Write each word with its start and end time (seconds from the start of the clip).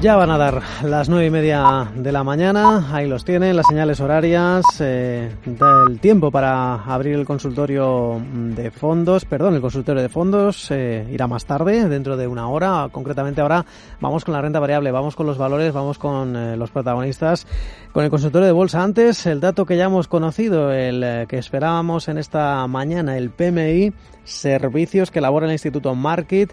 Ya 0.00 0.14
van 0.14 0.30
a 0.30 0.38
dar 0.38 0.62
las 0.84 1.08
nueve 1.08 1.26
y 1.26 1.30
media 1.30 1.90
de 1.92 2.12
la 2.12 2.22
mañana, 2.22 2.94
ahí 2.94 3.08
los 3.08 3.24
tienen, 3.24 3.56
las 3.56 3.66
señales 3.66 3.98
horarias, 3.98 4.64
eh, 4.78 5.28
del 5.44 5.98
tiempo 5.98 6.30
para 6.30 6.84
abrir 6.84 7.16
el 7.16 7.24
consultorio 7.24 8.22
de 8.32 8.70
fondos, 8.70 9.24
perdón, 9.24 9.56
el 9.56 9.60
consultorio 9.60 10.00
de 10.00 10.08
fondos 10.08 10.70
eh, 10.70 11.04
irá 11.10 11.26
más 11.26 11.46
tarde, 11.46 11.88
dentro 11.88 12.16
de 12.16 12.28
una 12.28 12.48
hora, 12.48 12.88
concretamente 12.92 13.40
ahora 13.40 13.66
vamos 14.00 14.24
con 14.24 14.34
la 14.34 14.40
renta 14.40 14.60
variable, 14.60 14.92
vamos 14.92 15.16
con 15.16 15.26
los 15.26 15.36
valores, 15.36 15.72
vamos 15.72 15.98
con 15.98 16.36
eh, 16.36 16.56
los 16.56 16.70
protagonistas, 16.70 17.48
con 17.90 18.04
el 18.04 18.10
consultorio 18.10 18.46
de 18.46 18.52
bolsa. 18.52 18.84
Antes, 18.84 19.26
el 19.26 19.40
dato 19.40 19.66
que 19.66 19.76
ya 19.76 19.86
hemos 19.86 20.06
conocido, 20.06 20.70
el 20.70 21.02
eh, 21.02 21.26
que 21.28 21.38
esperábamos 21.38 22.06
en 22.06 22.18
esta 22.18 22.64
mañana, 22.68 23.16
el 23.18 23.30
PMI, 23.30 23.92
servicios 24.22 25.10
que 25.10 25.18
elabora 25.18 25.46
el 25.46 25.52
Instituto 25.52 25.92
Market, 25.96 26.52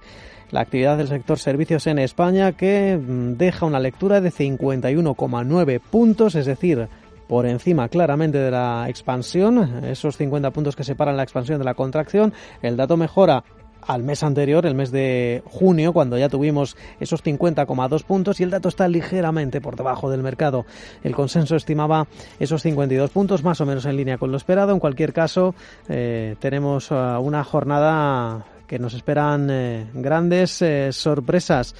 la 0.51 0.61
actividad 0.61 0.97
del 0.97 1.07
sector 1.07 1.39
servicios 1.39 1.87
en 1.87 1.99
España 1.99 2.51
que 2.53 2.97
mm, 2.97 3.33
deja 3.37 3.65
una 3.65 3.79
lectura 3.79 4.21
de 4.21 4.31
51,9 4.31 5.79
puntos, 5.79 6.35
es 6.35 6.45
decir, 6.45 6.87
por 7.27 7.45
encima 7.45 7.89
claramente 7.89 8.37
de 8.37 8.51
la 8.51 8.85
expansión, 8.87 9.83
esos 9.85 10.17
50 10.17 10.51
puntos 10.51 10.75
que 10.75 10.83
separan 10.83 11.17
la 11.17 11.23
expansión 11.23 11.59
de 11.59 11.65
la 11.65 11.73
contracción. 11.73 12.33
El 12.61 12.77
dato 12.77 12.97
mejora 12.97 13.43
al 13.87 14.03
mes 14.03 14.23
anterior, 14.23 14.65
el 14.65 14.75
mes 14.75 14.91
de 14.91 15.43
junio, 15.45 15.93
cuando 15.93 16.17
ya 16.17 16.29
tuvimos 16.29 16.75
esos 16.99 17.23
50,2 17.23 18.03
puntos 18.03 18.39
y 18.39 18.43
el 18.43 18.49
dato 18.49 18.69
está 18.69 18.87
ligeramente 18.87 19.61
por 19.61 19.75
debajo 19.75 20.09
del 20.09 20.23
mercado. 20.23 20.65
El 21.03 21.15
consenso 21.15 21.55
estimaba 21.55 22.07
esos 22.39 22.61
52 22.63 23.09
puntos, 23.11 23.43
más 23.43 23.61
o 23.61 23.65
menos 23.65 23.85
en 23.85 23.97
línea 23.97 24.17
con 24.17 24.31
lo 24.31 24.37
esperado. 24.37 24.73
En 24.73 24.79
cualquier 24.79 25.13
caso, 25.13 25.53
eh, 25.87 26.35
tenemos 26.39 26.91
uh, 26.91 27.19
una 27.19 27.43
jornada 27.43 28.45
que 28.67 28.79
nos 28.79 28.93
esperan 28.93 29.49
eh, 29.49 29.87
grandes 29.93 30.61
eh, 30.61 30.91
sorpresas. 30.91 31.75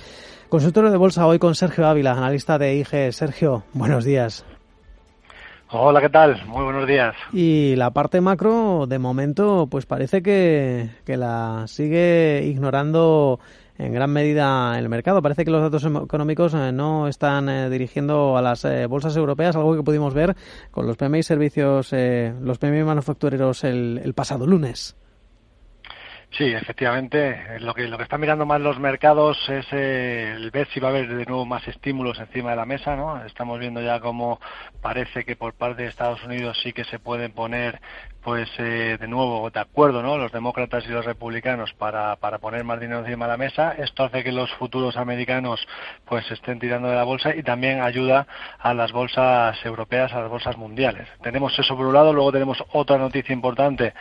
Consultorio 0.50 0.92
de 0.92 0.98
bolsa 0.98 1.26
hoy 1.26 1.40
con 1.40 1.56
Sergio 1.56 1.88
Ávila, 1.88 2.12
analista 2.12 2.58
de 2.58 2.76
IG. 2.76 3.12
Sergio, 3.12 3.64
buenos 3.74 4.06
días. 4.06 4.46
Hola, 5.72 6.00
¿qué 6.00 6.10
tal? 6.10 6.46
Muy 6.46 6.64
buenos 6.64 6.88
días. 6.88 7.16
Y 7.34 7.76
la 7.76 7.92
parte 7.92 8.22
macro, 8.22 8.86
de 8.88 9.00
momento, 9.00 9.68
pues 9.70 9.86
parece 9.86 10.22
que, 10.22 10.90
que 11.06 11.18
la 11.18 11.66
sigue 11.68 12.44
ignorando 12.46 13.40
en 13.78 13.94
gran 13.94 14.12
medida 14.12 14.78
el 14.78 14.90
mercado. 14.90 15.22
Parece 15.22 15.44
que 15.44 15.52
los 15.52 15.62
datos 15.62 15.86
económicos 15.86 16.54
eh, 16.54 16.72
no 16.72 17.08
están 17.08 17.50
eh, 17.50 17.70
dirigiendo 17.70 18.38
a 18.38 18.42
las 18.42 18.64
eh, 18.66 18.86
bolsas 18.86 19.16
europeas, 19.18 19.56
algo 19.56 19.76
que 19.76 19.84
pudimos 19.84 20.14
ver 20.14 20.36
con 20.72 20.88
los 20.88 20.98
PMI 20.98 21.24
servicios, 21.24 21.92
los 21.92 22.58
PMI 22.58 22.84
manufactureros 22.84 23.64
el, 23.64 24.02
el 24.04 24.14
pasado 24.14 24.46
lunes. 24.46 24.96
Sí, 26.38 26.44
efectivamente. 26.52 27.60
Lo 27.62 27.74
que, 27.74 27.88
lo 27.88 27.96
que 27.96 28.04
están 28.04 28.20
mirando 28.20 28.46
más 28.46 28.60
los 28.60 28.78
mercados 28.78 29.38
es 29.48 29.66
eh, 29.72 30.34
el 30.36 30.52
ver 30.52 30.68
si 30.68 30.82
va 30.82 30.90
a 30.90 30.92
haber 30.92 31.08
de 31.08 31.26
nuevo 31.26 31.46
más 31.46 31.66
estímulos 31.66 32.20
encima 32.20 32.50
de 32.50 32.58
la 32.58 32.66
mesa, 32.66 32.98
¿no? 32.98 33.24
Estamos 33.24 33.58
viendo 33.58 33.82
ya 33.82 34.02
cómo 34.02 34.42
parece 34.82 35.24
que 35.24 35.38
por 35.38 35.54
parte 35.54 35.84
de 35.84 35.88
Estados 35.88 36.22
Unidos 36.26 36.60
sí 36.62 36.74
que 36.74 36.84
se 36.84 37.00
pueden 37.00 37.32
poner, 37.32 37.80
pues, 38.22 38.50
eh, 38.58 38.98
de 39.00 39.08
nuevo 39.08 39.50
de 39.50 39.62
acuerdo, 39.62 40.02
¿no? 40.02 40.18
Los 40.18 40.34
demócratas 40.34 40.84
y 40.86 40.90
los 40.90 41.06
republicanos 41.06 41.72
para, 41.74 42.18
para 42.18 42.40
poner 42.40 42.66
más 42.66 42.82
dinero 42.82 43.00
encima 43.00 43.28
de 43.28 43.32
la 43.32 43.38
mesa. 43.38 43.72
Esto 43.78 44.04
hace 44.04 44.22
que 44.22 44.34
los 44.34 44.52
futuros 44.56 44.98
americanos, 44.98 45.66
pues, 46.04 46.30
estén 46.32 46.60
tirando 46.60 46.90
de 46.90 46.96
la 46.96 47.06
bolsa 47.06 47.34
y 47.34 47.44
también 47.44 47.82
ayuda 47.82 48.28
a 48.60 48.74
las 48.74 48.92
bolsas 48.92 49.58
europeas, 49.64 50.12
a 50.12 50.20
las 50.20 50.30
bolsas 50.30 50.58
mundiales. 50.58 51.08
Tenemos 51.24 51.58
eso 51.58 51.78
por 51.78 51.86
un 51.86 51.94
lado, 51.94 52.12
luego 52.12 52.34
tenemos 52.34 52.62
otra 52.74 52.98
noticia 52.98 53.32
importante, 53.32 53.94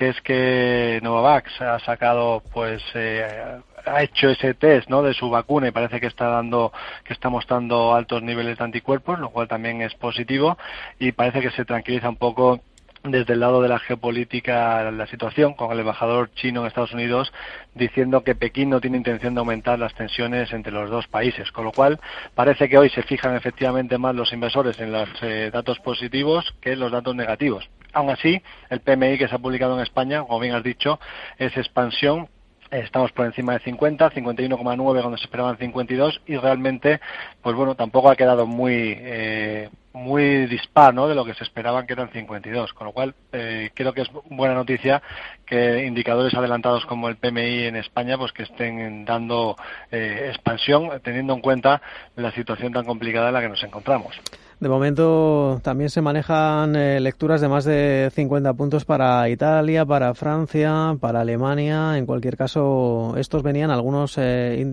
que 0.00 0.08
es 0.08 0.20
que 0.22 0.98
Novavax 1.02 1.60
ha 1.60 1.78
sacado, 1.80 2.42
pues, 2.54 2.82
eh, 2.94 3.60
ha 3.84 4.02
hecho 4.02 4.30
ese 4.30 4.54
test 4.54 4.88
¿no? 4.88 5.02
de 5.02 5.12
su 5.12 5.28
vacuna 5.28 5.68
y 5.68 5.72
parece 5.72 6.00
que 6.00 6.06
está 6.06 6.28
dando 6.28 6.72
que 7.04 7.12
está 7.12 7.28
mostrando 7.28 7.94
altos 7.94 8.22
niveles 8.22 8.56
de 8.58 8.64
anticuerpos 8.64 9.18
lo 9.18 9.30
cual 9.30 9.48
también 9.48 9.82
es 9.82 9.94
positivo 9.94 10.56
y 10.98 11.12
parece 11.12 11.40
que 11.40 11.50
se 11.50 11.64
tranquiliza 11.64 12.08
un 12.08 12.16
poco 12.16 12.60
desde 13.02 13.32
el 13.32 13.40
lado 13.40 13.62
de 13.62 13.68
la 13.68 13.78
geopolítica 13.78 14.90
la 14.90 15.06
situación, 15.06 15.54
con 15.54 15.72
el 15.72 15.80
embajador 15.80 16.30
chino 16.34 16.60
en 16.60 16.66
Estados 16.66 16.92
Unidos 16.92 17.32
diciendo 17.74 18.22
que 18.22 18.34
Pekín 18.34 18.70
no 18.70 18.80
tiene 18.80 18.98
intención 18.98 19.34
de 19.34 19.40
aumentar 19.40 19.78
las 19.78 19.94
tensiones 19.94 20.52
entre 20.52 20.72
los 20.72 20.90
dos 20.90 21.06
países, 21.06 21.50
con 21.52 21.64
lo 21.64 21.72
cual 21.72 21.98
parece 22.34 22.68
que 22.68 22.78
hoy 22.78 22.90
se 22.90 23.02
fijan 23.02 23.34
efectivamente 23.36 23.96
más 23.96 24.14
los 24.14 24.32
inversores 24.32 24.78
en 24.80 24.92
los 24.92 25.08
eh, 25.22 25.50
datos 25.52 25.78
positivos 25.78 26.54
que 26.60 26.72
en 26.72 26.80
los 26.80 26.92
datos 26.92 27.14
negativos. 27.14 27.68
Aún 27.92 28.10
así, 28.10 28.42
el 28.68 28.80
PMI 28.80 29.18
que 29.18 29.28
se 29.28 29.34
ha 29.34 29.38
publicado 29.38 29.76
en 29.76 29.82
España, 29.82 30.20
como 30.20 30.40
bien 30.40 30.54
has 30.54 30.62
dicho, 30.62 31.00
es 31.38 31.56
expansión 31.56 32.28
Estamos 32.70 33.10
por 33.10 33.26
encima 33.26 33.54
de 33.54 33.58
50, 33.60 34.12
51,9 34.12 34.76
cuando 34.76 35.16
se 35.16 35.24
esperaban 35.24 35.58
52 35.58 36.22
y 36.26 36.36
realmente, 36.36 37.00
pues 37.42 37.56
bueno, 37.56 37.74
tampoco 37.74 38.10
ha 38.10 38.14
quedado 38.14 38.46
muy 38.46 38.94
eh, 38.96 39.70
muy 39.92 40.46
dispar 40.46 40.94
¿no? 40.94 41.08
de 41.08 41.14
lo 41.14 41.24
que 41.24 41.34
se 41.34 41.44
esperaban 41.44 41.86
que 41.86 41.94
eran 41.94 42.10
52, 42.10 42.72
con 42.72 42.86
lo 42.86 42.92
cual 42.92 43.14
eh, 43.32 43.70
creo 43.74 43.92
que 43.92 44.02
es 44.02 44.08
buena 44.30 44.54
noticia 44.54 45.02
que 45.44 45.84
indicadores 45.84 46.34
adelantados 46.34 46.86
como 46.86 47.08
el 47.08 47.16
PMI 47.16 47.64
en 47.64 47.76
España 47.76 48.16
pues 48.16 48.32
que 48.32 48.44
estén 48.44 49.04
dando 49.04 49.56
eh, 49.90 50.26
expansión 50.28 50.90
teniendo 51.02 51.34
en 51.34 51.40
cuenta 51.40 51.82
la 52.16 52.30
situación 52.32 52.72
tan 52.72 52.84
complicada 52.84 53.28
en 53.28 53.34
la 53.34 53.40
que 53.40 53.48
nos 53.48 53.62
encontramos. 53.62 54.20
De 54.60 54.68
momento 54.68 55.58
también 55.62 55.88
se 55.88 56.02
manejan 56.02 56.76
eh, 56.76 57.00
lecturas 57.00 57.40
de 57.40 57.48
más 57.48 57.64
de 57.64 58.10
50 58.14 58.52
puntos 58.52 58.84
para 58.84 59.26
Italia, 59.30 59.86
para 59.86 60.12
Francia, 60.12 60.98
para 61.00 61.22
Alemania. 61.22 61.96
En 61.96 62.04
cualquier 62.04 62.36
caso, 62.36 63.14
estos 63.16 63.42
venían 63.42 63.70
algunos, 63.70 64.18
eh, 64.18 64.66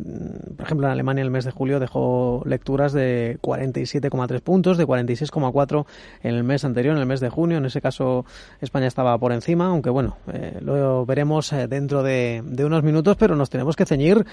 por 0.58 0.66
ejemplo, 0.66 0.88
en 0.88 0.92
Alemania 0.92 1.24
el 1.24 1.32
mes 1.32 1.46
de 1.46 1.52
julio 1.52 1.80
dejó 1.80 2.44
lecturas 2.46 2.92
de 2.92 3.38
47,3 3.42 4.42
puntos, 4.42 4.78
de 4.78 4.86
46,4 4.86 5.86
en 6.22 6.36
el 6.36 6.44
mes 6.44 6.66
anterior, 6.66 6.94
en 6.94 7.00
el 7.00 7.08
mes 7.08 7.22
de 7.22 7.30
junio. 7.30 7.58
En 7.58 7.66
ese 7.66 7.80
caso, 7.80 8.26
España 8.60 8.88
estaba 8.88 9.18
por 9.18 9.32
encima, 9.32 9.68
aunque 9.68 9.90
bueno, 9.90 10.18
eh, 10.34 10.58
lo 10.60 11.06
veremos 11.06 11.54
dentro 11.70 12.04
de, 12.04 12.44
de 12.46 12.66
unos 12.66 12.84
minutos, 12.84 13.16
pero 13.16 13.38
nos 13.38 13.50
tenemos 13.50 13.78
que 13.78 13.86
ceñir 13.86 14.26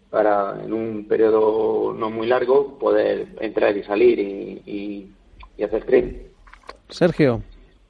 para 0.10 0.62
en 0.64 0.74
un 0.74 1.08
periodo 1.08 1.94
no 1.94 2.10
muy 2.10 2.28
largo 2.28 2.78
poder 2.78 3.28
entrar 3.40 3.76
y 3.76 3.84
salir 3.84 4.20
y, 4.20 5.12
y 5.58 5.64
hacer 5.64 5.86
trading. 5.86 6.14
Sergio, 6.90 7.44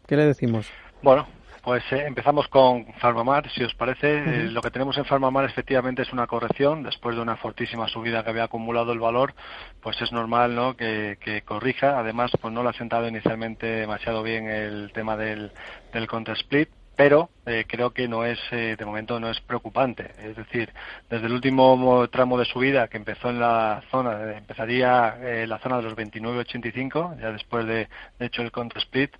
¿qué 0.08 0.16
le 0.16 0.26
decimos? 0.26 0.68
Bueno, 1.02 1.28
pues 1.70 1.84
eh, 1.92 2.04
empezamos 2.08 2.48
con 2.48 2.84
Farmamar, 2.94 3.48
si 3.52 3.64
os 3.64 3.76
parece. 3.76 4.18
Eh, 4.18 4.50
lo 4.50 4.60
que 4.60 4.72
tenemos 4.72 4.98
en 4.98 5.06
Farmamar 5.06 5.46
efectivamente 5.46 6.02
es 6.02 6.12
una 6.12 6.26
corrección. 6.26 6.82
Después 6.82 7.16
de 7.16 7.22
una 7.22 7.38
fortísima 7.38 7.88
subida 7.88 8.24
que 8.24 8.32
había 8.32 8.46
acumulado 8.46 8.92
el 8.92 8.98
valor, 8.98 9.36
pues 9.80 10.02
es 10.02 10.12
normal 10.12 10.56
¿no? 10.56 10.76
que, 10.76 11.44
corrija. 11.46 12.00
Además, 12.00 12.32
pues 12.42 12.52
no 12.52 12.64
le 12.64 12.70
ha 12.70 12.74
sentado 12.74 13.08
inicialmente 13.08 13.68
demasiado 13.68 14.24
bien 14.24 14.50
el 14.50 14.92
tema 14.96 15.16
del, 15.16 15.52
del 15.94 16.08
split 16.38 16.70
pero 17.00 17.30
eh, 17.46 17.64
creo 17.66 17.92
que 17.92 18.10
no 18.10 18.26
es 18.26 18.38
eh, 18.52 18.76
de 18.78 18.86
momento 18.86 19.22
no 19.22 19.30
es 19.30 19.40
preocupante. 19.40 20.12
Es 20.22 20.36
decir 20.36 20.70
desde 21.10 21.28
el 21.28 21.32
último 21.32 22.06
tramo 22.10 22.38
de 22.38 22.44
subida 22.44 22.90
que 22.90 22.98
empezó 22.98 23.30
en 23.30 23.40
la 23.40 23.82
zona 23.90 24.36
empezaría 24.36 25.16
eh, 25.22 25.48
la 25.48 25.60
zona 25.60 25.78
de 25.78 25.84
los 25.84 25.96
29.85 25.96 27.22
ya 27.22 27.32
después 27.32 27.66
de, 27.68 27.88
hecho 28.20 28.42
el 28.42 28.52
contra 28.52 28.82
split 28.82 29.12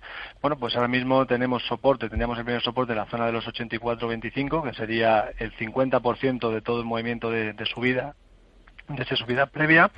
bueno 0.42 0.58
pues 0.58 0.76
ahora 0.76 0.88
mismo 0.88 1.24
tenemos 1.24 1.62
soporte 1.62 2.10
tendríamos 2.10 2.36
el 2.36 2.44
primer 2.44 2.60
soporte 2.60 2.92
en 2.92 2.98
la 2.98 3.06
zona 3.06 3.24
de 3.24 3.32
los 3.32 3.46
84.25 3.46 4.62
que 4.62 4.76
sería 4.76 5.30
el 5.38 5.56
50% 5.56 6.52
de 6.52 6.60
todo 6.60 6.80
el 6.80 6.84
movimiento 6.84 7.30
de, 7.30 7.54
de 7.54 7.64
subida 7.64 8.14
de 8.88 9.02
esa 9.02 9.16
subida 9.16 9.46
previa 9.46 9.90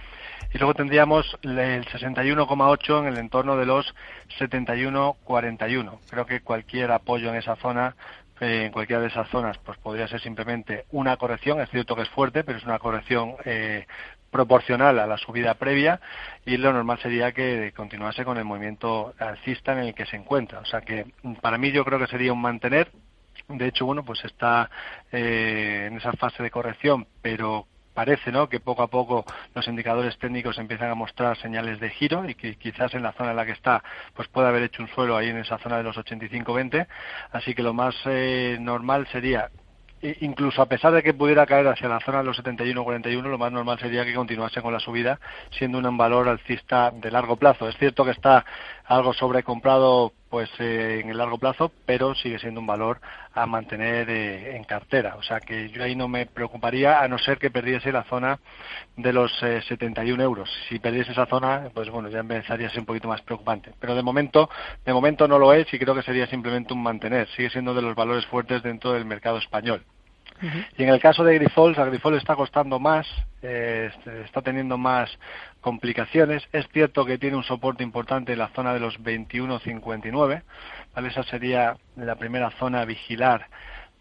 y 0.53 0.59
luego 0.59 0.75
tendríamos 0.75 1.39
el 1.43 1.85
61,8 1.87 3.01
en 3.01 3.07
el 3.07 3.19
entorno 3.19 3.57
de 3.57 3.67
los 3.67 3.95
71,41. 4.39 5.99
Creo 6.11 6.27
que 6.27 6.41
cualquier 6.41 6.93
apoyo 6.93 7.31
en 7.31 7.37
esa 7.37 7.57
zona, 7.57 7.97
eh, 8.41 8.65
en 8.67 8.73
cualquiera 8.73 9.01
de 9.01 9.09
esas 9.09 9.29
zonas, 9.29 9.59
pues 9.59 9.79
podría 9.79 10.09
ser 10.09 10.21
simplemente 10.21 10.85
una 10.91 11.17
corrección. 11.17 11.61
Es 11.61 11.71
cierto 11.71 11.97
que 11.97 12.03
es 12.03 12.09
fuerte, 12.11 12.45
pero 12.45 12.59
es 12.59 12.65
una 12.65 12.79
corrección 12.79 13.35
eh, 13.45 13.87
proporcional 14.33 14.99
a 14.99 15.07
la 15.07 15.19
subida 15.19 15.55
previa 15.55 16.01
y 16.45 16.57
lo 16.57 16.73
normal 16.73 16.99
sería 17.01 17.33
que 17.33 17.73
continuase 17.77 18.25
con 18.25 18.39
el 18.39 18.45
movimiento 18.45 19.15
alcista 19.19 19.73
en 19.73 19.81
el 19.81 19.95
que 19.95 20.07
se 20.07 20.17
encuentra. 20.17 20.61
O 20.61 20.65
sea 20.65 20.81
que 20.81 21.07
para 21.41 21.59
mí 21.59 21.71
yo 21.71 21.85
creo 21.85 21.99
que 21.99 22.07
sería 22.09 22.33
un 22.33 22.41
mantener. 22.41 22.91
De 23.49 23.67
hecho, 23.67 23.87
bueno, 23.87 24.05
pues 24.05 24.25
está 24.25 24.71
eh, 25.11 25.89
en 25.91 25.99
esa 25.99 26.13
fase 26.13 26.43
de 26.43 26.51
corrección, 26.51 27.07
pero 27.21 27.67
parece 27.95 28.33
¿no? 28.33 28.49
que 28.49 28.61
poco 28.61 28.83
a 28.83 28.89
poco 28.89 29.25
los 29.55 29.67
indicadores 29.69 30.19
técnicos 30.19 30.59
empiezan 30.59 30.91
a 30.91 30.95
mostrar 30.95 31.37
señales 31.37 31.81
de 31.81 31.91
giro 31.91 32.29
y 32.29 32.35
que 32.35 32.57
quizás 32.57 32.95
en 32.95 33.03
la 33.03 33.13
zona 33.13 33.31
en 33.31 33.37
la 33.37 33.47
que 33.47 33.53
está 33.53 33.83
pues 34.15 34.29
puede 34.29 34.49
haber 34.49 34.63
hecho 34.63 34.83
un 34.83 34.89
suelo 34.89 35.17
ahí 35.17 35.29
en 35.29 35.39
esa 35.39 35.59
zona 35.59 35.79
de 35.79 35.85
los 35.85 35.97
85-20 35.97 36.87
así 37.33 37.55
que 37.55 37.63
lo 37.63 37.75
más 37.75 37.95
eh, 38.07 38.57
normal 38.61 39.07
sería 39.13 39.51
incluso 40.21 40.61
a 40.63 40.67
pesar 40.67 40.93
de 40.93 41.03
que 41.03 41.15
pudiera 41.15 41.47
caer 41.47 41.69
hacia 41.69 41.89
la 41.89 42.01
zona 42.01 42.19
de 42.19 42.25
los 42.25 42.43
71-41, 42.43 43.23
lo 43.23 43.39
más 43.39 43.53
normal 43.53 43.79
sería 43.79 44.05
que 44.05 44.15
continuase 44.15 44.61
con 44.61 44.73
la 44.73 44.81
subida, 44.81 45.21
siendo 45.51 45.79
un 45.79 45.97
valor 45.97 46.29
alcista 46.29 46.91
de 46.91 47.11
largo 47.11 47.37
plazo. 47.37 47.69
Es 47.69 47.77
cierto 47.77 48.05
que 48.05 48.11
está 48.11 48.45
algo 48.85 49.13
sobrecomprado 49.13 50.13
pues 50.33 50.49
eh, 50.61 51.01
en 51.05 51.11
el 51.11 51.19
largo 51.19 51.37
plazo, 51.37 51.71
pero 51.85 52.15
sigue 52.15 52.39
siendo 52.39 52.59
un 52.59 52.67
valor 52.67 53.03
a 53.35 53.45
mantener 53.45 54.09
eh, 54.09 54.57
en 54.57 54.65
cartera. 54.65 55.17
O 55.17 55.23
sea 55.23 55.41
que 55.41 55.69
yo 55.69 55.85
ahí 55.85 55.95
no 55.95 56.09
me 56.09 56.25
preocuparía, 56.25 57.01
a 57.01 57.07
no 57.07 57.19
ser 57.19 57.37
que 57.37 57.51
perdiese 57.51 57.93
la 57.93 58.05
zona 58.05 58.41
de 58.97 59.13
los 59.13 59.31
71 59.39 60.23
eh, 60.23 60.25
euros. 60.25 60.49
Si 60.71 60.79
perdiese 60.79 61.13
esa 61.13 61.27
zona, 61.27 61.69
pues 61.75 61.91
bueno, 61.91 62.09
ya 62.09 62.21
empezaría 62.21 62.69
a 62.69 62.71
ser 62.71 62.81
un 62.81 62.87
poquito 62.87 63.09
más 63.09 63.21
preocupante. 63.21 63.75
Pero 63.79 63.95
de 63.95 64.03
momento, 64.03 64.49
de 64.87 64.95
momento 64.95 65.29
no 65.29 65.39
lo 65.39 65.53
es 65.53 65.71
y 65.75 65.79
creo 65.79 65.95
que 65.95 66.03
sería 66.03 66.27
simplemente 66.27 66.73
un 66.73 66.83
mantener. 66.83 67.29
Sigue 67.37 67.51
siendo 67.51 67.75
de 67.75 67.83
los 67.83 67.95
valores 67.95 68.25
fuertes 68.25 68.63
dentro 68.63 68.95
del 68.95 69.05
mercado 69.05 69.37
español. 69.37 69.85
Y 70.77 70.83
en 70.83 70.89
el 70.89 71.01
caso 71.01 71.25
de 71.25 71.35
Grifols, 71.35 71.79
a 71.79 71.85
Grifols 71.85 72.19
está 72.19 72.35
costando 72.35 72.79
más, 72.79 73.07
eh, 73.43 73.91
está 74.25 74.43
teniendo 74.43 74.77
más 74.77 75.11
complicaciones. 75.61 76.43
Es 76.53 76.67
cierto 76.73 77.05
que 77.05 77.19
tiene 77.19 77.37
un 77.37 77.45
soporte 77.45 77.83
importante 77.83 78.33
en 78.33 78.39
la 78.39 78.49
zona 78.49 78.75
de 78.75 78.81
los 78.81 79.01
21.59, 79.01 80.43
¿vale? 80.95 81.09
Esa 81.09 81.23
sería 81.25 81.77
la 81.97 82.17
primera 82.17 82.51
zona 82.59 82.81
a 82.81 82.85
vigilar. 82.85 83.47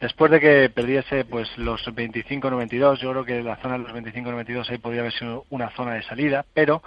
Después 0.01 0.31
de 0.31 0.39
que 0.39 0.69
perdiese 0.71 1.25
pues 1.25 1.55
los 1.59 1.85
25.92, 1.85 2.97
yo 2.97 3.11
creo 3.11 3.23
que 3.23 3.43
la 3.43 3.57
zona 3.57 3.77
de 3.77 3.83
los 3.83 3.93
25.92 3.93 4.71
ahí 4.71 4.79
podría 4.79 5.01
haber 5.01 5.13
sido 5.13 5.45
una 5.51 5.69
zona 5.75 5.93
de 5.93 6.01
salida, 6.01 6.43
pero 6.55 6.81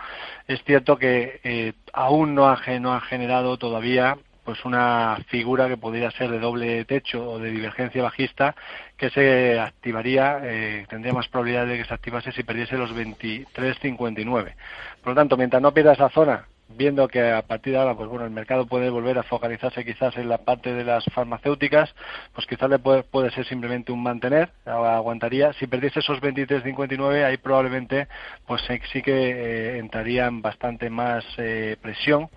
es 0.48 0.60
cierto 0.64 0.98
que 0.98 1.40
eh, 1.44 1.74
aún 1.92 2.34
no 2.34 2.48
ha, 2.48 2.60
no 2.80 2.92
ha 2.92 3.00
generado 3.02 3.56
todavía 3.56 4.16
pues 4.44 4.64
una 4.64 5.18
figura 5.28 5.68
que 5.68 5.76
podría 5.76 6.10
ser 6.12 6.30
de 6.30 6.38
doble 6.38 6.84
techo 6.84 7.30
o 7.30 7.38
de 7.38 7.50
divergencia 7.50 8.02
bajista 8.02 8.54
que 8.96 9.10
se 9.10 9.58
activaría, 9.58 10.40
eh, 10.42 10.86
tendría 10.88 11.12
más 11.12 11.28
probabilidad 11.28 11.66
de 11.66 11.78
que 11.78 11.84
se 11.84 11.94
activase 11.94 12.32
si 12.32 12.42
perdiese 12.42 12.76
los 12.76 12.94
23.59. 12.94 14.54
Por 15.02 15.12
lo 15.12 15.14
tanto, 15.14 15.36
mientras 15.36 15.62
no 15.62 15.72
pierda 15.72 15.94
esa 15.94 16.10
zona, 16.10 16.46
viendo 16.68 17.08
que 17.08 17.30
a 17.30 17.42
partir 17.42 17.72
de 17.72 17.78
ahora, 17.78 17.94
pues 17.94 18.08
bueno, 18.08 18.24
el 18.24 18.30
mercado 18.30 18.66
puede 18.66 18.90
volver 18.90 19.18
a 19.18 19.22
focalizarse 19.22 19.84
quizás 19.84 20.16
en 20.16 20.28
la 20.28 20.38
parte 20.38 20.72
de 20.72 20.84
las 20.84 21.04
farmacéuticas, 21.12 21.94
pues 22.32 22.46
quizás 22.46 22.70
le 22.70 22.78
puede, 22.78 23.02
puede 23.02 23.30
ser 23.30 23.46
simplemente 23.46 23.92
un 23.92 24.02
mantener, 24.02 24.50
aguantaría. 24.64 25.52
Si 25.54 25.66
perdiese 25.66 26.00
esos 26.00 26.20
23.59, 26.20 27.24
ahí 27.24 27.36
probablemente 27.36 28.08
pues 28.46 28.62
sí 28.92 29.02
que 29.02 29.30
eh, 29.30 29.78
entrarían 29.78 30.42
bastante 30.42 30.90
más 30.90 31.24
eh, 31.38 31.76
presión 31.80 32.28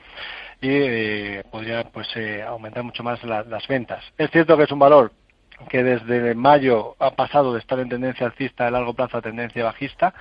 y 0.62 0.70
eh, 0.70 1.44
podría 1.52 1.84
pues 1.86 2.08
eh, 2.16 2.42
aumentar 2.44 2.84
mucho 2.84 3.04
más 3.04 3.24
las 3.24 3.68
ventas. 3.68 4.04
Es 4.18 4.32
cierto 4.32 4.58
que 4.58 4.64
es 4.64 4.72
un 4.72 4.80
valor 4.80 5.12
que 5.70 5.84
desde 5.84 6.36
mayo 6.36 6.96
ha 7.00 7.12
pasado 7.12 7.54
de 7.54 7.60
estar 7.60 7.80
en 7.80 7.90
tendencia 7.90 8.26
alcista 8.26 8.66
de 8.66 8.72
largo 8.72 8.94
plazo 8.94 9.18
a 9.18 9.22
tendencia 9.22 9.64
bajista, 9.64 10.14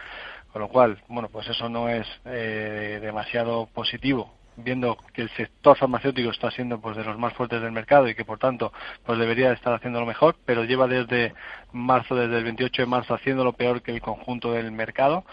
con 0.52 0.62
lo 0.62 0.68
cual, 0.68 1.02
bueno, 1.08 1.28
pues 1.28 1.48
eso 1.48 1.68
no 1.68 1.88
es 1.88 2.06
eh, 2.24 2.98
demasiado 3.02 3.66
positivo 3.66 4.32
viendo 4.56 4.96
que 5.12 5.22
el 5.22 5.30
sector 5.30 5.76
farmacéutico 5.76 6.30
está 6.30 6.50
siendo 6.50 6.80
pues 6.80 6.96
de 6.96 7.04
los 7.04 7.18
más 7.18 7.34
fuertes 7.34 7.60
del 7.60 7.72
mercado 7.72 8.08
y 8.08 8.14
que 8.14 8.24
por 8.24 8.38
tanto 8.38 8.72
pues 9.04 9.18
debería 9.18 9.52
estar 9.52 9.74
haciendo 9.74 10.00
lo 10.00 10.06
mejor, 10.06 10.36
pero 10.44 10.64
lleva 10.64 10.86
desde 10.86 11.34
marzo, 11.72 12.16
desde 12.16 12.38
el 12.38 12.44
28 12.44 12.82
de 12.82 12.86
marzo 12.86 13.14
haciendo 13.14 13.44
lo 13.44 13.52
peor 13.52 13.82
que 13.82 13.92
el 13.92 14.00
conjunto 14.00 14.52
del 14.52 14.72
mercado 14.72 15.24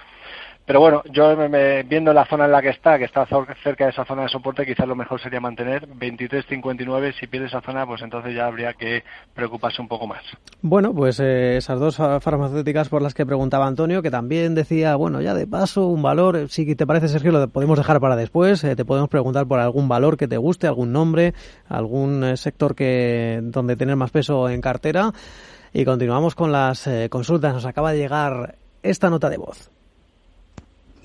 pero 0.66 0.80
bueno, 0.80 1.04
yo 1.12 1.36
viendo 1.86 2.14
la 2.14 2.26
zona 2.26 2.46
en 2.46 2.52
la 2.52 2.62
que 2.62 2.70
está, 2.70 2.98
que 2.98 3.04
está 3.04 3.28
cerca 3.64 3.84
de 3.84 3.92
esa 3.92 4.06
zona 4.06 4.24
de 4.24 4.30
soporte, 4.30 4.66
quizás 4.66 4.88
lo 4.88 4.96
mejor 4.96 5.20
sería 5.20 5.42
mantener 5.42 5.90
23.59. 5.90 7.20
Si 7.20 7.28
pierde 7.28 7.48
esa 7.48 7.60
zona, 7.60 7.86
pues 7.86 8.02
entonces 8.02 8.34
ya 8.34 8.46
habría 8.46 8.74
que 8.74 9.04
preocuparse 9.34 9.82
un 9.82 9.90
poco 9.90 10.08
más. 10.08 10.24
Bueno, 10.62 10.94
pues 10.94 11.20
eh, 11.20 11.58
esas 11.58 11.82
dos 11.82 11.98
farmacéuticas 11.98 12.88
por 12.88 13.02
las 13.02 13.14
que 13.14 13.26
preguntaba 13.26 13.68
Antonio, 13.68 14.02
que 14.02 14.10
también 14.10 14.56
decía, 14.56 14.96
bueno, 14.96 15.22
ya 15.22 15.34
de 15.34 15.48
paso, 15.48 15.88
un 15.88 16.02
valor, 16.02 16.38
eh, 16.38 16.48
si 16.48 16.76
te 16.76 16.88
parece, 16.88 17.10
Sergio, 17.10 17.34
lo 17.34 17.46
podemos 17.50 17.78
dejar 17.78 18.00
para 18.00 18.16
después. 18.16 18.64
Eh, 18.64 18.78
te 18.78 18.86
podemos 18.86 19.10
preguntar 19.10 19.46
por 19.46 19.60
algún 19.60 19.90
valor 19.90 20.16
que 20.16 20.30
te 20.30 20.38
guste, 20.38 20.68
algún 20.68 20.94
nombre, 20.94 21.34
algún 21.68 22.38
sector 22.38 22.74
que 22.74 23.42
donde 23.44 23.76
tener 23.76 23.98
más 23.98 24.12
peso 24.12 24.48
en 24.48 24.62
cartera. 24.62 25.12
Y 25.74 25.84
continuamos 25.84 26.36
con 26.36 26.54
las 26.54 26.88
consultas. 27.10 27.54
Nos 27.54 27.66
acaba 27.66 27.92
de 27.92 27.98
llegar 27.98 28.56
esta 28.82 29.10
nota 29.10 29.30
de 29.30 29.38
voz. 29.38 29.73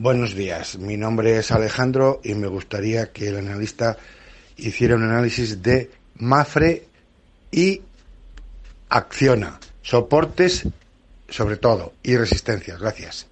Buenos 0.00 0.37
días, 0.37 0.78
mi 0.78 0.97
nombre 0.97 1.38
es 1.38 1.50
Alejandro 1.50 2.21
y 2.23 2.35
me 2.35 2.47
gustaría 2.47 3.11
que 3.11 3.31
el 3.31 3.38
analista 3.38 3.97
hiciera 4.57 4.95
un 4.95 5.02
análisis 5.02 5.61
de 5.61 5.90
Mafre 6.14 6.87
y 7.50 7.83
Acciona, 8.88 9.59
soportes 9.83 10.69
sobre 11.28 11.57
todo 11.57 11.95
y 12.05 12.17
resistencias. 12.17 12.78
Gracias. 12.81 13.26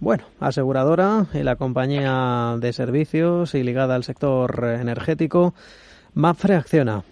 Bueno, 0.00 0.24
aseguradora 0.40 1.26
y 1.34 1.42
la 1.42 1.56
compañía 1.56 2.56
de 2.58 2.72
servicios 2.72 3.54
y 3.54 3.62
ligada 3.62 3.94
al 3.94 4.04
sector 4.04 4.64
energético, 4.80 5.52
Mafre 6.14 6.54
Acciona. 6.54 7.04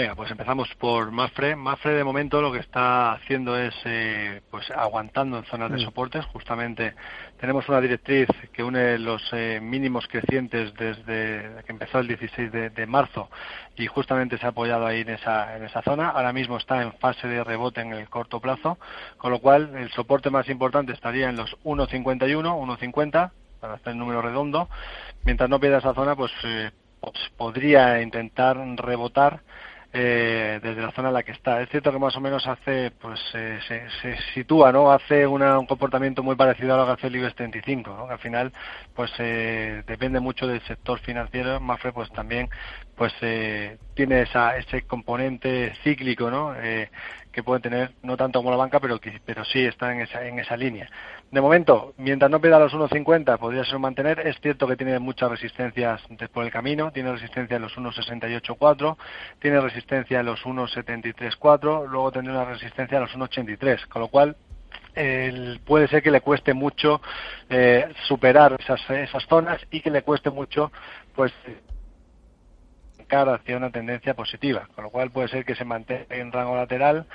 Venga, 0.00 0.14
pues 0.14 0.30
empezamos 0.30 0.74
por 0.76 1.10
Mafre. 1.10 1.54
Mafre 1.56 1.92
de 1.92 2.04
momento 2.04 2.40
lo 2.40 2.50
que 2.50 2.60
está 2.60 3.12
haciendo 3.12 3.54
es 3.58 3.74
eh, 3.84 4.40
pues 4.50 4.70
aguantando 4.70 5.36
en 5.36 5.44
zonas 5.44 5.70
de 5.70 5.76
mm. 5.76 5.80
soportes. 5.80 6.24
Justamente 6.24 6.94
tenemos 7.38 7.68
una 7.68 7.82
directriz 7.82 8.26
que 8.50 8.62
une 8.62 8.98
los 8.98 9.22
eh, 9.34 9.60
mínimos 9.62 10.08
crecientes 10.08 10.72
desde 10.72 11.62
que 11.66 11.72
empezó 11.72 11.98
el 11.98 12.08
16 12.08 12.50
de, 12.50 12.86
marzo 12.86 13.28
y 13.76 13.88
justamente 13.88 14.38
se 14.38 14.46
ha 14.46 14.48
apoyado 14.48 14.86
ahí 14.86 15.02
en 15.02 15.10
esa, 15.10 15.54
en 15.54 15.64
esa 15.64 15.82
zona. 15.82 16.08
Ahora 16.08 16.32
mismo 16.32 16.56
está 16.56 16.80
en 16.80 16.94
fase 16.94 17.28
de 17.28 17.44
rebote 17.44 17.82
en 17.82 17.92
el 17.92 18.08
corto 18.08 18.40
plazo, 18.40 18.78
con 19.18 19.30
lo 19.30 19.40
cual 19.40 19.76
el 19.76 19.90
soporte 19.90 20.30
más 20.30 20.48
importante 20.48 20.94
estaría 20.94 21.28
en 21.28 21.36
los 21.36 21.58
1.51, 21.62 22.18
1.50 22.24 23.32
para 23.60 23.74
hacer 23.74 23.92
el 23.92 23.98
número 23.98 24.22
redondo. 24.22 24.70
Mientras 25.24 25.50
no 25.50 25.60
pierda 25.60 25.76
esa 25.76 25.92
zona, 25.92 26.16
pues, 26.16 26.32
eh, 26.44 26.70
pues 27.02 27.18
podría 27.36 28.00
intentar 28.00 28.56
rebotar 28.56 29.42
eh, 29.92 30.60
desde 30.62 30.82
la 30.82 30.92
zona 30.92 31.08
en 31.08 31.14
la 31.14 31.22
que 31.22 31.32
está. 31.32 31.60
Es 31.60 31.68
cierto 31.68 31.90
que 31.90 31.98
más 31.98 32.16
o 32.16 32.20
menos 32.20 32.46
hace, 32.46 32.92
pues 32.92 33.18
se, 33.32 33.60
se, 33.62 34.16
sitúa, 34.34 34.70
¿no? 34.70 34.92
Hace 34.92 35.26
un 35.26 35.66
comportamiento 35.66 36.22
muy 36.22 36.36
parecido 36.36 36.74
a 36.74 36.78
lo 36.78 36.86
que 36.86 36.92
hace 36.92 37.06
el 37.08 37.16
IBEX 37.16 37.34
35, 37.34 37.96
¿no? 37.96 38.06
Que 38.06 38.12
al 38.12 38.18
final, 38.20 38.52
pues 38.94 39.10
eh, 39.18 39.82
depende 39.86 40.20
mucho 40.20 40.46
del 40.46 40.62
sector 40.62 41.00
financiero. 41.00 41.58
Mafre, 41.58 41.92
pues 41.92 42.10
también, 42.12 42.48
pues 43.00 43.14
eh, 43.22 43.78
tiene 43.94 44.20
esa, 44.20 44.58
ese 44.58 44.82
componente 44.82 45.72
cíclico, 45.82 46.30
¿no? 46.30 46.54
Eh, 46.54 46.90
que 47.32 47.42
puede 47.42 47.62
tener, 47.62 47.92
no 48.02 48.14
tanto 48.14 48.40
como 48.40 48.50
la 48.50 48.58
banca, 48.58 48.78
pero, 48.78 49.00
pero 49.24 49.42
sí 49.46 49.64
está 49.64 49.90
en 49.90 50.02
esa, 50.02 50.22
en 50.26 50.38
esa 50.38 50.54
línea. 50.54 50.86
De 51.30 51.40
momento, 51.40 51.94
mientras 51.96 52.30
no 52.30 52.42
pida 52.42 52.58
los 52.58 52.74
1.50, 52.74 53.38
podría 53.38 53.64
ser 53.64 53.78
mantener. 53.78 54.20
Es 54.26 54.38
cierto 54.42 54.66
que 54.66 54.76
tiene 54.76 54.98
muchas 54.98 55.30
resistencias 55.30 56.02
por 56.30 56.44
el 56.44 56.50
camino. 56.50 56.92
Tiene 56.92 57.10
resistencia 57.12 57.56
en 57.56 57.62
los 57.62 57.74
1.68.4, 57.74 58.96
tiene 59.38 59.62
resistencia 59.62 60.20
en 60.20 60.26
los 60.26 60.44
1.73.4, 60.44 61.88
luego 61.88 62.12
tendrá 62.12 62.34
una 62.34 62.44
resistencia 62.52 62.98
en 62.98 63.04
los 63.04 63.16
1.83, 63.16 63.86
con 63.88 64.02
lo 64.02 64.08
cual 64.08 64.36
puede 65.64 65.88
ser 65.88 66.02
que 66.02 66.10
le 66.10 66.20
cueste 66.20 66.52
mucho 66.52 67.00
eh, 67.48 67.94
superar 68.06 68.58
esas, 68.60 68.90
esas 68.90 69.24
zonas 69.26 69.58
y 69.70 69.80
que 69.80 69.90
le 69.90 70.02
cueste 70.02 70.28
mucho 70.28 70.70
pues 71.14 71.32
hacia 73.10 73.56
una 73.56 73.70
tendencia 73.70 74.14
positiva, 74.14 74.68
con 74.74 74.84
lo 74.84 74.90
cual 74.90 75.10
puede 75.10 75.28
ser 75.28 75.44
que 75.44 75.54
se 75.54 75.64
mantenga 75.64 76.04
en 76.10 76.32
rango 76.32 76.56
lateral 76.56 77.06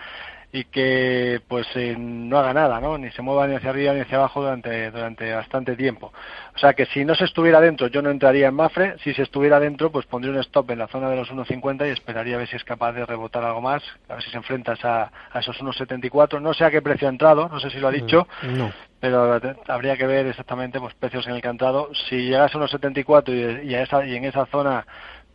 y 0.56 0.64
que 0.64 1.42
pues 1.50 1.68
eh, 1.76 1.96
no 1.98 2.38
haga 2.38 2.54
nada, 2.54 2.80
¿no? 2.80 2.98
Ni 2.98 3.12
se 3.12 3.22
mueva 3.22 3.46
ni 3.46 3.56
hacia 3.56 3.72
arriba 3.72 3.94
ni 3.94 4.00
hacia 4.00 4.18
abajo 4.18 4.42
durante 4.42 4.90
durante 4.90 5.34
bastante 5.34 5.76
tiempo. 5.76 6.14
O 6.56 6.58
sea 6.58 6.74
que 6.74 6.86
si 6.86 7.04
no 7.04 7.14
se 7.14 7.26
estuviera 7.26 7.60
dentro, 7.60 7.88
yo 7.88 8.02
no 8.02 8.10
entraría 8.10 8.48
en 8.48 8.56
Mafre. 8.56 8.96
Si 9.04 9.14
se 9.14 9.24
estuviera 9.24 9.60
dentro, 9.60 9.92
pues 9.92 10.06
pondría 10.06 10.34
un 10.34 10.40
stop 10.40 10.72
en 10.72 10.80
la 10.80 10.88
zona 10.88 11.10
de 11.10 11.18
los 11.18 11.30
1.50 11.30 11.88
y 11.88 11.92
esperaría 11.92 12.36
a 12.36 12.38
ver 12.38 12.48
si 12.48 12.56
es 12.56 12.64
capaz 12.64 12.94
de 12.94 13.06
rebotar 13.06 13.44
algo 13.44 13.60
más, 13.60 13.84
a 14.08 14.14
ver 14.14 14.24
si 14.24 14.32
se 14.32 14.38
enfrenta 14.38 14.76
a, 14.82 15.12
a 15.30 15.40
esos 15.40 15.60
1.74. 15.60 16.42
No 16.42 16.54
sé 16.54 16.64
a 16.64 16.72
qué 16.72 16.82
precio 16.82 17.10
ha 17.10 17.12
entrado, 17.12 17.50
no 17.50 17.60
sé 17.60 17.70
si 17.70 17.80
lo 17.80 17.90
ha 17.90 17.92
mm, 17.92 17.96
dicho. 17.96 18.26
No. 18.44 18.72
Pero 19.02 19.42
habría 19.68 19.98
que 19.98 20.08
ver 20.08 20.26
exactamente 20.28 20.80
pues 20.80 20.94
precios 20.94 21.28
en 21.28 21.36
el 21.36 21.42
que 21.42 21.50
ha 21.50 21.52
entrado. 21.52 21.90
Si 22.08 22.16
llegase 22.16 22.58
a 22.58 22.62
1.74 22.62 23.64
y, 23.64 23.72
y, 23.72 23.76
a 23.76 23.84
esa, 23.84 24.06
y 24.06 24.16
en 24.16 24.24
esa 24.24 24.46
zona 24.46 24.86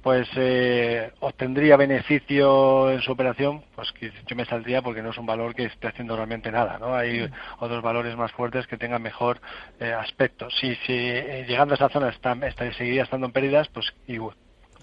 pues 0.03 0.29
eh, 0.37 1.13
obtendría 1.21 1.77
beneficio 1.77 2.91
en 2.91 3.03
su 3.03 3.13
operación, 3.13 3.63
pues 3.75 3.93
yo 4.27 4.37
me 4.37 4.47
saldría 4.47 4.81
porque 4.81 5.03
no 5.03 5.11
es 5.11 5.19
un 5.19 5.27
valor 5.27 5.55
que 5.55 5.65
esté 5.65 5.89
haciendo 5.89 6.17
realmente 6.17 6.51
nada, 6.51 6.79
¿no? 6.79 6.95
Hay 6.95 7.29
otros 7.59 7.83
valores 7.83 8.17
más 8.17 8.33
fuertes 8.33 8.67
que 8.67 8.79
tengan 8.79 9.03
mejor 9.03 9.41
eh, 9.79 9.93
aspecto. 9.93 10.49
Si, 10.51 10.75
si 10.87 10.95
eh, 10.95 11.45
llegando 11.47 11.75
a 11.75 11.77
esa 11.77 11.91
zona 11.91 12.09
está, 12.09 12.35
seguiría 12.73 13.03
estando 13.03 13.27
en 13.27 13.33
pérdidas, 13.33 13.69
pues 13.69 13.93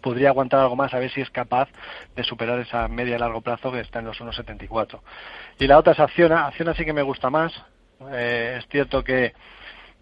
podría 0.02 0.30
aguantar 0.30 0.60
algo 0.60 0.76
más 0.76 0.94
a 0.94 1.00
ver 1.00 1.10
si 1.12 1.22
es 1.22 1.30
capaz 1.32 1.68
de 2.16 2.24
superar 2.24 2.60
esa 2.60 2.88
media 2.88 3.16
a 3.16 3.20
largo 3.20 3.42
plazo 3.42 3.72
que 3.72 3.80
está 3.80 4.00
en 4.00 4.06
los 4.06 4.20
1,74. 4.20 5.00
Y 5.60 5.66
la 5.66 5.80
otra 5.80 5.94
es 5.94 6.00
Acciona. 6.00 6.46
Acciona 6.46 6.76
sí 6.76 6.86
que 6.86 6.94
me 6.94 7.02
gusta 7.02 7.32
más. 7.32 7.52
es 8.14 8.68
cierto 8.68 9.04
que 9.04 9.34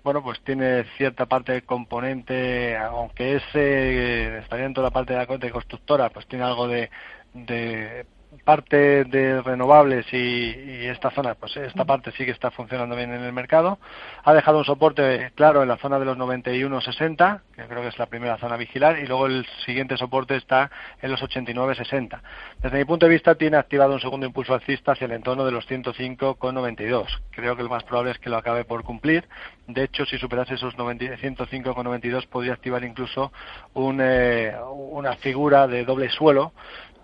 bueno, 0.06 0.22
pues 0.22 0.40
tiene 0.42 0.84
cierta 0.98 1.26
parte 1.26 1.52
de 1.52 1.64
componente, 1.64 2.78
aunque 2.78 3.38
es, 3.38 3.44
eh, 3.56 4.40
estaría 4.44 4.66
dentro 4.66 4.84
de 4.84 4.88
la 4.90 4.94
parte 4.94 5.14
de 5.14 5.20
la 5.20 5.52
constructora, 5.52 6.12
pues 6.12 6.28
tiene 6.28 6.46
algo 6.46 6.68
de, 6.68 6.92
de 7.34 8.06
parte 8.44 9.06
de 9.06 9.42
renovables 9.42 10.06
y, 10.12 10.86
esta 10.86 11.12
zona, 11.12 11.36
pues 11.36 11.56
esta 11.58 11.86
parte 11.86 12.12
sí 12.12 12.26
que 12.26 12.32
está 12.32 12.52
funcionando 12.52 12.96
bien 12.96 13.14
en 13.14 13.24
el 13.24 13.34
mercado. 13.34 13.80
Ha 14.24 14.34
dejado 14.34 14.60
un 14.60 14.66
soporte 14.66 15.32
claro 15.36 15.62
en 15.62 15.70
la 15.70 15.78
zona 15.78 16.00
de 16.00 16.06
los 16.06 16.18
91.60, 16.18 17.42
que 17.56 17.64
creo 17.64 17.82
que 17.82 17.88
es 17.88 17.98
la 17.98 18.06
primera 18.06 18.38
zona 18.38 18.56
a 18.56 18.58
vigilar, 18.58 19.00
y 19.00 19.08
luego 19.08 19.28
el 19.28 19.46
siguiente 19.66 19.98
soporte 19.98 20.36
está 20.36 20.70
en 21.02 21.12
los 21.12 21.22
89.60. 21.22 22.22
Desde 22.62 22.78
mi 22.78 22.86
punto 22.86 23.06
de 23.06 23.12
vista, 23.12 23.36
tiene 23.36 23.58
activado 23.58 23.94
un 23.94 24.00
segundo 24.00 24.26
impulso 24.26 24.54
alcista 24.54 24.94
hacia 24.94 25.06
el 25.06 25.12
entorno 25.12 25.46
de 25.46 25.52
los 25.52 25.68
105.92. 25.70 27.08
Creo 27.32 27.56
que 27.56 27.64
lo 27.64 27.70
más 27.70 27.84
probable 27.84 28.12
es 28.12 28.20
que 28.20 28.30
lo 28.30 28.38
acabe 28.38 28.66
por 28.66 28.84
cumplir. 28.84 29.28
De 29.68 29.84
hecho, 29.84 30.06
si 30.06 30.18
superase 30.18 30.56
esos 30.56 30.76
105.92, 30.76 32.28
podría 32.28 32.54
activar 32.54 32.84
incluso 32.84 33.32
eh, 33.76 34.56
una 34.72 35.16
figura 35.18 35.68
de 35.68 35.86
doble 35.86 36.10
suelo 36.10 36.54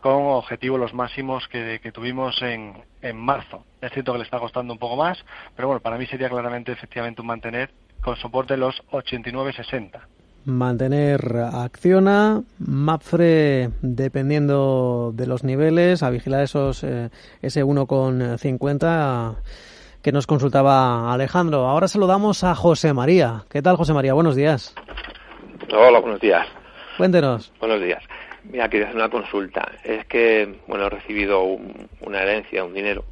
con 0.02 0.14
objetivos 0.14 0.80
los 0.80 0.94
máximos 0.94 1.48
que, 1.48 1.80
tuvimos 1.94 2.42
en, 2.42 2.74
en, 3.02 3.18
marzo. 3.18 3.64
Es 3.82 3.92
cierto 3.92 4.12
que 4.12 4.20
le 4.20 4.24
está 4.24 4.40
costando 4.40 4.74
un 4.74 4.80
poco 4.80 4.96
más, 4.96 5.24
pero 5.56 5.68
bueno, 5.68 5.82
para 5.82 5.98
mí 5.98 6.06
sería 6.08 6.30
claramente 6.30 6.72
efectivamente 6.72 7.22
un 7.22 7.28
mantener 7.28 7.70
con 8.02 8.16
soporte 8.18 8.58
los 8.58 8.82
89.60. 8.92 10.00
Mantener 10.44 11.22
acciona, 11.54 12.42
Mapfre 12.58 13.70
dependiendo 13.82 15.12
de 15.14 15.28
los 15.28 15.44
niveles, 15.44 16.02
a 16.02 16.10
vigilar 16.10 16.42
esos 16.42 16.84
eh, 16.84 17.10
ese 17.44 17.64
1,50 17.64 19.36
que 20.02 20.12
nos 20.12 20.26
consultaba 20.26 21.14
Alejandro. 21.14 21.68
Ahora 21.68 21.88
saludamos 21.88 22.44
a 22.44 22.56
José 22.56 22.92
María. 22.94 23.44
¿Qué 23.50 23.62
tal, 23.62 23.76
José 23.76 23.94
María? 23.94 24.14
Buenos 24.14 24.36
días. 24.36 24.74
Hola, 25.72 26.00
buenos 26.00 26.20
días. 26.20 26.48
Cuéntenos. 26.98 27.54
Buenos 27.60 27.80
días. 27.80 28.04
Mira, 28.44 28.70
quería 28.70 28.88
hacer 28.88 28.98
una 28.98 29.10
consulta. 29.10 29.72
Es 29.84 30.06
que, 30.06 30.60
bueno, 30.68 30.88
he 30.88 30.90
recibido 30.90 31.44
una 31.44 32.22
herencia, 32.22 32.64
un 32.64 32.74
dinero, 32.74 33.06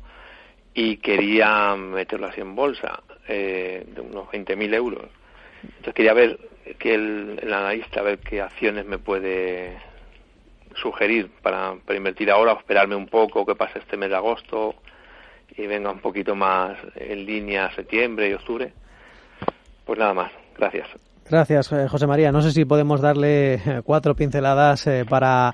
y 0.73 0.97
quería 0.97 1.75
meterlo 1.75 2.27
así 2.27 2.41
en 2.41 2.55
bolsa, 2.55 3.03
eh, 3.27 3.83
de 3.87 4.01
unos 4.01 4.27
20.000 4.29 4.73
euros. 4.73 5.05
Entonces 5.63 5.93
quería 5.93 6.13
ver 6.13 6.39
que 6.77 6.93
el, 6.93 7.39
analista, 7.43 7.99
a 7.99 8.03
ver 8.03 8.19
qué 8.19 8.41
acciones 8.41 8.85
me 8.85 8.97
puede 8.97 9.77
sugerir 10.75 11.29
para 11.41 11.75
invertir 11.95 12.31
ahora 12.31 12.53
o 12.53 12.59
esperarme 12.59 12.95
un 12.95 13.07
poco, 13.07 13.45
que 13.45 13.55
pase 13.55 13.79
este 13.79 13.97
mes 13.97 14.09
de 14.09 14.15
agosto 14.15 14.75
y 15.57 15.65
venga 15.67 15.91
un 15.91 15.99
poquito 15.99 16.35
más 16.35 16.77
en 16.95 17.25
línea 17.25 17.73
septiembre 17.75 18.29
y 18.29 18.33
octubre. 18.33 18.71
Pues 19.85 19.97
nada 19.97 20.13
más. 20.13 20.31
Gracias. 20.57 20.87
Gracias, 21.29 21.71
eh, 21.71 21.87
José 21.87 22.07
María. 22.07 22.31
No 22.31 22.41
sé 22.41 22.51
si 22.51 22.65
podemos 22.65 23.01
darle 23.01 23.53
eh, 23.53 23.81
cuatro 23.83 24.15
pinceladas 24.15 24.87
eh, 24.87 25.05
para 25.07 25.53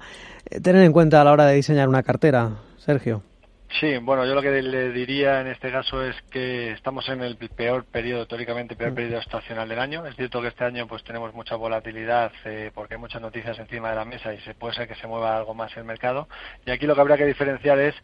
tener 0.61 0.83
en 0.83 0.93
cuenta 0.93 1.19
a 1.19 1.23
la 1.25 1.33
hora 1.33 1.45
de 1.45 1.55
diseñar 1.55 1.89
una 1.89 2.03
cartera. 2.03 2.51
Sergio. 2.77 3.23
Sí, 3.71 3.97
bueno, 3.97 4.25
yo 4.25 4.35
lo 4.35 4.41
que 4.41 4.61
le 4.61 4.91
diría 4.91 5.41
en 5.41 5.47
este 5.47 5.69
caso 5.69 6.01
es 6.01 6.15
que 6.31 6.71
estamos 6.71 7.09
en 7.09 7.21
el 7.21 7.35
peor 7.35 7.83
periodo, 7.83 8.25
teóricamente 8.25 8.75
peor 8.75 8.91
mm. 8.91 8.95
periodo 8.95 9.19
estacional 9.19 9.67
del 9.67 9.79
año. 9.79 10.05
Es 10.05 10.15
cierto 10.15 10.41
que 10.41 10.47
este 10.49 10.63
año 10.63 10.87
pues 10.87 11.03
tenemos 11.03 11.33
mucha 11.33 11.55
volatilidad 11.55 12.31
eh, 12.45 12.71
porque 12.73 12.93
hay 12.93 12.99
muchas 12.99 13.21
noticias 13.21 13.57
encima 13.59 13.89
de 13.89 13.95
la 13.95 14.05
mesa 14.05 14.33
y 14.33 14.39
se 14.41 14.53
puede 14.53 14.75
ser 14.75 14.87
que 14.87 14.95
se 14.95 15.07
mueva 15.07 15.35
algo 15.35 15.53
más 15.53 15.75
el 15.75 15.83
mercado. 15.83 16.29
Y 16.65 16.71
aquí 16.71 16.85
lo 16.85 16.95
que 16.95 17.01
habría 17.01 17.17
que 17.17 17.25
diferenciar 17.25 17.79
es 17.79 17.95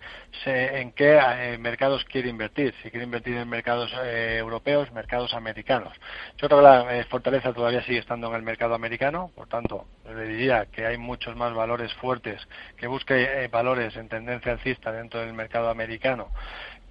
en 0.45 0.91
qué 0.91 1.19
eh, 1.21 1.57
mercados 1.57 2.03
quiere 2.05 2.27
invertir. 2.27 2.73
Si 2.83 2.89
quiere 2.89 3.05
invertir 3.05 3.37
en 3.37 3.47
mercados 3.47 3.93
eh, 4.03 4.37
europeos, 4.39 4.91
mercados 4.91 5.33
americanos. 5.33 5.93
Yo 6.37 6.49
creo 6.49 6.59
que 6.59 6.65
la 6.65 7.05
fortaleza 7.05 7.53
todavía 7.53 7.83
sigue 7.83 7.99
estando 7.99 8.27
en 8.27 8.35
el 8.35 8.41
mercado 8.41 8.73
americano, 8.73 9.31
por 9.35 9.47
tanto, 9.47 9.85
le 10.05 10.25
diría 10.25 10.65
que 10.65 10.85
hay 10.85 10.97
muchos 10.97 11.35
más 11.37 11.53
valores 11.53 11.93
fuertes 11.93 12.41
que 12.75 12.87
busque 12.87 13.47
valores 13.51 13.95
en 13.95 14.09
tendencia 14.09 14.51
alcista 14.51 14.91
dentro 14.91 15.21
del 15.21 15.33
mercado 15.33 15.50
americano 15.55 16.29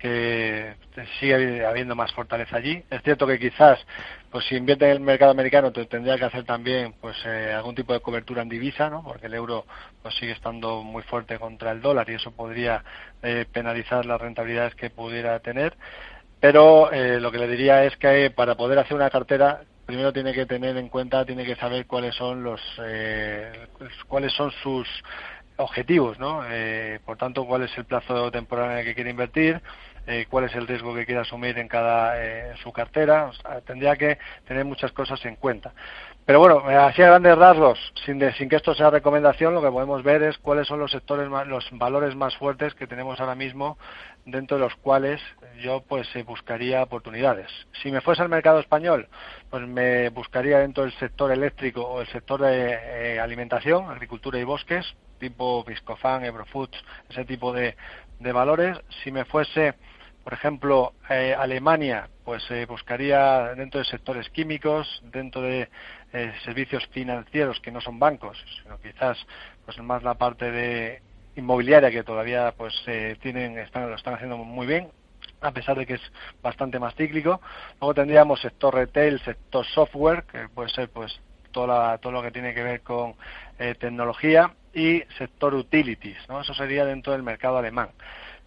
que 0.00 0.76
sigue 1.20 1.64
habiendo 1.64 1.94
más 1.94 2.12
fortaleza 2.12 2.56
allí. 2.56 2.82
Es 2.90 3.02
cierto 3.02 3.26
que 3.26 3.38
quizás, 3.38 3.78
pues 4.30 4.46
si 4.46 4.56
invierte 4.56 4.86
en 4.86 4.92
el 4.92 5.00
mercado 5.00 5.30
americano, 5.30 5.72
tendría 5.72 6.16
que 6.16 6.24
hacer 6.24 6.44
también, 6.44 6.94
pues 7.00 7.16
eh, 7.26 7.52
algún 7.54 7.74
tipo 7.74 7.92
de 7.92 8.00
cobertura 8.00 8.40
en 8.40 8.48
divisa, 8.48 8.88
¿no? 8.88 9.04
Porque 9.04 9.26
el 9.26 9.34
euro, 9.34 9.66
pues 10.02 10.14
sigue 10.14 10.32
estando 10.32 10.82
muy 10.82 11.02
fuerte 11.02 11.38
contra 11.38 11.70
el 11.70 11.82
dólar 11.82 12.08
y 12.08 12.14
eso 12.14 12.30
podría 12.32 12.82
eh, 13.22 13.44
penalizar 13.52 14.06
las 14.06 14.20
rentabilidades 14.20 14.74
que 14.74 14.88
pudiera 14.88 15.38
tener. 15.40 15.76
Pero 16.40 16.90
eh, 16.90 17.20
lo 17.20 17.30
que 17.30 17.38
le 17.38 17.48
diría 17.48 17.84
es 17.84 17.94
que 17.98 18.30
para 18.30 18.54
poder 18.54 18.78
hacer 18.78 18.96
una 18.96 19.10
cartera 19.10 19.60
primero 19.84 20.12
tiene 20.12 20.32
que 20.32 20.46
tener 20.46 20.76
en 20.78 20.88
cuenta, 20.88 21.26
tiene 21.26 21.44
que 21.44 21.56
saber 21.56 21.86
cuáles 21.86 22.14
son 22.14 22.44
los, 22.44 22.60
cuáles 24.06 24.32
son 24.32 24.52
sus 24.62 24.86
objetivos, 25.60 26.18
¿no? 26.18 26.42
Eh, 26.48 27.00
por 27.04 27.16
tanto, 27.16 27.46
cuál 27.46 27.62
es 27.62 27.76
el 27.78 27.84
plazo 27.84 28.30
temporal 28.30 28.72
en 28.72 28.78
el 28.78 28.84
que 28.84 28.94
quiere 28.94 29.10
invertir, 29.10 29.60
eh, 30.06 30.26
cuál 30.28 30.44
es 30.44 30.54
el 30.54 30.66
riesgo 30.66 30.94
que 30.94 31.04
quiere 31.04 31.20
asumir 31.20 31.58
en 31.58 31.68
cada 31.68 32.14
eh, 32.22 32.54
su 32.62 32.72
cartera. 32.72 33.30
tendría 33.66 33.96
que 33.96 34.18
tener 34.46 34.64
muchas 34.64 34.92
cosas 34.92 35.24
en 35.24 35.36
cuenta. 35.36 35.72
Pero 36.30 36.38
bueno, 36.38 36.62
así 36.82 37.02
a 37.02 37.06
grandes 37.06 37.36
rasgos, 37.36 37.92
sin, 38.06 38.20
sin 38.34 38.48
que 38.48 38.54
esto 38.54 38.72
sea 38.72 38.88
recomendación, 38.88 39.52
lo 39.52 39.60
que 39.60 39.68
podemos 39.72 40.04
ver 40.04 40.22
es 40.22 40.38
cuáles 40.38 40.68
son 40.68 40.78
los 40.78 40.92
sectores, 40.92 41.28
los 41.48 41.68
valores 41.72 42.14
más 42.14 42.36
fuertes 42.36 42.72
que 42.74 42.86
tenemos 42.86 43.18
ahora 43.18 43.34
mismo 43.34 43.78
dentro 44.24 44.56
de 44.56 44.62
los 44.62 44.76
cuales 44.76 45.20
yo 45.60 45.82
pues 45.88 46.06
eh, 46.14 46.22
buscaría 46.22 46.84
oportunidades. 46.84 47.50
Si 47.82 47.90
me 47.90 48.00
fuese 48.00 48.22
al 48.22 48.28
mercado 48.28 48.60
español, 48.60 49.08
pues 49.50 49.66
me 49.66 50.08
buscaría 50.10 50.60
dentro 50.60 50.84
del 50.84 50.92
sector 51.00 51.32
eléctrico 51.32 51.82
o 51.82 52.00
el 52.00 52.06
sector 52.06 52.42
de 52.42 52.78
eh, 53.14 53.18
alimentación, 53.18 53.90
agricultura 53.90 54.38
y 54.38 54.44
bosques, 54.44 54.86
tipo 55.18 55.64
Viscofan, 55.64 56.24
Eurofoods, 56.24 56.80
ese 57.08 57.24
tipo 57.24 57.52
de, 57.52 57.74
de 58.20 58.32
valores. 58.32 58.78
Si 59.02 59.10
me 59.10 59.24
fuese, 59.24 59.74
por 60.24 60.34
ejemplo, 60.34 60.92
eh, 61.08 61.34
Alemania, 61.36 62.08
pues 62.24 62.44
buscaría 62.68 63.54
dentro 63.54 63.80
de 63.80 63.86
sectores 63.86 64.28
químicos, 64.30 65.02
dentro 65.12 65.42
de 65.42 65.68
servicios 66.44 66.86
financieros 66.88 67.60
que 67.60 67.72
no 67.72 67.80
son 67.80 67.98
bancos, 67.98 68.38
sino 68.62 68.78
quizás 68.80 69.18
pues 69.64 69.78
más 69.78 70.02
la 70.02 70.14
parte 70.14 70.50
de 70.50 71.02
inmobiliaria 71.36 71.90
que 71.90 72.02
todavía 72.02 72.52
pues 72.56 72.74
eh, 72.86 73.16
tienen 73.20 73.58
están, 73.58 73.88
lo 73.88 73.96
están 73.96 74.14
haciendo 74.14 74.36
muy 74.36 74.66
bien 74.66 74.88
a 75.42 75.52
pesar 75.52 75.76
de 75.78 75.86
que 75.86 75.94
es 75.94 76.12
bastante 76.42 76.78
más 76.78 76.94
cíclico. 76.94 77.40
Luego 77.80 77.94
tendríamos 77.94 78.40
sector 78.40 78.74
retail 78.74 79.20
sector 79.20 79.64
software 79.66 80.24
que 80.24 80.48
puede 80.48 80.68
ser 80.70 80.88
pues 80.90 81.18
toda 81.52 81.98
todo 81.98 82.12
lo 82.12 82.22
que 82.22 82.30
tiene 82.30 82.54
que 82.54 82.62
ver 82.62 82.82
con 82.82 83.14
eh, 83.58 83.74
tecnología 83.74 84.54
y 84.72 85.02
sector 85.18 85.52
utilities 85.54 86.16
no 86.28 86.40
eso 86.40 86.54
sería 86.54 86.84
dentro 86.84 87.12
del 87.12 87.24
mercado 87.24 87.58
alemán 87.58 87.88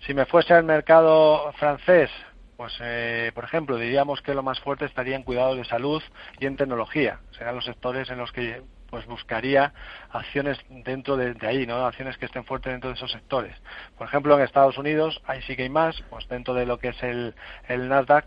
si 0.06 0.14
me 0.14 0.26
fuese 0.26 0.54
al 0.54 0.64
mercado 0.64 1.52
francés 1.54 2.10
pues 2.58 2.74
eh, 2.82 3.32
por 3.34 3.44
ejemplo 3.44 3.78
diríamos 3.78 4.22
que 4.22 4.34
lo 4.34 4.44
más 4.44 4.60
fuerte 4.60 4.86
estaría 4.86 5.16
en 5.16 5.24
cuidado 5.24 5.56
de 5.56 5.66
salud 5.66 6.02
y 6.40 6.46
en 6.46 6.56
tecnología 6.56 7.20
serán 7.38 7.56
los 7.56 7.66
sectores 7.66 8.10
en 8.10 8.18
los 8.18 8.32
que 8.32 8.62
pues 8.94 9.08
buscaría 9.08 9.74
acciones 10.12 10.60
dentro 10.70 11.18
de, 11.18 11.36
ahí, 11.48 11.66
¿no? 11.66 11.84
Acciones 11.84 12.16
que 12.20 12.28
estén 12.28 12.46
fuertes 12.46 12.74
dentro 12.74 12.92
de 12.92 12.96
esos 12.96 13.12
sectores. 13.12 13.58
Por 13.98 14.06
ejemplo, 14.06 14.38
en 14.38 14.44
Estados 14.44 14.78
Unidos, 14.78 15.20
ahí 15.26 15.42
sí 15.42 15.56
que 15.56 15.64
hay 15.64 15.70
más, 15.70 16.00
pues 16.12 16.28
dentro 16.28 16.54
de 16.54 16.68
lo 16.68 16.78
que 16.78 16.90
es 16.90 17.02
el, 17.02 17.34
el 17.68 17.90
Nasdaq, 17.90 18.26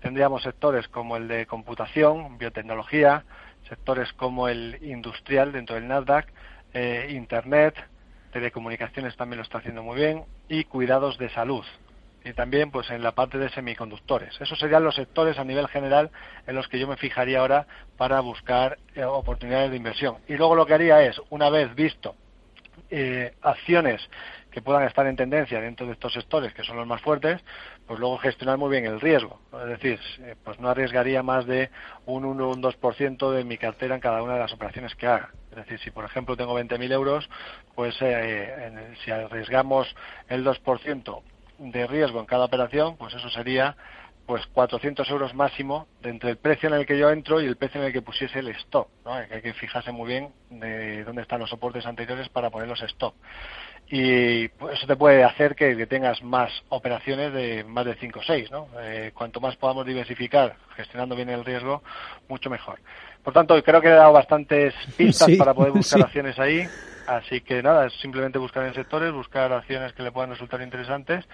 tendríamos 0.00 0.44
sectores 0.44 0.86
como 0.86 1.16
el 1.16 1.26
de 1.26 1.46
computación, 1.46 2.38
biotecnología, 2.38 3.24
sectores 3.68 4.12
como 4.12 4.46
el 4.46 4.78
industrial 4.82 5.50
dentro 5.50 5.74
del 5.74 5.88
Nasdaq, 5.88 6.28
eh, 6.74 7.08
Internet, 7.10 7.74
telecomunicaciones 8.30 9.16
también 9.16 9.38
lo 9.38 9.42
está 9.42 9.58
haciendo 9.58 9.82
muy 9.82 9.96
bien, 9.96 10.22
y 10.48 10.64
cuidados 10.64 11.18
de 11.18 11.30
salud 11.30 11.64
y 12.24 12.32
también 12.32 12.70
pues 12.70 12.90
en 12.90 13.02
la 13.02 13.12
parte 13.12 13.38
de 13.38 13.50
semiconductores. 13.50 14.40
Esos 14.40 14.58
serían 14.58 14.82
los 14.82 14.94
sectores 14.94 15.38
a 15.38 15.44
nivel 15.44 15.68
general 15.68 16.10
en 16.46 16.54
los 16.54 16.68
que 16.68 16.78
yo 16.78 16.88
me 16.88 16.96
fijaría 16.96 17.40
ahora 17.40 17.66
para 17.98 18.20
buscar 18.20 18.78
eh, 18.94 19.04
oportunidades 19.04 19.70
de 19.70 19.76
inversión. 19.76 20.16
Y 20.26 20.36
luego 20.36 20.56
lo 20.56 20.64
que 20.64 20.74
haría 20.74 21.02
es, 21.02 21.20
una 21.28 21.50
vez 21.50 21.74
visto 21.74 22.14
eh, 22.90 23.34
acciones 23.42 24.00
que 24.54 24.62
puedan 24.62 24.84
estar 24.84 25.06
en 25.06 25.16
tendencia 25.16 25.60
dentro 25.60 25.86
de 25.86 25.92
estos 25.92 26.12
sectores, 26.12 26.54
que 26.54 26.62
son 26.62 26.76
los 26.76 26.86
más 26.86 27.02
fuertes, 27.02 27.42
pues 27.86 28.00
luego 28.00 28.16
gestionar 28.18 28.56
muy 28.56 28.70
bien 28.70 28.86
el 28.86 29.00
riesgo. 29.00 29.40
Es 29.52 29.68
decir, 29.68 30.00
eh, 30.20 30.36
pues 30.42 30.60
no 30.60 30.68
arriesgaría 30.70 31.22
más 31.22 31.44
de 31.44 31.70
un 32.06 32.24
1 32.24 32.48
o 32.48 32.52
un 32.52 32.62
2% 32.62 33.32
de 33.32 33.44
mi 33.44 33.58
cartera 33.58 33.96
en 33.96 34.00
cada 34.00 34.22
una 34.22 34.34
de 34.34 34.40
las 34.40 34.52
operaciones 34.52 34.94
que 34.94 35.06
haga. 35.06 35.30
Es 35.50 35.56
decir, 35.56 35.78
si 35.80 35.90
por 35.90 36.04
ejemplo 36.04 36.36
tengo 36.36 36.58
20.000 36.58 36.92
euros, 36.92 37.28
pues 37.74 37.94
si 37.96 39.10
arriesgamos 39.10 39.94
el 40.28 40.44
2%, 40.44 41.22
de 41.58 41.86
riesgo 41.86 42.20
en 42.20 42.26
cada 42.26 42.44
operación, 42.44 42.96
pues 42.96 43.14
eso 43.14 43.28
sería 43.30 43.76
pues 44.26 44.46
400 44.46 45.08
euros 45.10 45.34
máximo 45.34 45.86
de 46.00 46.08
entre 46.08 46.30
el 46.30 46.36
precio 46.38 46.68
en 46.68 46.74
el 46.76 46.86
que 46.86 46.96
yo 46.96 47.10
entro 47.10 47.42
y 47.42 47.46
el 47.46 47.56
precio 47.56 47.80
en 47.80 47.88
el 47.88 47.92
que 47.92 48.00
pusiese 48.00 48.38
el 48.38 48.48
stop. 48.48 48.88
¿no? 49.04 49.12
Hay 49.12 49.42
que 49.42 49.52
fijarse 49.52 49.92
muy 49.92 50.08
bien 50.08 50.32
de 50.48 51.04
dónde 51.04 51.22
están 51.22 51.40
los 51.40 51.50
soportes 51.50 51.84
anteriores 51.84 52.28
para 52.30 52.48
poner 52.48 52.68
los 52.68 52.80
stop. 52.82 53.14
Y 53.88 54.48
pues, 54.48 54.78
eso 54.78 54.86
te 54.86 54.96
puede 54.96 55.24
hacer 55.24 55.54
que, 55.54 55.86
tengas 55.86 56.22
más 56.22 56.50
operaciones 56.68 57.32
de 57.32 57.64
más 57.64 57.84
de 57.84 57.94
5 57.94 58.18
o 58.18 58.22
6. 58.22 58.50
¿no? 58.50 58.68
Eh, 58.80 59.12
cuanto 59.14 59.40
más 59.40 59.56
podamos 59.56 59.86
diversificar 59.86 60.56
gestionando 60.76 61.14
bien 61.14 61.28
el 61.28 61.44
riesgo, 61.44 61.82
mucho 62.28 62.50
mejor. 62.50 62.80
Por 63.22 63.32
tanto, 63.32 63.62
creo 63.62 63.80
que 63.80 63.88
he 63.88 63.92
dado 63.92 64.12
bastantes 64.12 64.74
pistas 64.96 65.30
para 65.38 65.54
poder 65.54 65.72
buscar 65.74 66.02
acciones 66.02 66.38
ahí. 66.38 66.66
Así 67.06 67.40
que 67.40 67.62
nada, 67.62 67.86
es 67.86 67.92
simplemente 68.00 68.38
buscar 68.38 68.64
en 68.64 68.74
sectores, 68.74 69.12
buscar 69.12 69.52
acciones 69.52 69.92
que 69.92 70.02
le 70.02 70.10
puedan 70.10 70.30
resultar 70.30 70.62
interesantes 70.62 71.24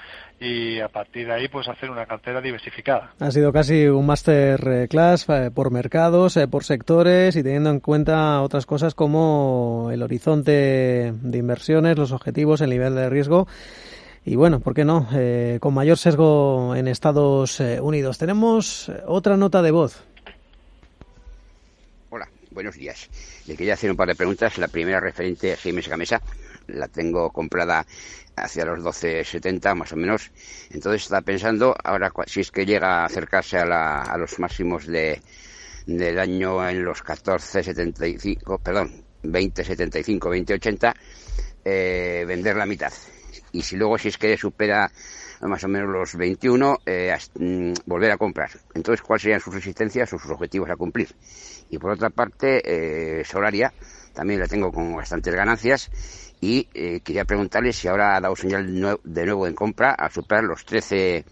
y 0.40 0.80
a 0.80 0.88
partir 0.88 1.26
de 1.26 1.34
ahí 1.34 1.48
pues 1.48 1.68
hacer 1.68 1.90
una 1.90 2.06
cartera 2.06 2.40
diversificada. 2.40 3.12
Ha 3.20 3.30
sido 3.30 3.52
casi 3.52 3.86
un 3.86 4.06
master 4.06 4.60
eh, 4.66 4.88
class 4.88 5.26
eh, 5.28 5.50
por 5.54 5.71
mercados, 5.71 6.36
eh, 6.36 6.49
por 6.49 6.64
sectores 6.64 7.36
y 7.36 7.42
teniendo 7.42 7.71
en 7.71 7.80
cuenta 7.80 8.42
otras 8.42 8.66
cosas 8.66 8.95
como 8.95 9.90
el 9.92 10.02
horizonte 10.02 11.12
de 11.12 11.38
inversiones, 11.38 11.99
los 11.99 12.12
objetivos, 12.12 12.60
el 12.60 12.71
nivel 12.71 12.95
de 12.95 13.08
riesgo 13.08 13.47
y 14.25 14.36
bueno, 14.36 14.60
¿por 14.60 14.75
qué 14.75 14.84
no? 14.84 15.08
con 15.60 15.73
mayor 15.73 15.97
sesgo 15.97 16.76
en 16.76 16.88
Estados 16.88 17.58
Unidos. 17.80 18.18
Tenemos 18.18 18.92
otra 19.06 19.38
nota 19.38 19.62
de 19.62 19.71
voz 19.71 20.09
buenos 22.50 22.76
días. 22.76 23.08
Le 23.47 23.56
quería 23.56 23.75
hacer 23.75 23.91
un 23.91 23.97
par 23.97 24.08
de 24.08 24.15
preguntas. 24.15 24.58
La 24.58 24.69
primera 24.69 25.00
referente 25.00 25.52
a 25.52 25.56
Siemens 25.56 25.89
Gamesa. 25.89 26.21
La 26.69 26.89
tengo 26.89 27.30
comprada 27.30 27.86
hacia 28.36 28.65
los 28.65 28.80
12.70 28.80 29.75
más 29.75 29.93
o 29.93 29.97
menos. 29.97 30.30
Entonces 30.71 31.02
está 31.02 31.21
pensando, 31.21 31.75
ahora 31.82 32.13
si 32.26 32.41
es 32.41 32.50
que 32.50 32.67
llega 32.67 33.02
a 33.02 33.04
acercarse 33.06 33.58
a, 33.58 34.17
los 34.17 34.39
máximos 34.39 34.86
de, 34.86 35.21
del 35.86 36.19
año 36.19 36.67
en 36.69 36.84
los 36.84 37.04
14.75, 37.04 38.60
perdón, 38.63 39.04
20.75, 39.25 40.19
20.80, 40.19 40.95
eh, 41.65 42.25
vender 42.26 42.56
la 42.56 42.67
mitad. 42.67 42.93
Y 43.52 43.63
si 43.63 43.76
luego 43.76 43.99
si 43.99 44.08
es 44.08 44.19
que 44.19 44.36
supera 44.36 44.91
más 45.48 45.64
o 45.64 45.68
menos 45.68 45.88
los 45.88 46.14
21, 46.16 46.78
eh, 46.84 47.16
mm, 47.34 47.72
volver 47.86 48.10
a 48.10 48.18
comprar. 48.18 48.50
Entonces, 48.74 49.02
¿cuáles 49.02 49.22
serían 49.22 49.40
sus 49.40 49.54
resistencias 49.54 50.12
o 50.12 50.18
sus 50.18 50.30
objetivos 50.30 50.68
a 50.70 50.76
cumplir? 50.76 51.08
Y 51.70 51.78
por 51.78 51.92
otra 51.92 52.10
parte, 52.10 52.60
eh, 52.64 53.24
Solaria, 53.24 53.72
también 54.12 54.40
la 54.40 54.46
tengo 54.46 54.70
con 54.72 54.94
bastantes 54.94 55.34
ganancias 55.34 55.90
y 56.40 56.68
eh, 56.74 57.00
quería 57.00 57.24
preguntarle 57.24 57.72
si 57.72 57.88
ahora 57.88 58.16
ha 58.16 58.20
dado 58.20 58.36
señal 58.36 58.98
de 59.02 59.24
nuevo 59.24 59.46
en 59.46 59.54
compra 59.54 59.92
a 59.92 60.10
superar 60.10 60.44
los 60.44 60.64
13 60.64 61.24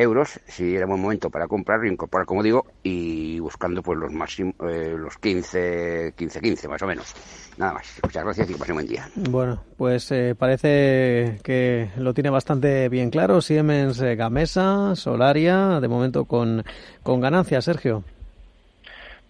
euros, 0.00 0.40
si 0.46 0.74
era 0.74 0.86
buen 0.86 1.00
momento 1.00 1.30
para 1.30 1.46
comprar, 1.46 1.84
incorporar, 1.86 2.26
como 2.26 2.42
digo, 2.42 2.66
y 2.82 3.38
buscando 3.40 3.82
pues 3.82 3.98
los 3.98 4.12
máximos, 4.12 4.54
eh, 4.68 4.94
los 4.96 5.16
15, 5.18 6.14
15, 6.16 6.40
15 6.40 6.68
más 6.68 6.82
o 6.82 6.86
menos. 6.86 7.14
Nada 7.56 7.74
más. 7.74 8.00
Muchas 8.02 8.24
gracias 8.24 8.50
y 8.50 8.52
que 8.52 8.58
pasen 8.58 8.74
buen 8.74 8.86
día. 8.86 9.08
Bueno, 9.14 9.62
pues 9.76 10.10
eh, 10.12 10.34
parece 10.38 11.40
que 11.42 11.90
lo 11.96 12.14
tiene 12.14 12.30
bastante 12.30 12.88
bien 12.88 13.10
claro. 13.10 13.40
Siemens 13.40 14.00
Gamesa, 14.00 14.94
Solaria, 14.96 15.80
de 15.80 15.88
momento 15.88 16.24
con, 16.24 16.64
con 17.02 17.20
ganancias, 17.20 17.64
Sergio. 17.64 18.04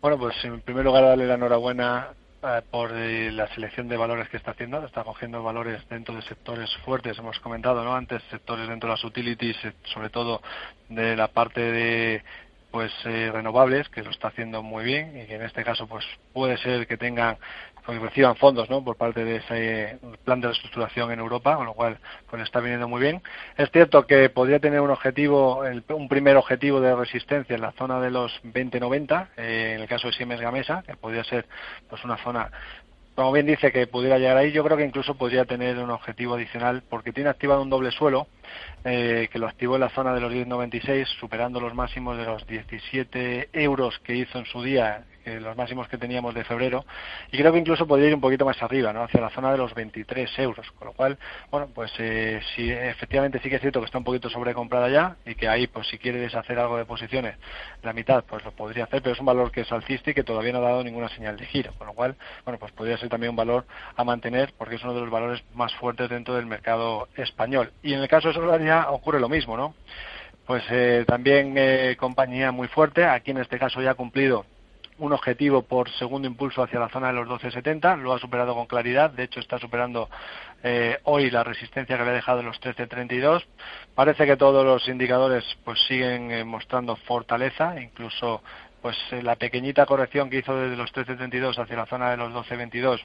Bueno, 0.00 0.18
pues 0.18 0.34
en 0.44 0.60
primer 0.60 0.84
lugar 0.84 1.04
darle 1.04 1.26
la 1.26 1.34
enhorabuena 1.34 2.08
eh, 2.10 2.19
por 2.70 2.92
eh, 2.94 3.30
la 3.32 3.46
selección 3.54 3.88
de 3.88 3.96
valores 3.96 4.28
que 4.28 4.36
está 4.36 4.52
haciendo. 4.52 4.84
Está 4.84 5.04
cogiendo 5.04 5.42
valores 5.42 5.86
dentro 5.88 6.14
de 6.14 6.22
sectores 6.22 6.70
fuertes, 6.84 7.18
hemos 7.18 7.38
comentado 7.40 7.84
no 7.84 7.94
antes, 7.94 8.22
sectores 8.30 8.68
dentro 8.68 8.88
de 8.88 8.94
las 8.94 9.04
utilities, 9.04 9.56
eh, 9.64 9.72
sobre 9.84 10.10
todo 10.10 10.40
de 10.88 11.16
la 11.16 11.28
parte 11.28 11.60
de 11.60 12.22
pues 12.70 12.92
renovables 13.02 13.88
que 13.88 14.00
lo 14.00 14.10
está 14.10 14.28
haciendo 14.28 14.62
muy 14.62 14.84
bien 14.84 15.20
y 15.20 15.26
que 15.26 15.34
en 15.34 15.42
este 15.42 15.64
caso 15.64 15.88
pues 15.88 16.04
puede 16.32 16.56
ser 16.58 16.86
que 16.86 16.96
tengan 16.96 17.36
que 17.86 17.98
reciban 17.98 18.36
fondos 18.36 18.68
¿no? 18.70 18.82
por 18.84 18.96
parte 18.96 19.24
de 19.24 19.36
ese 19.36 19.98
plan 20.24 20.40
de 20.40 20.48
reestructuración 20.48 21.10
en 21.12 21.18
Europa, 21.18 21.56
con 21.56 21.66
lo 21.66 21.74
cual 21.74 21.98
pues 22.28 22.42
está 22.42 22.60
viniendo 22.60 22.88
muy 22.88 23.00
bien. 23.00 23.22
Es 23.56 23.70
cierto 23.70 24.06
que 24.06 24.28
podría 24.30 24.58
tener 24.58 24.80
un 24.80 24.90
objetivo, 24.90 25.62
un 25.88 26.08
primer 26.08 26.36
objetivo 26.36 26.80
de 26.80 26.94
resistencia 26.94 27.54
en 27.54 27.62
la 27.62 27.72
zona 27.72 28.00
de 28.00 28.10
los 28.10 28.40
20-90, 28.42 29.28
eh, 29.36 29.72
en 29.74 29.80
el 29.82 29.88
caso 29.88 30.08
de 30.08 30.14
Siemens 30.14 30.40
Gamesa, 30.40 30.82
que 30.86 30.96
podría 30.96 31.24
ser 31.24 31.46
pues 31.88 32.04
una 32.04 32.16
zona 32.18 32.50
como 33.14 33.32
bien 33.32 33.44
dice 33.44 33.70
que 33.70 33.86
pudiera 33.86 34.18
llegar 34.18 34.38
ahí, 34.38 34.50
yo 34.50 34.64
creo 34.64 34.78
que 34.78 34.84
incluso 34.84 35.14
podría 35.14 35.44
tener 35.44 35.78
un 35.78 35.90
objetivo 35.90 36.36
adicional 36.36 36.82
porque 36.88 37.12
tiene 37.12 37.28
activado 37.28 37.60
un 37.60 37.68
doble 37.68 37.90
suelo 37.90 38.28
eh, 38.84 39.28
que 39.30 39.38
lo 39.38 39.46
activó 39.46 39.74
en 39.74 39.82
la 39.82 39.90
zona 39.90 40.14
de 40.14 40.20
los 40.20 40.32
10.96, 40.32 41.06
superando 41.18 41.60
los 41.60 41.74
máximos 41.74 42.16
de 42.16 42.24
los 42.24 42.46
17 42.46 43.50
euros 43.52 43.98
que 43.98 44.16
hizo 44.16 44.38
en 44.38 44.46
su 44.46 44.62
día 44.62 45.04
los 45.24 45.56
máximos 45.56 45.88
que 45.88 45.98
teníamos 45.98 46.34
de 46.34 46.44
febrero, 46.44 46.84
y 47.30 47.38
creo 47.38 47.52
que 47.52 47.58
incluso 47.58 47.86
podría 47.86 48.08
ir 48.08 48.14
un 48.14 48.20
poquito 48.20 48.44
más 48.44 48.62
arriba, 48.62 48.92
¿no? 48.92 49.02
hacia 49.02 49.20
la 49.20 49.30
zona 49.30 49.52
de 49.52 49.58
los 49.58 49.74
23 49.74 50.38
euros, 50.38 50.70
con 50.72 50.88
lo 50.88 50.92
cual, 50.92 51.18
bueno, 51.50 51.68
pues 51.74 51.92
eh, 51.98 52.40
si 52.54 52.70
efectivamente 52.70 53.40
sí 53.42 53.48
que 53.48 53.56
es 53.56 53.60
cierto 53.60 53.80
que 53.80 53.86
está 53.86 53.98
un 53.98 54.04
poquito 54.04 54.30
sobrecomprada 54.30 54.88
ya, 54.88 55.16
y 55.24 55.34
que 55.34 55.48
ahí, 55.48 55.66
pues 55.66 55.88
si 55.88 55.98
quiere 55.98 56.18
deshacer 56.18 56.58
algo 56.58 56.76
de 56.76 56.84
posiciones, 56.84 57.36
la 57.82 57.92
mitad, 57.92 58.24
pues 58.24 58.44
lo 58.44 58.52
podría 58.52 58.84
hacer, 58.84 59.02
pero 59.02 59.14
es 59.14 59.20
un 59.20 59.26
valor 59.26 59.50
que 59.50 59.62
es 59.62 59.72
alcista 59.72 60.10
y 60.10 60.14
que 60.14 60.24
todavía 60.24 60.52
no 60.52 60.58
ha 60.58 60.62
dado 60.62 60.84
ninguna 60.84 61.08
señal 61.08 61.36
de 61.36 61.46
giro, 61.46 61.72
con 61.78 61.86
lo 61.86 61.92
cual, 61.92 62.16
bueno, 62.44 62.58
pues 62.58 62.72
podría 62.72 62.96
ser 62.98 63.08
también 63.08 63.30
un 63.30 63.36
valor 63.36 63.66
a 63.96 64.04
mantener, 64.04 64.52
porque 64.56 64.76
es 64.76 64.84
uno 64.84 64.94
de 64.94 65.00
los 65.00 65.10
valores 65.10 65.42
más 65.54 65.74
fuertes 65.74 66.08
dentro 66.08 66.34
del 66.34 66.46
mercado 66.46 67.08
español. 67.16 67.72
Y 67.82 67.94
en 67.94 68.00
el 68.00 68.08
caso 68.08 68.28
de 68.28 68.34
Solaria 68.34 68.90
ocurre 68.90 69.20
lo 69.20 69.28
mismo, 69.28 69.56
¿no? 69.56 69.74
Pues 70.46 70.64
eh, 70.70 71.04
también 71.06 71.54
eh, 71.56 71.96
compañía 71.98 72.50
muy 72.50 72.68
fuerte, 72.68 73.04
aquí 73.04 73.30
en 73.30 73.38
este 73.38 73.58
caso 73.58 73.80
ya 73.80 73.92
ha 73.92 73.94
cumplido 73.94 74.44
un 75.00 75.12
objetivo 75.12 75.62
por 75.62 75.90
segundo 75.90 76.28
impulso 76.28 76.62
hacia 76.62 76.78
la 76.78 76.90
zona 76.90 77.08
de 77.08 77.14
los 77.14 77.28
12.70, 77.28 77.98
lo 77.98 78.12
ha 78.12 78.18
superado 78.18 78.54
con 78.54 78.66
claridad, 78.66 79.10
de 79.10 79.24
hecho 79.24 79.40
está 79.40 79.58
superando 79.58 80.08
eh, 80.62 80.98
hoy 81.04 81.30
la 81.30 81.42
resistencia 81.42 81.96
que 81.96 82.02
había 82.02 82.14
dejado 82.14 82.40
en 82.40 82.46
los 82.46 82.60
13.32. 82.60 83.44
Parece 83.94 84.26
que 84.26 84.36
todos 84.36 84.64
los 84.64 84.86
indicadores 84.88 85.44
pues 85.64 85.80
siguen 85.88 86.30
eh, 86.30 86.44
mostrando 86.44 86.96
fortaleza, 86.96 87.80
incluso 87.80 88.42
pues 88.82 88.96
eh, 89.10 89.22
la 89.22 89.36
pequeñita 89.36 89.86
corrección 89.86 90.28
que 90.28 90.38
hizo 90.38 90.54
desde 90.54 90.76
los 90.76 90.92
13.32 90.92 91.58
hacia 91.58 91.76
la 91.76 91.86
zona 91.86 92.10
de 92.10 92.16
los 92.18 92.32
12.22 92.32 93.00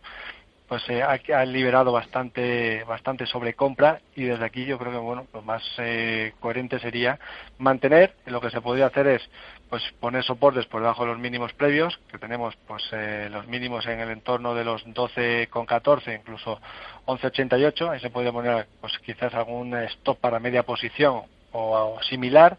pues 0.68 0.84
eh, 0.90 1.04
ha, 1.04 1.46
liberado 1.46 1.92
bastante 1.92 2.84
bastante 2.86 3.26
sobrecompra 3.26 4.02
y 4.16 4.24
desde 4.24 4.46
aquí 4.46 4.66
yo 4.66 4.78
creo 4.78 4.92
que 4.92 4.98
bueno 4.98 5.28
lo 5.34 5.42
más 5.42 5.64
eh, 5.78 6.34
coherente 6.40 6.80
sería 6.80 7.20
mantener 7.60 8.16
lo 8.26 8.42
que 8.42 8.50
se 8.50 8.62
podría 8.62 8.88
hacer 8.88 9.08
es 9.08 9.30
pues 9.70 9.84
poner 10.00 10.24
soportes 10.24 10.66
por 10.68 10.82
debajo 10.82 11.04
de 11.04 11.12
los 11.12 11.20
mínimos 11.20 11.54
previos 11.54 12.00
que 12.12 12.18
tenemos 12.18 12.56
pues 12.68 12.84
eh, 12.92 13.30
los 13.32 13.48
mínimos 13.48 13.86
en 13.88 14.00
el 14.00 14.12
entorno 14.12 14.54
de 14.54 14.64
los 14.64 14.86
12,14 14.86 16.20
incluso 16.20 16.60
11,88 17.06 17.90
ahí 17.90 18.00
se 18.00 18.10
puede 18.10 18.32
poner 18.32 18.68
pues 18.82 18.98
quizás 19.00 19.34
algún 19.34 19.76
stop 19.76 20.20
para 20.20 20.40
media 20.40 20.64
posición 20.64 21.24
o, 21.52 21.98
similar 22.10 22.58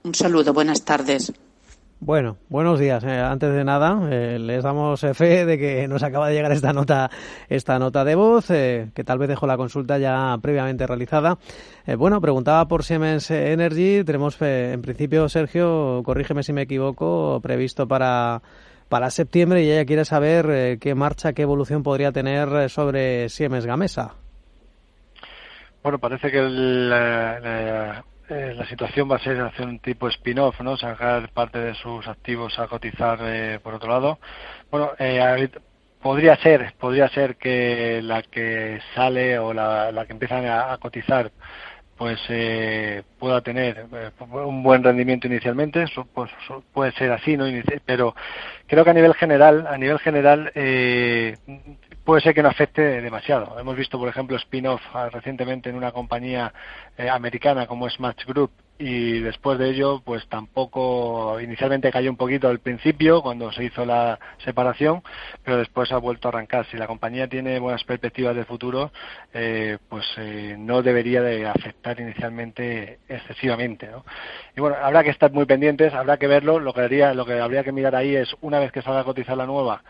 Un 0.04 0.14
saludo. 0.14 0.52
Buenas 0.52 0.84
tardes. 0.84 1.32
Bueno, 2.00 2.36
buenos 2.48 2.78
días. 2.78 3.02
Eh, 3.02 3.20
antes 3.20 3.52
de 3.52 3.64
nada, 3.64 3.98
eh, 4.08 4.38
les 4.38 4.62
damos 4.62 5.02
eh, 5.02 5.14
fe 5.14 5.44
de 5.44 5.58
que 5.58 5.88
nos 5.88 6.04
acaba 6.04 6.28
de 6.28 6.34
llegar 6.34 6.52
esta 6.52 6.72
nota, 6.72 7.10
esta 7.48 7.80
nota 7.80 8.04
de 8.04 8.14
voz, 8.14 8.46
que 8.46 9.04
tal 9.04 9.18
vez 9.18 9.28
dejó 9.28 9.48
la 9.48 9.56
consulta 9.56 9.98
ya 9.98 10.38
previamente 10.40 10.86
realizada. 10.86 11.38
bueno, 11.96 12.20
preguntaba 12.20 12.68
por 12.68 12.84
Siemens 12.84 13.32
Energy. 13.32 14.04
Tenemos, 14.04 14.40
en 14.40 14.80
principio, 14.80 15.28
Sergio, 15.28 16.02
corrígeme 16.04 16.44
si 16.44 16.52
me 16.52 16.62
equivoco, 16.62 17.40
previsto 17.42 17.88
para 17.88 18.42
para 18.88 19.10
septiembre 19.10 19.62
y 19.64 19.70
ella 19.70 19.84
quiere 19.84 20.06
saber 20.06 20.78
qué 20.78 20.94
marcha, 20.94 21.34
qué 21.34 21.42
evolución 21.42 21.82
podría 21.82 22.10
tener 22.10 22.70
sobre 22.70 23.28
Siemens 23.28 23.66
Gamesa. 23.66 24.14
Bueno, 25.82 25.98
parece 25.98 26.30
que 26.30 26.38
el, 26.38 26.90
eh, 28.28 28.54
la 28.54 28.66
situación 28.66 29.10
va 29.10 29.16
a 29.16 29.20
ser 29.20 29.40
hacer 29.40 29.66
un 29.66 29.78
tipo 29.78 30.08
spin-off, 30.08 30.60
¿no? 30.60 30.76
Sacar 30.76 31.30
parte 31.30 31.58
de 31.58 31.74
sus 31.74 32.06
activos 32.06 32.58
a 32.58 32.66
cotizar 32.66 33.18
eh, 33.22 33.58
por 33.62 33.74
otro 33.74 33.88
lado. 33.90 34.18
Bueno, 34.70 34.92
eh, 34.98 35.48
podría 36.02 36.36
ser, 36.36 36.74
podría 36.78 37.08
ser 37.08 37.36
que 37.36 38.00
la 38.02 38.22
que 38.22 38.80
sale 38.94 39.38
o 39.38 39.52
la, 39.52 39.92
la 39.92 40.06
que 40.06 40.12
empiezan 40.12 40.46
a, 40.46 40.76
cotizar 40.78 41.32
pues 41.98 42.20
eh, 42.28 43.02
pueda 43.18 43.40
tener 43.40 43.86
un 44.30 44.62
buen 44.62 44.84
rendimiento 44.84 45.26
inicialmente, 45.26 45.84
pues, 46.14 46.30
puede 46.72 46.92
ser 46.92 47.10
así, 47.10 47.36
¿no? 47.36 47.44
Pero 47.84 48.14
creo 48.68 48.84
que 48.84 48.90
a 48.90 48.94
nivel 48.94 49.14
general, 49.14 49.66
a 49.66 49.76
nivel 49.76 49.98
general 49.98 50.52
eh, 50.54 51.36
puede 52.04 52.22
ser 52.22 52.34
que 52.34 52.42
no 52.42 52.50
afecte 52.50 53.02
demasiado. 53.02 53.58
Hemos 53.58 53.76
visto, 53.76 53.98
por 53.98 54.08
ejemplo, 54.08 54.36
spin-off 54.36 54.80
ah, 54.94 55.08
recientemente 55.12 55.70
en 55.70 55.76
una 55.76 55.90
compañía 55.90 56.54
eh, 56.96 57.10
americana 57.10 57.66
como 57.66 57.88
es 57.88 57.98
Match 57.98 58.24
Group 58.26 58.52
y 58.78 59.18
después 59.20 59.58
de 59.58 59.70
ello, 59.70 60.00
pues 60.04 60.28
tampoco, 60.28 61.40
inicialmente 61.40 61.90
cayó 61.90 62.10
un 62.10 62.16
poquito 62.16 62.48
al 62.48 62.60
principio 62.60 63.22
cuando 63.22 63.50
se 63.50 63.64
hizo 63.64 63.84
la 63.84 64.20
separación, 64.44 65.02
pero 65.42 65.56
después 65.56 65.90
ha 65.90 65.98
vuelto 65.98 66.28
a 66.28 66.30
arrancar. 66.30 66.64
Si 66.66 66.76
la 66.76 66.86
compañía 66.86 67.26
tiene 67.26 67.58
buenas 67.58 67.82
perspectivas 67.82 68.36
de 68.36 68.44
futuro, 68.44 68.92
eh, 69.34 69.78
pues 69.88 70.06
eh, 70.18 70.54
no 70.56 70.82
debería 70.82 71.22
de 71.22 71.46
afectar 71.46 71.98
inicialmente 71.98 73.00
excesivamente. 73.08 73.88
¿no? 73.88 74.04
Y 74.56 74.60
bueno, 74.60 74.76
habrá 74.80 75.02
que 75.02 75.10
estar 75.10 75.32
muy 75.32 75.44
pendientes, 75.46 75.92
habrá 75.92 76.16
que 76.16 76.28
verlo. 76.28 76.60
Lo 76.60 76.72
que, 76.72 76.82
haría, 76.82 77.14
lo 77.14 77.26
que 77.26 77.40
habría 77.40 77.64
que 77.64 77.72
mirar 77.72 77.96
ahí 77.96 78.14
es, 78.14 78.28
una 78.42 78.60
vez 78.60 78.70
que 78.70 78.82
salga 78.82 79.00
a 79.00 79.04
cotizar 79.04 79.36
la 79.36 79.46
nueva, 79.46 79.82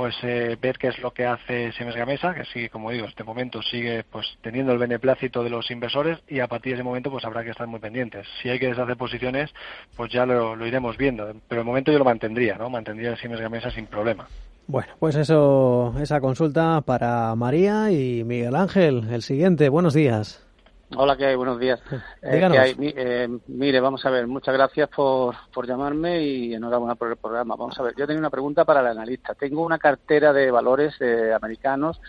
pues 0.00 0.16
eh, 0.22 0.56
ver 0.58 0.78
qué 0.78 0.88
es 0.88 0.98
lo 1.00 1.10
que 1.10 1.26
hace 1.26 1.72
Siemens 1.72 1.94
Gamesa, 1.94 2.32
que 2.32 2.46
sigue, 2.46 2.70
como 2.70 2.90
digo, 2.90 3.04
este 3.04 3.22
momento 3.22 3.60
sigue 3.60 4.02
pues 4.10 4.26
teniendo 4.40 4.72
el 4.72 4.78
beneplácito 4.78 5.44
de 5.44 5.50
los 5.50 5.70
inversores 5.70 6.20
y 6.26 6.40
a 6.40 6.46
partir 6.46 6.72
de 6.72 6.76
ese 6.76 6.82
momento 6.82 7.10
pues 7.10 7.22
habrá 7.26 7.44
que 7.44 7.50
estar 7.50 7.66
muy 7.66 7.80
pendientes. 7.80 8.26
Si 8.40 8.48
hay 8.48 8.58
que 8.58 8.68
deshacer 8.68 8.96
posiciones, 8.96 9.50
pues 9.98 10.10
ya 10.10 10.24
lo, 10.24 10.66
iremos 10.66 10.96
viendo, 10.96 11.30
pero 11.46 11.60
de 11.60 11.66
momento 11.66 11.92
yo 11.92 11.98
lo 11.98 12.06
mantendría, 12.06 12.56
¿no? 12.56 12.70
Mantendría 12.70 13.14
Siemens 13.18 13.42
Gamesa 13.42 13.70
sin 13.72 13.88
problema. 13.88 14.26
Bueno, 14.66 14.90
pues 14.98 15.16
eso, 15.16 15.94
esa 16.00 16.18
consulta 16.18 16.80
para 16.80 17.34
María 17.34 17.90
y 17.90 18.24
Miguel 18.24 18.56
Ángel. 18.56 19.06
El 19.10 19.20
siguiente, 19.20 19.68
buenos 19.68 19.92
días. 19.92 20.49
Hola, 20.96 21.16
¿qué 21.16 21.26
hay? 21.26 21.36
Buenos 21.36 21.60
días. 21.60 21.80
Eh, 22.22 22.76
eh, 22.78 23.28
mire, 23.46 23.80
vamos 23.80 24.04
a 24.04 24.10
ver, 24.10 24.26
muchas 24.26 24.54
gracias 24.54 24.88
por, 24.90 25.34
por 25.54 25.66
llamarme 25.66 26.22
y 26.22 26.54
enhorabuena 26.54 26.94
por 26.94 27.08
el 27.10 27.16
programa. 27.16 27.56
Vamos 27.56 27.78
a 27.78 27.82
ver, 27.82 27.94
yo 27.96 28.06
tengo 28.06 28.18
una 28.18 28.28
pregunta 28.28 28.64
para 28.64 28.80
el 28.80 28.88
analista. 28.88 29.34
Tengo 29.34 29.64
una 29.64 29.78
cartera 29.78 30.32
de 30.32 30.50
valores 30.50 30.94
eh, 31.00 31.32
americanos 31.32 32.00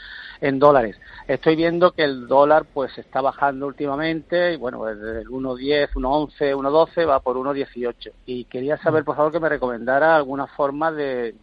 en 0.41 0.59
dólares. 0.59 0.97
Estoy 1.27 1.55
viendo 1.55 1.91
que 1.91 2.03
el 2.03 2.27
dólar 2.27 2.65
pues 2.73 2.97
está 2.97 3.21
bajando 3.21 3.67
últimamente 3.67 4.53
y 4.53 4.57
bueno, 4.57 4.83
desde 4.83 5.21
el 5.21 5.29
1.10, 5.29 5.91
1.11, 5.93 6.55
1.12 6.55 7.09
va 7.09 7.19
por 7.21 7.37
1.18. 7.37 8.11
Y 8.25 8.45
quería 8.45 8.77
saber, 8.77 9.05
por 9.05 9.15
favor, 9.15 9.31
que 9.31 9.39
me 9.39 9.49
recomendara 9.49 10.15
alguna 10.15 10.47
forma 10.47 10.91
de 10.91 11.35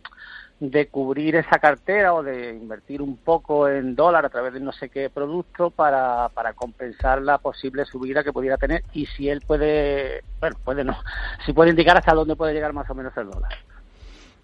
de 0.60 0.88
cubrir 0.88 1.36
esa 1.36 1.58
cartera 1.58 2.14
o 2.14 2.22
de 2.22 2.54
invertir 2.54 3.00
un 3.00 3.16
poco 3.16 3.68
en 3.68 3.94
dólar 3.94 4.26
a 4.26 4.28
través 4.28 4.52
de 4.52 4.60
no 4.60 4.72
sé 4.72 4.88
qué 4.88 5.08
producto 5.08 5.70
para, 5.70 6.28
para 6.30 6.52
compensar 6.52 7.22
la 7.22 7.38
posible 7.38 7.84
subida 7.84 8.24
que 8.24 8.32
pudiera 8.32 8.56
tener 8.56 8.82
y 8.92 9.06
si 9.06 9.28
él 9.28 9.40
puede, 9.46 10.22
bueno, 10.40 10.56
puede 10.64 10.84
no, 10.84 10.96
si 11.46 11.52
puede 11.52 11.70
indicar 11.70 11.96
hasta 11.96 12.14
dónde 12.14 12.36
puede 12.36 12.54
llegar 12.54 12.72
más 12.72 12.90
o 12.90 12.94
menos 12.94 13.16
el 13.16 13.30
dólar. 13.30 13.52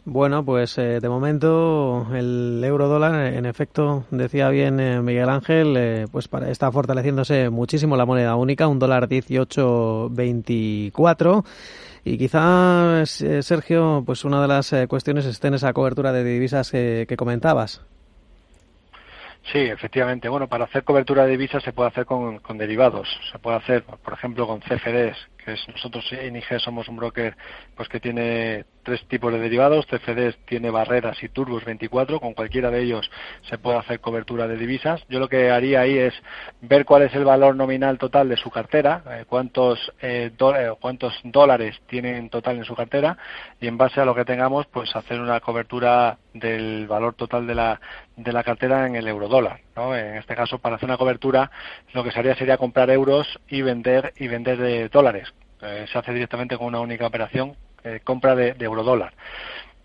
Bueno, 0.06 0.44
pues 0.44 0.76
eh, 0.76 1.00
de 1.00 1.08
momento 1.08 2.06
el 2.12 2.62
euro 2.62 2.88
dólar, 2.88 3.32
en 3.32 3.46
efecto, 3.46 4.04
decía 4.10 4.50
bien 4.50 4.78
eh, 4.78 5.00
Miguel 5.00 5.30
Ángel, 5.30 5.74
eh, 5.78 6.06
pues 6.12 6.28
para, 6.28 6.50
está 6.50 6.70
fortaleciéndose 6.70 7.48
muchísimo 7.48 7.96
la 7.96 8.04
moneda 8.04 8.36
única, 8.36 8.68
un 8.68 8.78
dólar 8.78 9.08
18.24 9.08 11.42
y 12.04 12.18
quizá, 12.18 13.02
eh, 13.02 13.42
Sergio, 13.42 14.02
pues 14.04 14.24
una 14.24 14.42
de 14.42 14.48
las 14.48 14.72
eh, 14.72 14.86
cuestiones 14.86 15.24
esté 15.24 15.48
en 15.48 15.54
esa 15.54 15.72
cobertura 15.72 16.12
de 16.12 16.22
divisas 16.22 16.70
que, 16.70 17.14
comentabas. 17.16 17.82
Sí, 19.50 19.58
efectivamente. 19.58 20.28
Bueno, 20.28 20.46
para 20.46 20.64
hacer 20.64 20.84
cobertura 20.84 21.24
de 21.24 21.32
divisas 21.32 21.62
se 21.62 21.72
puede 21.72 21.88
hacer 21.88 22.04
con, 22.04 22.40
derivados. 22.58 23.08
Se 23.32 23.38
puede 23.38 23.56
hacer, 23.56 23.84
por 23.84 24.12
ejemplo, 24.12 24.46
con 24.46 24.60
CFDs, 24.60 25.16
que 25.44 25.52
es 25.52 25.68
nosotros 25.68 26.04
en 26.12 26.36
IG 26.36 26.60
somos 26.60 26.88
un 26.88 26.96
broker 26.96 27.36
pues 27.74 27.88
que 27.88 28.00
tiene 28.00 28.64
tres 28.84 29.04
tipos 29.08 29.32
de 29.32 29.40
derivados. 29.40 29.86
CFDs 29.86 30.36
tiene 30.46 30.70
barreras 30.70 31.20
y 31.22 31.28
turbos 31.28 31.64
24. 31.64 32.20
Con 32.20 32.34
cualquiera 32.34 32.70
de 32.70 32.82
ellos 32.82 33.10
se 33.48 33.58
puede 33.58 33.78
hacer 33.78 34.00
cobertura 34.00 34.46
de 34.46 34.56
divisas. 34.56 35.04
Yo 35.08 35.18
lo 35.18 35.28
que 35.28 35.50
haría 35.50 35.80
ahí 35.80 35.98
es 35.98 36.14
ver 36.60 36.84
cuál 36.84 37.02
es 37.02 37.14
el 37.14 37.24
valor 37.24 37.56
nominal 37.56 37.98
total 37.98 38.28
de 38.28 38.36
su 38.36 38.50
cartera, 38.50 39.02
eh, 39.10 39.24
cuántos, 39.26 39.92
eh, 40.00 40.30
cuántos 40.80 41.18
dólares 41.24 41.80
tiene 41.88 42.16
en 42.16 42.30
total 42.30 42.58
en 42.58 42.64
su 42.64 42.76
cartera 42.76 43.18
y 43.60 43.66
en 43.66 43.76
base 43.76 44.00
a 44.00 44.04
lo 44.04 44.14
que 44.14 44.24
tengamos, 44.24 44.66
pues 44.66 44.94
hacer 44.94 45.20
una 45.20 45.40
cobertura 45.40 46.18
del 46.32 46.86
valor 46.86 47.14
total 47.14 47.46
de 47.46 47.54
la, 47.54 47.80
de 48.16 48.32
la 48.32 48.44
cartera 48.44 48.86
en 48.86 48.96
el 48.96 49.08
euro 49.08 49.28
dólar. 49.28 49.60
¿no? 49.76 49.96
En 49.96 50.16
este 50.16 50.36
caso, 50.36 50.58
para 50.58 50.76
hacer 50.76 50.88
una 50.88 50.98
cobertura, 50.98 51.50
lo 51.92 52.04
que 52.04 52.10
se 52.10 52.18
haría 52.18 52.36
sería 52.36 52.58
comprar 52.58 52.90
euros 52.90 53.40
y 53.48 53.62
vender 53.62 54.12
y 54.16 54.28
vender 54.28 54.58
de 54.58 54.88
dólares. 54.88 55.32
Eh, 55.62 55.86
se 55.90 55.98
hace 55.98 56.12
directamente 56.12 56.58
con 56.58 56.66
una 56.66 56.80
única 56.80 57.06
operación, 57.06 57.56
eh, 57.84 58.00
compra 58.02 58.34
de, 58.34 58.54
de 58.54 58.64
eurodólar. 58.64 59.12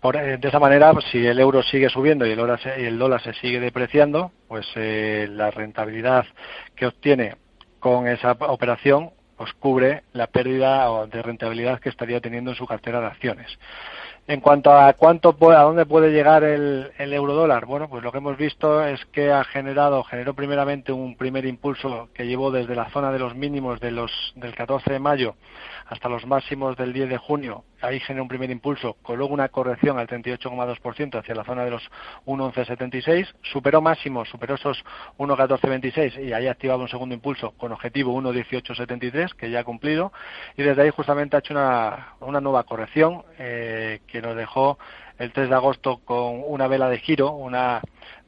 Eh, 0.02 0.38
de 0.40 0.48
esa 0.48 0.58
manera, 0.58 0.92
pues, 0.92 1.04
si 1.12 1.26
el 1.26 1.38
euro 1.38 1.62
sigue 1.62 1.90
subiendo 1.90 2.26
y 2.26 2.30
el, 2.30 2.38
dólar 2.38 2.60
se, 2.60 2.86
el 2.86 2.98
dólar 2.98 3.22
se 3.22 3.34
sigue 3.34 3.60
depreciando, 3.60 4.32
pues 4.48 4.66
la 4.74 5.50
rentabilidad 5.50 6.24
que 6.74 6.86
obtiene 6.86 7.36
con 7.78 8.08
esa 8.08 8.32
operación 8.32 9.10
pues 9.40 9.54
cubre 9.54 10.02
la 10.12 10.26
pérdida 10.26 11.06
de 11.06 11.22
rentabilidad 11.22 11.80
que 11.80 11.88
estaría 11.88 12.20
teniendo 12.20 12.50
en 12.50 12.58
su 12.58 12.66
cartera 12.66 13.00
de 13.00 13.06
acciones. 13.06 13.58
En 14.26 14.40
cuanto 14.40 14.70
a 14.70 14.92
cuánto 14.92 15.30
a 15.30 15.62
dónde 15.62 15.86
puede 15.86 16.12
llegar 16.12 16.44
el, 16.44 16.92
el 16.98 17.12
eurodólar, 17.14 17.64
bueno, 17.64 17.88
pues 17.88 18.02
lo 18.02 18.12
que 18.12 18.18
hemos 18.18 18.36
visto 18.36 18.84
es 18.84 19.02
que 19.06 19.32
ha 19.32 19.42
generado, 19.44 20.04
generó 20.04 20.34
primeramente 20.34 20.92
un 20.92 21.16
primer 21.16 21.46
impulso 21.46 22.10
que 22.12 22.26
llevó 22.26 22.50
desde 22.50 22.74
la 22.74 22.90
zona 22.90 23.10
de 23.12 23.18
los 23.18 23.34
mínimos 23.34 23.80
de 23.80 23.92
los, 23.92 24.12
del 24.36 24.54
14 24.54 24.92
de 24.92 24.98
mayo 24.98 25.36
hasta 25.90 26.08
los 26.08 26.24
máximos 26.24 26.76
del 26.76 26.92
10 26.92 27.08
de 27.08 27.18
junio. 27.18 27.64
Ahí 27.82 27.98
generó 27.98 28.22
un 28.22 28.28
primer 28.28 28.48
impulso, 28.50 28.96
con 29.02 29.18
luego 29.18 29.34
una 29.34 29.48
corrección 29.48 29.98
al 29.98 30.06
38,2% 30.06 31.18
hacia 31.18 31.34
la 31.34 31.42
zona 31.42 31.64
de 31.64 31.72
los 31.72 31.82
1,1176. 32.26 33.26
Superó 33.42 33.80
máximos, 33.82 34.28
superó 34.28 34.54
esos 34.54 34.84
1,1426 35.18 36.24
y 36.24 36.32
ahí 36.32 36.46
activaba 36.46 36.82
un 36.82 36.88
segundo 36.88 37.14
impulso 37.14 37.50
con 37.58 37.72
objetivo 37.72 38.14
1,1873, 38.22 39.34
que 39.34 39.50
ya 39.50 39.60
ha 39.60 39.64
cumplido. 39.64 40.12
Y 40.56 40.62
desde 40.62 40.82
ahí 40.82 40.90
justamente 40.90 41.34
ha 41.34 41.40
hecho 41.40 41.54
una, 41.54 42.14
una 42.20 42.40
nueva 42.40 42.62
corrección 42.62 43.24
eh, 43.38 44.00
que 44.06 44.22
nos 44.22 44.36
dejó 44.36 44.78
el 45.18 45.32
3 45.32 45.48
de 45.48 45.54
agosto 45.54 45.98
con 46.04 46.42
una 46.46 46.68
vela 46.68 46.88
de 46.88 46.98
giro, 46.98 47.32
una 47.32 47.82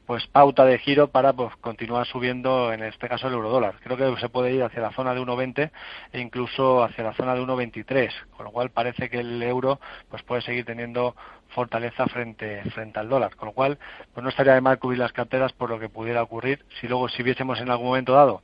pues 0.05 0.27
pauta 0.27 0.65
de 0.65 0.77
giro 0.79 1.07
para 1.07 1.33
pues 1.33 1.55
continuar 1.57 2.05
subiendo 2.05 2.73
en 2.73 2.83
este 2.83 3.07
caso 3.07 3.27
el 3.27 3.33
eurodólar. 3.33 3.75
Creo 3.81 3.97
que 3.97 4.19
se 4.19 4.29
puede 4.29 4.53
ir 4.53 4.63
hacia 4.63 4.81
la 4.81 4.91
zona 4.91 5.13
de 5.13 5.21
1.20 5.21 5.71
e 6.11 6.19
incluso 6.19 6.83
hacia 6.83 7.03
la 7.03 7.13
zona 7.13 7.35
de 7.35 7.41
1.23, 7.41 8.11
con 8.31 8.45
lo 8.45 8.51
cual 8.51 8.69
parece 8.71 9.09
que 9.09 9.19
el 9.19 9.41
euro 9.41 9.79
pues 10.09 10.23
puede 10.23 10.41
seguir 10.41 10.65
teniendo 10.65 11.15
fortaleza 11.49 12.05
frente 12.07 12.63
frente 12.71 12.99
al 12.99 13.09
dólar, 13.09 13.35
con 13.35 13.47
lo 13.47 13.53
cual 13.53 13.77
pues 14.13 14.23
no 14.23 14.29
estaría 14.29 14.53
de 14.53 14.61
mal 14.61 14.79
cubrir 14.79 14.99
las 14.99 15.13
carteras 15.13 15.53
por 15.53 15.69
lo 15.69 15.79
que 15.79 15.89
pudiera 15.89 16.23
ocurrir 16.23 16.65
si 16.81 16.87
luego 16.87 17.07
si 17.09 17.23
viésemos 17.23 17.59
en 17.59 17.69
algún 17.69 17.87
momento 17.87 18.13
dado 18.13 18.41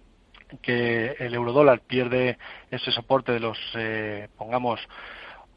que 0.61 1.15
el 1.19 1.33
eurodólar 1.33 1.81
pierde 1.81 2.37
ese 2.71 2.91
soporte 2.91 3.31
de 3.31 3.39
los 3.39 3.57
eh, 3.75 4.29
pongamos 4.37 4.79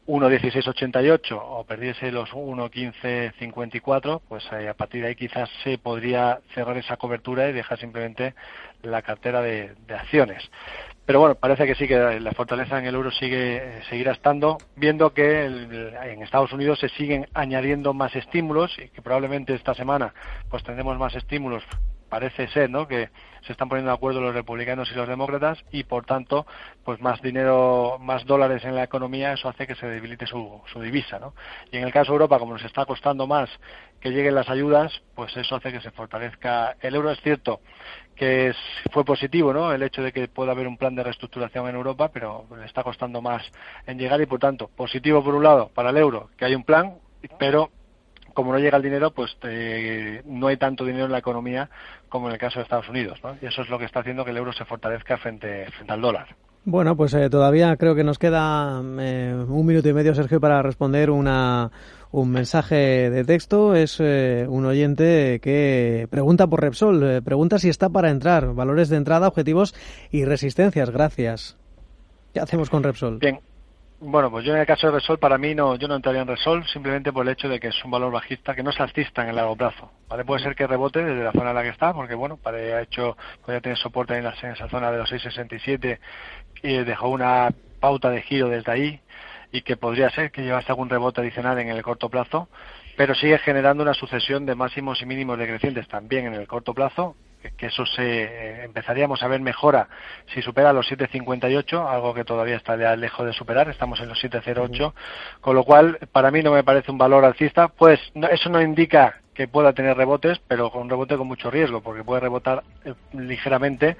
1.1688 0.07 1.39
o 1.41 1.63
perdiese 1.63 2.11
los 2.11 2.29
1.1554, 2.31 4.21
pues 4.27 4.43
eh, 4.51 4.67
a 4.67 4.73
partir 4.73 5.01
de 5.01 5.09
ahí 5.09 5.15
quizás 5.15 5.49
se 5.63 5.77
podría 5.77 6.39
cerrar 6.53 6.77
esa 6.77 6.97
cobertura 6.97 7.49
y 7.49 7.53
dejar 7.53 7.79
simplemente 7.79 8.35
la 8.81 9.01
cartera 9.01 9.41
de, 9.41 9.75
acciones. 9.89 10.49
Pero 11.05 11.19
bueno, 11.19 11.35
parece 11.35 11.65
que 11.65 11.75
sí 11.75 11.87
que 11.87 12.19
la 12.19 12.31
fortaleza 12.31 12.79
en 12.79 12.85
el 12.85 12.95
euro 12.95 13.11
sigue 13.11 13.57
eh, 13.57 13.81
seguirá 13.89 14.13
estando, 14.13 14.57
viendo 14.75 15.13
que 15.13 15.45
en 15.45 16.21
Estados 16.21 16.51
Unidos 16.53 16.79
se 16.79 16.89
siguen 16.89 17.27
añadiendo 17.33 17.93
más 17.93 18.15
estímulos 18.15 18.77
y 18.79 18.89
que 18.89 19.01
probablemente 19.01 19.53
esta 19.53 19.73
semana 19.73 20.13
pues 20.49 20.63
tendremos 20.63 20.97
más 20.97 21.15
estímulos 21.15 21.63
parece 22.13 22.47
ser, 22.49 22.69
¿no? 22.69 22.87
Que 22.87 23.09
se 23.41 23.53
están 23.53 23.67
poniendo 23.67 23.89
de 23.89 23.95
acuerdo 23.95 24.21
los 24.21 24.35
republicanos 24.35 24.87
y 24.91 24.93
los 24.93 25.07
demócratas 25.07 25.57
y, 25.71 25.83
por 25.83 26.05
tanto, 26.05 26.45
pues 26.85 27.01
más 27.01 27.19
dinero, 27.23 27.97
más 27.99 28.23
dólares 28.25 28.63
en 28.65 28.75
la 28.75 28.83
economía, 28.83 29.33
eso 29.33 29.49
hace 29.49 29.65
que 29.65 29.73
se 29.73 29.87
debilite 29.87 30.27
su, 30.27 30.61
su 30.71 30.79
divisa, 30.79 31.17
¿no? 31.17 31.33
Y 31.71 31.77
en 31.77 31.85
el 31.85 31.91
caso 31.91 32.11
de 32.11 32.17
Europa, 32.17 32.37
como 32.37 32.53
nos 32.53 32.63
está 32.63 32.85
costando 32.85 33.25
más 33.25 33.49
que 33.99 34.11
lleguen 34.11 34.35
las 34.35 34.47
ayudas, 34.47 35.01
pues 35.15 35.35
eso 35.35 35.55
hace 35.55 35.71
que 35.71 35.81
se 35.81 35.89
fortalezca 35.89 36.75
el 36.81 36.93
euro. 36.93 37.09
Es 37.09 37.19
cierto 37.21 37.61
que 38.15 38.53
fue 38.91 39.03
positivo, 39.03 39.51
¿no? 39.51 39.73
El 39.73 39.81
hecho 39.81 40.03
de 40.03 40.11
que 40.11 40.27
pueda 40.27 40.51
haber 40.51 40.67
un 40.67 40.77
plan 40.77 40.93
de 40.93 41.01
reestructuración 41.01 41.67
en 41.67 41.73
Europa, 41.73 42.11
pero 42.13 42.45
le 42.55 42.67
está 42.67 42.83
costando 42.83 43.23
más 43.23 43.41
en 43.87 43.97
llegar 43.97 44.21
y, 44.21 44.27
por 44.27 44.37
tanto, 44.37 44.67
positivo 44.67 45.23
por 45.23 45.33
un 45.33 45.41
lado 45.41 45.71
para 45.73 45.89
el 45.89 45.97
euro, 45.97 46.29
que 46.37 46.45
hay 46.45 46.53
un 46.53 46.63
plan, 46.63 46.93
pero 47.39 47.71
como 48.33 48.51
no 48.51 48.59
llega 48.59 48.77
el 48.77 48.83
dinero, 48.83 49.11
pues 49.11 49.37
no 50.25 50.47
hay 50.47 50.57
tanto 50.57 50.85
dinero 50.85 51.05
en 51.05 51.11
la 51.11 51.19
economía 51.19 51.69
como 52.09 52.27
en 52.27 52.33
el 52.33 52.39
caso 52.39 52.59
de 52.59 52.63
Estados 52.63 52.89
Unidos, 52.89 53.19
¿no? 53.23 53.35
Y 53.41 53.45
eso 53.45 53.61
es 53.61 53.69
lo 53.69 53.79
que 53.79 53.85
está 53.85 54.01
haciendo 54.01 54.23
que 54.23 54.31
el 54.31 54.37
euro 54.37 54.53
se 54.53 54.65
fortalezca 54.65 55.17
frente, 55.17 55.65
frente 55.71 55.93
al 55.93 56.01
dólar. 56.01 56.27
Bueno, 56.65 56.95
pues 56.95 57.13
eh, 57.13 57.29
todavía 57.29 57.75
creo 57.75 57.93
que 57.93 58.05
nos 58.05 58.17
queda 58.17 58.81
eh, 58.99 59.45
un 59.47 59.65
minuto 59.65 59.89
y 59.89 59.93
medio, 59.93 60.15
Sergio, 60.15 60.39
para 60.39 60.61
responder 60.61 61.09
una, 61.09 61.71
un 62.11 62.29
mensaje 62.31 63.09
de 63.09 63.25
texto. 63.25 63.75
Es 63.75 63.97
eh, 63.99 64.45
un 64.47 64.65
oyente 64.65 65.41
que 65.41 66.07
pregunta 66.09 66.47
por 66.47 66.61
Repsol, 66.61 67.21
pregunta 67.21 67.59
si 67.59 67.67
está 67.67 67.89
para 67.89 68.11
entrar, 68.11 68.53
valores 68.53 68.87
de 68.87 68.95
entrada, 68.95 69.27
objetivos 69.27 69.75
y 70.09 70.23
resistencias. 70.23 70.89
Gracias. 70.89 71.57
¿Qué 72.33 72.39
hacemos 72.39 72.69
con 72.69 72.83
Repsol? 72.83 73.19
Bien, 73.19 73.39
bueno, 74.05 74.29
pues 74.29 74.43
yo 74.43 74.53
en 74.53 74.59
el 74.59 74.65
caso 74.65 74.87
de 74.87 74.93
Resol, 74.93 75.17
para 75.17 75.37
mí 75.37 75.55
no, 75.55 75.75
yo 75.75 75.87
no 75.87 75.95
entraría 75.95 76.21
en 76.21 76.27
Resol 76.27 76.65
simplemente 76.67 77.13
por 77.13 77.25
el 77.25 77.31
hecho 77.31 77.47
de 77.47 77.59
que 77.59 77.69
es 77.69 77.85
un 77.85 77.91
valor 77.91 78.11
bajista 78.11 78.53
que 78.53 78.61
no 78.61 78.71
es 78.71 78.79
alcista 78.79 79.23
en 79.23 79.29
el 79.29 79.37
largo 79.37 79.55
plazo. 79.55 79.91
¿vale? 80.09 80.25
Puede 80.25 80.43
ser 80.43 80.55
que 80.55 80.67
rebote 80.67 81.03
desde 81.03 81.23
la 81.23 81.31
zona 81.31 81.51
en 81.51 81.55
la 81.55 81.63
que 81.63 81.69
está, 81.69 81.93
porque 81.93 82.13
bueno, 82.13 82.37
para, 82.37 82.57
ha 82.57 82.81
hecho, 82.81 83.15
podría 83.41 83.61
tener 83.61 83.77
soporte 83.77 84.17
en, 84.17 84.25
en 84.25 84.51
esa 84.51 84.67
zona 84.67 84.91
de 84.91 84.97
los 84.97 85.11
6,67 85.11 85.99
y 86.63 86.77
dejó 86.83 87.09
una 87.09 87.49
pauta 87.79 88.09
de 88.09 88.21
giro 88.21 88.49
desde 88.49 88.71
ahí 88.71 89.01
y 89.51 89.61
que 89.61 89.77
podría 89.77 90.09
ser 90.09 90.31
que 90.31 90.41
llevase 90.41 90.71
algún 90.71 90.89
rebote 90.89 91.21
adicional 91.21 91.57
en 91.59 91.69
el 91.69 91.81
corto 91.81 92.09
plazo, 92.09 92.49
pero 92.97 93.15
sigue 93.15 93.37
generando 93.37 93.83
una 93.83 93.93
sucesión 93.93 94.45
de 94.45 94.55
máximos 94.55 95.01
y 95.01 95.05
mínimos 95.05 95.37
decrecientes 95.37 95.87
también 95.87 96.25
en 96.25 96.33
el 96.33 96.47
corto 96.47 96.73
plazo 96.73 97.15
que 97.51 97.67
eso 97.67 97.85
se 97.85 98.23
eh, 98.23 98.63
empezaríamos 98.63 99.21
a 99.23 99.27
ver 99.27 99.41
mejora 99.41 99.87
si 100.33 100.41
supera 100.41 100.73
los 100.73 100.89
7.58, 100.89 101.87
algo 101.87 102.13
que 102.13 102.23
todavía 102.23 102.55
está 102.55 102.75
lejos 102.95 103.25
de 103.25 103.33
superar, 103.33 103.69
estamos 103.69 103.99
en 103.99 104.09
los 104.09 104.23
7.08, 104.23 104.93
con 105.41 105.55
lo 105.55 105.63
cual 105.63 105.99
para 106.11 106.31
mí 106.31 106.41
no 106.41 106.51
me 106.51 106.63
parece 106.63 106.91
un 106.91 106.97
valor 106.97 107.25
alcista, 107.25 107.67
pues 107.67 107.99
eso 108.31 108.49
no 108.49 108.61
indica 108.61 109.22
que 109.33 109.47
pueda 109.47 109.73
tener 109.73 109.97
rebotes, 109.97 110.39
pero 110.47 110.69
con 110.69 110.83
un 110.83 110.89
rebote 110.89 111.17
con 111.17 111.27
mucho 111.27 111.49
riesgo, 111.49 111.81
porque 111.81 112.03
puede 112.03 112.21
rebotar 112.21 112.63
eh, 112.85 112.93
ligeramente 113.13 113.97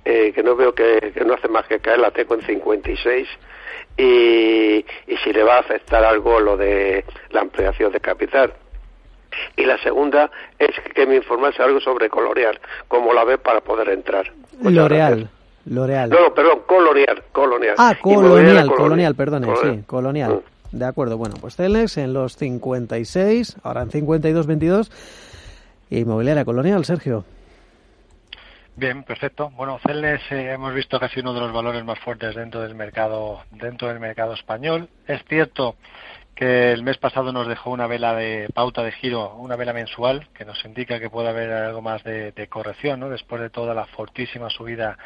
eh, 0.05 0.33
que 0.35 0.43
no 0.43 0.57
veo 0.57 0.75
que, 0.75 1.13
que, 1.15 1.25
no 1.25 1.35
hace 1.35 1.47
más 1.49 1.67
que 1.67 1.79
caer 1.79 2.01
la 2.01 2.11
TECO 2.11 2.35
en 2.35 2.43
56 2.43 3.29
y, 3.97 4.85
y 5.07 5.17
si 5.23 5.33
le 5.33 5.43
va 5.43 5.57
a 5.57 5.61
afectar 5.61 6.05
algo 6.05 6.41
lo 6.41 6.57
de 6.57 7.05
la 7.31 7.41
ampliación 7.41 7.93
de 7.93 8.01
capital. 8.01 8.53
Y 9.57 9.65
la 9.65 9.79
segunda 9.79 10.31
es 10.59 10.71
que 10.95 11.07
me 11.07 11.17
informase 11.17 11.63
algo 11.63 11.81
sobre 11.81 12.09
Coloreal, 12.09 12.59
cómo 12.89 13.13
la 13.15 13.25
ve 13.25 13.39
para 13.39 13.61
poder 13.61 13.89
entrar. 13.89 14.31
L'Oreal. 14.63 15.29
L'Oreal. 15.67 16.11
No, 16.11 16.35
perdón, 16.35 16.61
Colonial, 16.67 17.23
Colonial. 17.33 17.75
Ah, 17.79 17.97
Colonial, 18.01 18.71
Colonial, 18.75 19.15
perdone, 19.15 19.49
sí, 19.63 19.83
Colonial. 19.87 20.43
Mm. 20.73 20.77
De 20.77 20.85
acuerdo, 20.87 21.19
bueno, 21.19 21.37
pues 21.41 21.57
Celnex 21.57 21.99
en 21.99 22.15
los 22.15 22.37
56, 22.37 23.57
ahora 23.63 23.83
en 23.83 23.91
52-22, 23.91 24.91
y 25.91 25.99
Inmobiliaria 25.99 26.45
Colonial, 26.45 26.85
Sergio. 26.85 27.25
Bien, 28.75 29.05
perfecto. 29.05 29.51
Bueno, 29.51 29.79
Celnes 29.87 30.21
eh, 30.31 30.53
hemos 30.53 30.73
visto 30.75 30.99
que 30.99 31.05
ha 31.05 31.09
sido 31.11 31.31
uno 31.31 31.35
de 31.35 31.41
los 31.41 31.53
valores 31.53 31.85
más 31.85 31.99
fuertes 31.99 32.35
dentro 32.35 32.63
del 32.63 32.75
mercado 32.75 33.43
dentro 33.51 33.89
del 33.89 34.01
mercado 34.01 34.33
español. 34.33 34.89
Es 35.07 35.23
cierto 35.29 35.77
que 36.35 36.73
el 36.73 36.83
mes 36.83 36.97
pasado 36.97 37.33
nos 37.33 37.47
dejó 37.47 37.71
una 37.71 37.87
vela 37.87 38.15
de 38.15 38.49
pauta 38.55 38.83
de 38.83 38.93
giro, 38.93 39.37
una 39.37 39.57
vela 39.57 39.75
mensual, 39.75 40.27
que 40.35 40.47
nos 40.47 40.65
indica 40.65 40.99
que 40.99 41.11
puede 41.11 41.29
haber 41.29 41.53
algo 41.53 41.83
más 41.83 42.03
de, 42.03 42.33
de 42.33 42.49
corrección, 42.49 43.01
¿no? 43.01 43.11
Después 43.11 43.43
de 43.43 43.51
toda 43.51 43.75
la 43.75 43.85
fortísima 43.85 44.49
subida 44.49 44.97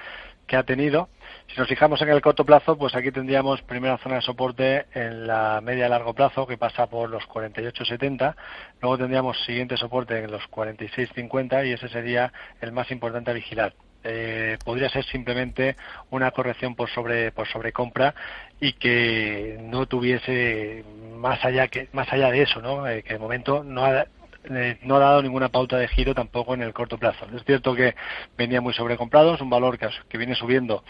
que 0.46 0.56
ha 0.56 0.62
tenido. 0.62 1.08
Si 1.48 1.60
nos 1.60 1.68
fijamos 1.68 2.00
en 2.02 2.08
el 2.08 2.20
corto 2.20 2.44
plazo, 2.44 2.76
pues 2.76 2.94
aquí 2.94 3.10
tendríamos 3.12 3.62
primera 3.62 3.98
zona 3.98 4.16
de 4.16 4.22
soporte 4.22 4.86
en 4.92 5.26
la 5.26 5.60
media 5.62 5.88
largo 5.88 6.12
plazo 6.12 6.46
que 6.46 6.58
pasa 6.58 6.86
por 6.86 7.08
los 7.08 7.24
48.70, 7.24 8.34
luego 8.82 8.98
tendríamos 8.98 9.42
siguiente 9.44 9.76
soporte 9.76 10.18
en 10.18 10.30
los 10.30 10.42
46.50 10.50 11.66
y 11.66 11.72
ese 11.72 11.88
sería 11.88 12.32
el 12.60 12.72
más 12.72 12.90
importante 12.90 13.30
a 13.30 13.34
vigilar. 13.34 13.74
Eh, 14.08 14.58
podría 14.64 14.88
ser 14.88 15.04
simplemente 15.04 15.76
una 16.10 16.30
corrección 16.30 16.76
por 16.76 16.88
sobre 16.90 17.32
por 17.32 17.48
sobrecompra 17.48 18.14
y 18.60 18.74
que 18.74 19.58
no 19.60 19.86
tuviese 19.86 20.84
más 21.16 21.44
allá 21.44 21.66
que 21.66 21.88
más 21.92 22.12
allá 22.12 22.30
de 22.30 22.42
eso, 22.42 22.62
¿no? 22.62 22.86
Eh, 22.86 23.02
que 23.02 23.14
de 23.14 23.18
momento 23.18 23.64
no 23.64 23.84
ha, 23.84 24.06
eh, 24.50 24.78
no 24.82 24.96
ha 24.96 25.00
dado 25.00 25.22
ninguna 25.22 25.48
pauta 25.48 25.76
de 25.78 25.88
giro 25.88 26.14
tampoco 26.14 26.54
en 26.54 26.62
el 26.62 26.72
corto 26.72 26.98
plazo. 26.98 27.26
Es 27.34 27.44
cierto 27.44 27.74
que 27.74 27.94
venía 28.36 28.60
muy 28.60 28.74
sobrecomprado, 28.74 29.34
es 29.34 29.40
un 29.40 29.50
valor 29.50 29.78
que, 29.78 29.88
que, 30.08 30.18
viene 30.18 30.34
subiendo 30.34 30.84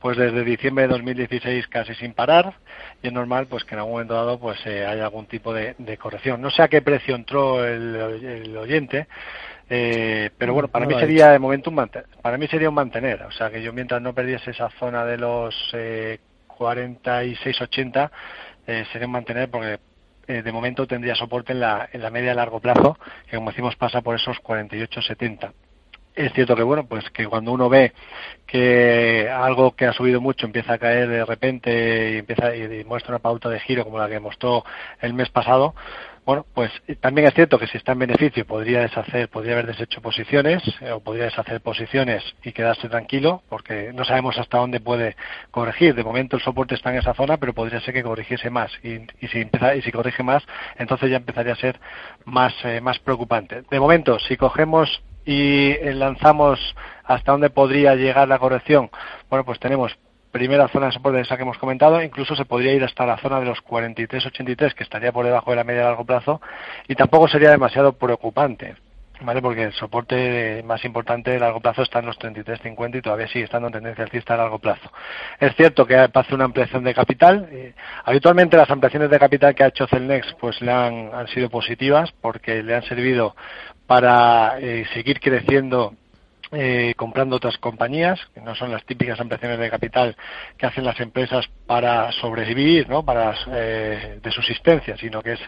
pues 0.00 0.16
desde 0.16 0.44
diciembre 0.44 0.86
de 0.86 0.92
2016 0.94 1.68
casi 1.68 1.94
sin 1.94 2.14
parar 2.14 2.54
y 3.02 3.08
es 3.08 3.12
normal 3.12 3.46
pues 3.46 3.64
que 3.64 3.74
en 3.74 3.80
algún 3.80 3.94
momento 3.94 4.14
dado 4.14 4.38
pues 4.38 4.58
eh, 4.66 4.86
haya 4.86 5.04
algún 5.04 5.26
tipo 5.26 5.52
de, 5.52 5.74
corrección. 5.98 6.40
No 6.40 6.50
sé 6.50 6.62
a 6.62 6.68
qué 6.68 6.82
precio 6.82 7.14
entró 7.14 7.64
el, 7.64 8.56
oyente, 8.56 9.06
eh, 9.68 10.30
pero 10.36 10.54
bueno, 10.54 10.68
para 10.68 10.86
mí 10.86 10.94
sería 10.98 11.30
de 11.30 11.38
momento 11.38 11.70
un 11.70 11.90
para 12.22 12.38
mí 12.38 12.46
sería 12.48 12.68
un 12.68 12.74
mantener, 12.74 13.22
o 13.22 13.32
sea 13.32 13.50
que 13.50 13.62
yo 13.62 13.72
mientras 13.72 14.00
no 14.00 14.14
perdiese 14.14 14.50
esa 14.50 14.70
zona 14.78 15.04
de 15.04 15.18
los 15.18 15.54
eh, 15.72 16.18
46-80 16.48 18.10
eh, 18.66 18.84
sería 18.92 19.06
un 19.06 19.12
mantener 19.12 19.50
porque 19.50 19.78
eh, 20.32 20.42
de 20.42 20.52
momento 20.52 20.86
tendría 20.86 21.14
soporte 21.14 21.52
en 21.52 21.60
la, 21.60 21.88
en 21.92 22.02
la 22.02 22.10
media 22.10 22.32
a 22.32 22.34
largo 22.34 22.60
plazo, 22.60 22.98
que 23.28 23.36
como 23.36 23.50
decimos 23.50 23.76
pasa 23.76 24.00
por 24.00 24.16
esos 24.16 24.38
48-70. 24.38 25.52
Es 26.14 26.32
cierto 26.34 26.54
que 26.54 26.62
bueno, 26.62 26.86
pues 26.86 27.08
que 27.10 27.26
cuando 27.26 27.52
uno 27.52 27.70
ve 27.70 27.92
que 28.46 29.30
algo 29.30 29.74
que 29.74 29.86
ha 29.86 29.94
subido 29.94 30.20
mucho 30.20 30.44
empieza 30.44 30.74
a 30.74 30.78
caer 30.78 31.08
de 31.08 31.24
repente 31.24 32.12
y 32.12 32.18
empieza 32.18 32.54
y 32.54 32.84
muestra 32.84 33.12
una 33.12 33.18
pauta 33.18 33.48
de 33.48 33.60
giro 33.60 33.84
como 33.84 33.98
la 33.98 34.10
que 34.10 34.20
mostró 34.20 34.62
el 35.00 35.14
mes 35.14 35.30
pasado, 35.30 35.74
bueno, 36.24 36.46
pues 36.54 36.70
también 37.00 37.26
es 37.26 37.34
cierto 37.34 37.58
que 37.58 37.66
si 37.66 37.78
está 37.78 37.92
en 37.92 38.00
beneficio 38.00 38.46
podría 38.46 38.80
deshacer, 38.80 39.28
podría 39.28 39.54
haber 39.54 39.66
deshecho 39.66 40.00
posiciones 40.00 40.62
eh, 40.80 40.92
o 40.92 41.00
podría 41.00 41.24
deshacer 41.24 41.60
posiciones 41.60 42.22
y 42.44 42.52
quedarse 42.52 42.88
tranquilo 42.88 43.42
porque 43.48 43.92
no 43.92 44.04
sabemos 44.04 44.38
hasta 44.38 44.58
dónde 44.58 44.80
puede 44.80 45.16
corregir. 45.50 45.94
De 45.96 46.04
momento 46.04 46.36
el 46.36 46.42
soporte 46.42 46.76
está 46.76 46.90
en 46.92 46.98
esa 46.98 47.14
zona, 47.14 47.38
pero 47.38 47.54
podría 47.54 47.80
ser 47.80 47.94
que 47.94 48.04
corrigiese 48.04 48.50
más 48.50 48.70
y, 48.84 48.98
si 49.26 49.40
empieza, 49.40 49.74
y 49.74 49.82
si 49.82 49.90
corrige 49.90 50.22
más, 50.22 50.44
entonces 50.78 51.10
ya 51.10 51.16
empezaría 51.16 51.54
a 51.54 51.56
ser 51.56 51.80
más 52.24 52.54
eh, 52.64 52.80
más 52.80 53.00
preocupante. 53.00 53.62
De 53.68 53.80
momento, 53.80 54.18
si 54.20 54.36
cogemos 54.36 55.02
y 55.24 55.74
lanzamos 55.94 56.58
hasta 57.04 57.32
dónde 57.32 57.50
podría 57.50 57.94
llegar 57.94 58.28
la 58.28 58.38
corrección, 58.38 58.90
bueno, 59.28 59.44
pues 59.44 59.58
tenemos 59.58 59.96
primera 60.32 60.66
zona 60.68 60.86
de 60.86 60.92
soporte 60.92 61.20
esa 61.20 61.36
que 61.36 61.42
hemos 61.42 61.58
comentado, 61.58 62.02
incluso 62.02 62.34
se 62.34 62.46
podría 62.46 62.72
ir 62.72 62.82
hasta 62.82 63.06
la 63.06 63.18
zona 63.18 63.38
de 63.38 63.46
los 63.46 63.62
43-83, 63.62 64.74
que 64.74 64.82
estaría 64.82 65.12
por 65.12 65.26
debajo 65.26 65.50
de 65.50 65.56
la 65.56 65.64
media 65.64 65.82
a 65.82 65.90
largo 65.90 66.04
plazo, 66.04 66.40
y 66.88 66.94
tampoco 66.94 67.28
sería 67.28 67.50
demasiado 67.50 67.92
preocupante. 67.92 68.74
¿Vale? 69.20 69.40
Porque 69.40 69.62
el 69.62 69.72
soporte 69.74 70.64
más 70.64 70.84
importante 70.84 71.30
de 71.30 71.38
largo 71.38 71.60
plazo 71.60 71.82
está 71.82 72.00
en 72.00 72.06
los 72.06 72.18
33.50 72.18 72.98
y 72.98 73.02
todavía 73.02 73.28
sigue 73.28 73.44
estando 73.44 73.68
en 73.68 73.74
tendencia 73.74 74.02
alcista 74.02 74.34
a 74.34 74.38
largo 74.38 74.58
plazo. 74.58 74.90
Es 75.38 75.54
cierto 75.54 75.86
que 75.86 75.94
hace 75.94 76.34
una 76.34 76.46
ampliación 76.46 76.82
de 76.82 76.92
capital. 76.92 77.48
Eh, 77.52 77.72
habitualmente 78.04 78.56
las 78.56 78.68
ampliaciones 78.68 79.10
de 79.10 79.20
capital 79.20 79.54
que 79.54 79.62
ha 79.62 79.68
hecho 79.68 79.86
Celnex 79.86 80.34
pues 80.40 80.60
le 80.60 80.72
han, 80.72 81.10
han 81.14 81.28
sido 81.28 81.48
positivas 81.50 82.10
porque 82.20 82.64
le 82.64 82.74
han 82.74 82.82
servido 82.82 83.36
para 83.92 84.58
eh, 84.58 84.86
seguir 84.94 85.20
creciendo 85.20 85.92
eh, 86.50 86.94
comprando 86.96 87.36
otras 87.36 87.58
compañías, 87.58 88.18
que 88.32 88.40
no 88.40 88.54
son 88.54 88.72
las 88.72 88.86
típicas 88.86 89.20
ampliaciones 89.20 89.58
de 89.58 89.68
capital 89.68 90.16
que 90.56 90.64
hacen 90.64 90.84
las 90.84 90.98
empresas 90.98 91.46
para 91.66 92.10
sobrevivir, 92.12 92.88
¿no? 92.88 93.04
para 93.04 93.34
eh, 93.52 94.18
de 94.22 94.30
subsistencia, 94.30 94.96
sino 94.96 95.20
que 95.20 95.32
es 95.32 95.40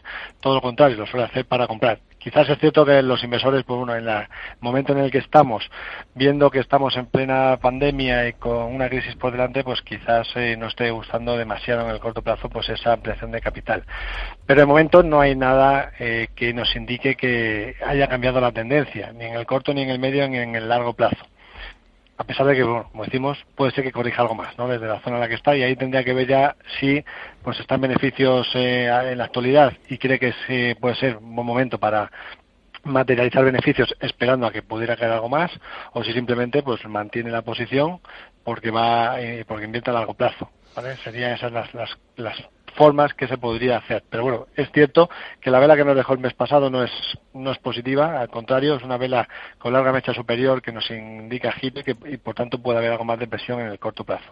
todo 0.43 0.57
lo 0.57 0.61
contrario, 0.61 0.99
lo 0.99 1.07
suele 1.07 1.25
hacer 1.25 1.47
para 1.47 1.67
comprar. 1.67 2.01
Quizás 2.25 2.49
es 2.49 2.59
cierto 2.59 2.87
que 2.87 3.03
los 3.03 3.23
inversores, 3.23 3.65
pues 3.65 3.77
bueno, 3.77 3.95
en 3.95 4.09
el 4.09 4.27
momento 4.61 4.95
en 4.95 5.01
el 5.01 5.11
que 5.11 5.19
estamos, 5.19 5.71
viendo 6.15 6.51
que 6.51 6.59
estamos 6.59 6.97
en 6.97 7.05
plena 7.05 7.59
pandemia 7.61 8.27
y 8.27 8.33
con 8.33 8.75
una 8.75 8.89
crisis 8.89 9.15
por 9.17 9.33
delante, 9.33 9.63
pues 9.63 9.83
quizás 9.83 10.27
eh, 10.35 10.57
no 10.57 10.69
esté 10.69 10.91
gustando 10.91 11.37
demasiado 11.37 11.83
en 11.83 11.91
el 11.91 12.01
corto 12.01 12.23
plazo 12.23 12.49
pues 12.49 12.71
esa 12.71 12.95
ampliación 12.95 13.31
de 13.31 13.43
capital. 13.43 13.85
Pero 14.47 14.63
de 14.63 14.67
momento 14.67 15.03
no 15.03 15.21
hay 15.21 15.37
nada 15.37 15.93
eh, 15.99 16.29
que 16.35 16.55
nos 16.55 16.75
indique 16.75 17.15
que 17.15 17.77
haya 17.87 18.09
cambiado 18.09 18.41
la 18.41 18.53
tendencia, 18.53 19.13
ni 19.13 19.27
en 19.27 19.35
el 19.35 19.45
corto, 19.45 19.75
ni 19.75 19.83
en 19.83 19.91
el 19.91 19.99
medio, 19.99 20.27
ni 20.27 20.39
en 20.39 20.55
el 20.55 20.67
largo 20.67 20.95
plazo 20.95 21.27
a 22.17 22.25
pesar 22.25 22.47
de 22.47 22.55
que, 22.55 22.63
como 22.63 23.05
decimos, 23.05 23.45
puede 23.57 23.73
ser 23.73 23.83
que 23.85 23.93
corrija 23.93 24.23
algo 24.23 24.35
más, 24.35 24.57
¿no? 24.57 24.69
Desde 24.69 24.87
la 24.87 25.01
zona 25.01 25.17
en 25.17 25.21
la 25.21 25.29
que 25.29 25.35
está 25.35 25.57
y 25.57 25.63
ahí 25.63 25.75
tendría 25.75 26.05
que 26.05 26.15
ver 26.15 26.29
ya 26.29 26.57
si 26.79 27.05
pues 27.43 27.59
están 27.59 27.81
beneficios 27.81 28.49
eh, 28.55 28.87
en 28.87 29.19
la 29.19 29.25
actualidad 29.25 29.73
y 29.89 29.99
cree 29.99 30.19
que 30.19 30.33
sí, 30.47 30.75
puede 30.81 30.95
ser 30.95 31.17
un 31.17 31.35
buen 31.35 31.47
momento 31.47 31.79
para 31.79 32.11
materializar 32.85 33.45
beneficios 33.45 33.95
esperando 34.01 34.47
a 34.47 34.53
que 34.53 34.63
pudiera 34.63 34.97
caer 34.97 35.13
algo 35.13 35.29
más 35.29 35.51
o 35.93 36.05
si 36.05 36.13
simplemente 36.13 36.63
pues 36.63 36.85
mantiene 36.87 37.31
la 37.31 37.43
posición 37.43 38.01
porque 38.45 38.71
va 38.71 39.21
eh, 39.21 39.45
porque 39.47 39.65
invierte 39.65 39.91
a 39.91 39.95
largo 39.95 40.15
plazo, 40.15 40.51
¿vale? 40.77 40.97
Serían 40.99 41.33
esas 41.33 41.51
las, 41.51 41.73
las, 41.75 41.99
las 42.17 42.37
formas 42.75 43.15
que 43.15 43.27
se 43.27 43.39
podría 43.39 43.79
hacer. 43.79 44.05
Pero 44.09 44.23
bueno, 44.23 44.47
es 44.57 44.71
cierto 44.73 45.09
que 45.41 45.51
la 45.51 45.59
vela 45.59 45.77
que 45.77 45.85
nos 45.85 45.97
dejó 45.97 46.13
el 46.13 46.21
mes 46.21 46.35
pasado 46.35 46.71
no 46.71 46.83
es, 46.83 46.91
no 47.33 47.51
es 47.53 47.59
positiva, 47.59 48.21
al 48.21 48.29
contrario, 48.29 48.77
es 48.77 48.83
una 48.83 48.97
vela 48.97 49.29
con 49.59 49.73
larga 49.73 49.93
mecha 49.93 50.13
superior 50.13 50.63
que 50.63 50.73
nos 50.73 50.91
indica 50.91 51.53
giro 51.53 51.81
y, 51.85 52.15
y 52.15 52.17
por 52.17 52.35
tanto 52.35 52.59
puede 52.59 52.79
haber 52.79 52.93
algo 52.93 53.05
más 53.05 53.19
de 53.19 53.27
presión 53.27 53.61
en 53.61 53.69
el 53.69 53.79
corto 53.79 54.05
plazo. 54.05 54.31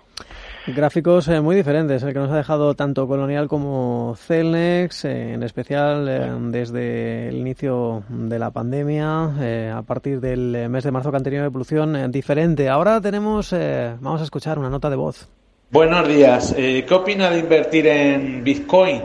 Gráficos 0.67 1.27
eh, 1.29 1.41
muy 1.41 1.57
diferentes, 1.57 2.03
el 2.03 2.13
que 2.13 2.19
nos 2.21 2.31
ha 2.31 2.37
dejado 2.37 2.75
tanto 2.75 3.09
Colonial 3.09 3.49
como 3.49 4.15
Celnex, 4.17 5.05
eh, 5.05 5.33
en 5.35 5.43
especial 5.43 6.09
eh, 6.09 6.31
desde 6.51 7.29
el 7.29 7.37
inicio 7.37 8.05
de 8.09 8.39
la 8.39 8.51
pandemia, 8.51 9.77
a 9.77 9.83
partir 9.83 10.21
del 10.21 10.69
mes 10.69 10.85
de 10.85 10.93
marzo 10.93 11.11
que 11.11 11.17
han 11.17 11.23
tenido 11.23 11.45
evolución 11.45 12.11
diferente. 12.13 12.69
Ahora 12.69 13.01
tenemos, 13.01 13.53
vamos 14.01 14.21
a 14.21 14.25
escuchar 14.25 14.59
una 14.59 14.71
nota 14.71 14.89
de 14.89 14.97
voz. 14.97 15.29
Buenos 15.73 16.07
días. 16.07 16.55
Eh, 16.59 16.85
¿Qué 16.87 16.93
opina 16.93 17.31
de 17.31 17.39
invertir 17.39 17.87
en 17.87 18.45
Bitcoin 18.45 19.01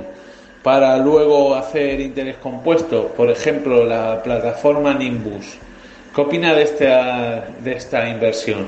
para 0.63 0.97
luego 0.97 1.55
hacer 1.55 2.01
interés 2.01 2.35
compuesto? 2.35 3.07
Por 3.15 3.29
ejemplo, 3.29 3.85
la 3.85 4.21
plataforma 4.21 4.93
Nimbus. 4.93 5.57
¿Qué 6.13 6.19
opina 6.19 6.53
de 6.53 6.63
esta, 6.63 7.47
de 7.63 7.71
esta 7.71 8.09
inversión? 8.09 8.67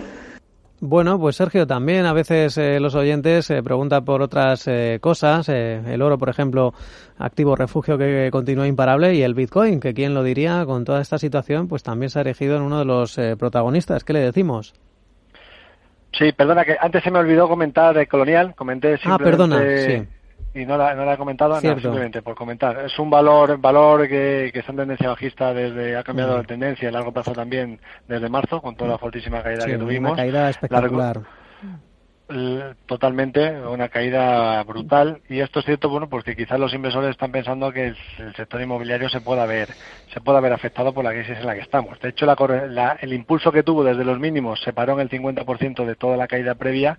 Bueno, 0.79 1.19
pues 1.19 1.35
Sergio, 1.35 1.67
también 1.67 2.05
a 2.05 2.13
veces 2.13 2.57
eh, 2.57 2.79
los 2.79 2.95
oyentes 2.95 3.47
se 3.47 3.61
preguntan 3.61 4.05
por 4.05 4.21
otras 4.21 4.65
eh, 4.67 4.99
cosas. 5.01 5.49
el 5.49 6.01
oro, 6.01 6.17
por 6.17 6.29
ejemplo, 6.29 6.73
activo 7.17 7.57
refugio 7.57 7.97
que 7.97 8.29
continúa 8.31 8.65
imparable 8.65 9.13
y 9.13 9.23
el 9.23 9.33
Bitcoin, 9.33 9.81
que 9.81 9.93
quién 9.93 10.13
lo 10.13 10.23
diría 10.23 10.65
con 10.65 10.85
toda 10.85 11.01
esta 11.01 11.17
situación, 11.17 11.67
pues 11.67 11.83
también 11.83 12.09
se 12.09 12.19
ha 12.19 12.21
erigido 12.21 12.55
en 12.55 12.61
uno 12.61 12.79
de 12.79 12.85
los 12.85 13.19
protagonistas. 13.37 14.05
¿Qué 14.05 14.13
le 14.13 14.21
decimos? 14.21 14.73
Sí, 16.11 16.31
perdona, 16.31 16.65
que 16.65 16.75
antes 16.79 17.03
se 17.03 17.11
me 17.11 17.19
olvidó 17.19 17.47
comentar 17.47 17.95
de 17.95 18.07
Colonial, 18.07 18.55
comenté 18.55 18.97
simplemente... 18.97 19.23
Ah, 19.23 19.31
perdona, 19.31 19.59
sí. 19.85 20.07
Y 20.51 20.65
no 20.65 20.77
la, 20.77 20.95
no 20.95 21.05
la 21.05 21.13
he 21.13 21.17
comentado, 21.17 21.59
simplemente 21.59 22.23
por 22.23 22.33
comentar. 22.33 22.79
Es 22.85 22.97
un 22.97 23.09
valor 23.09 23.59
valor 23.59 24.07
que, 24.07 24.49
que 24.51 24.59
está 24.59 24.71
en 24.71 24.79
tendencia 24.79 25.09
bajista 25.09 25.53
desde, 25.53 25.95
ha 25.95 26.03
cambiado 26.03 26.37
la 26.37 26.43
tendencia 26.43 26.89
a 26.89 26.91
largo 26.91 27.11
plazo 27.11 27.33
también 27.33 27.79
desde 28.07 28.29
marzo, 28.29 28.59
con 28.59 28.75
toda 28.75 28.91
la 28.91 28.97
fortísima 28.97 29.43
caída 29.43 29.65
que 29.67 29.77
tuvimos. 29.77 30.13
Una 30.13 30.21
caída 30.23 30.49
espectacular. 30.49 31.21
Totalmente 32.85 33.61
una 33.61 33.89
caída 33.89 34.61
brutal. 34.63 35.21
Y 35.29 35.39
esto 35.39 35.59
es 35.59 35.65
cierto 35.65 35.89
bueno 35.89 36.09
porque 36.09 36.35
quizás 36.35 36.59
los 36.59 36.73
inversores 36.73 37.11
están 37.11 37.31
pensando 37.31 37.71
que 37.71 37.87
el, 37.87 37.97
sector 38.35 38.61
inmobiliario 38.61 39.09
se 39.09 39.21
pueda 39.21 39.45
ver 39.45 39.69
se 40.13 40.21
pueda 40.21 40.39
ver 40.39 40.53
afectado 40.53 40.93
por 40.93 41.03
la 41.03 41.11
crisis 41.11 41.37
en 41.37 41.45
la 41.45 41.55
que 41.55 41.61
estamos. 41.61 41.99
De 41.99 42.09
hecho 42.09 42.25
la, 42.25 42.97
el 43.01 43.13
impulso 43.13 43.51
que 43.51 43.63
tuvo 43.63 43.83
desde 43.83 44.03
los 44.03 44.19
mínimos 44.19 44.61
se 44.61 44.73
paró 44.73 44.93
en 44.93 45.01
el 45.01 45.09
50% 45.09 45.85
de 45.85 45.95
toda 45.95 46.17
la 46.17 46.27
caída 46.27 46.55
previa 46.55 46.97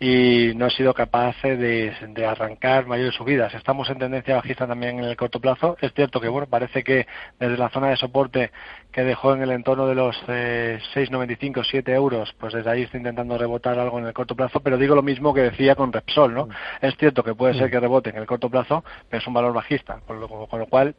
y 0.00 0.52
no 0.54 0.66
ha 0.66 0.70
sido 0.70 0.94
capaz 0.94 1.36
de, 1.42 1.92
de 2.08 2.26
arrancar 2.26 2.86
mayores 2.86 3.14
subidas. 3.14 3.54
Estamos 3.54 3.88
en 3.90 3.98
tendencia 3.98 4.36
bajista 4.36 4.66
también 4.66 4.98
en 4.98 5.04
el 5.04 5.16
corto 5.16 5.40
plazo. 5.40 5.76
Es 5.80 5.92
cierto 5.94 6.20
que 6.20 6.28
bueno 6.28 6.46
parece 6.46 6.82
que 6.82 7.06
desde 7.38 7.56
la 7.56 7.68
zona 7.70 7.88
de 7.88 7.96
soporte 7.96 8.50
que 8.92 9.04
dejó 9.04 9.34
en 9.34 9.42
el 9.42 9.50
entorno 9.50 9.86
de 9.86 9.94
los 9.94 10.16
eh, 10.28 10.78
6,95, 10.94 11.64
7 11.68 11.94
euros, 11.94 12.34
pues 12.38 12.52
desde 12.52 12.70
ahí 12.70 12.82
está 12.82 12.98
intentando 12.98 13.38
rebotar 13.38 13.78
algo 13.78 13.98
en 13.98 14.06
el 14.06 14.12
corto 14.12 14.36
plazo, 14.36 14.60
pero 14.62 14.78
digo 14.78 14.94
lo 14.94 15.02
mismo 15.02 15.34
que 15.34 15.42
decía 15.42 15.74
con 15.74 15.92
Repsol, 15.92 16.34
¿no? 16.34 16.46
Mm. 16.46 16.50
Es 16.82 16.96
cierto 16.96 17.22
que 17.22 17.34
puede 17.34 17.54
ser 17.54 17.68
mm. 17.68 17.70
que 17.70 17.80
rebote 17.80 18.10
en 18.10 18.16
el 18.16 18.26
corto 18.26 18.50
plazo, 18.50 18.84
pero 19.08 19.20
es 19.20 19.26
un 19.26 19.34
valor 19.34 19.52
bajista, 19.52 20.00
con 20.06 20.20
lo 20.20 20.66
cual 20.66 20.94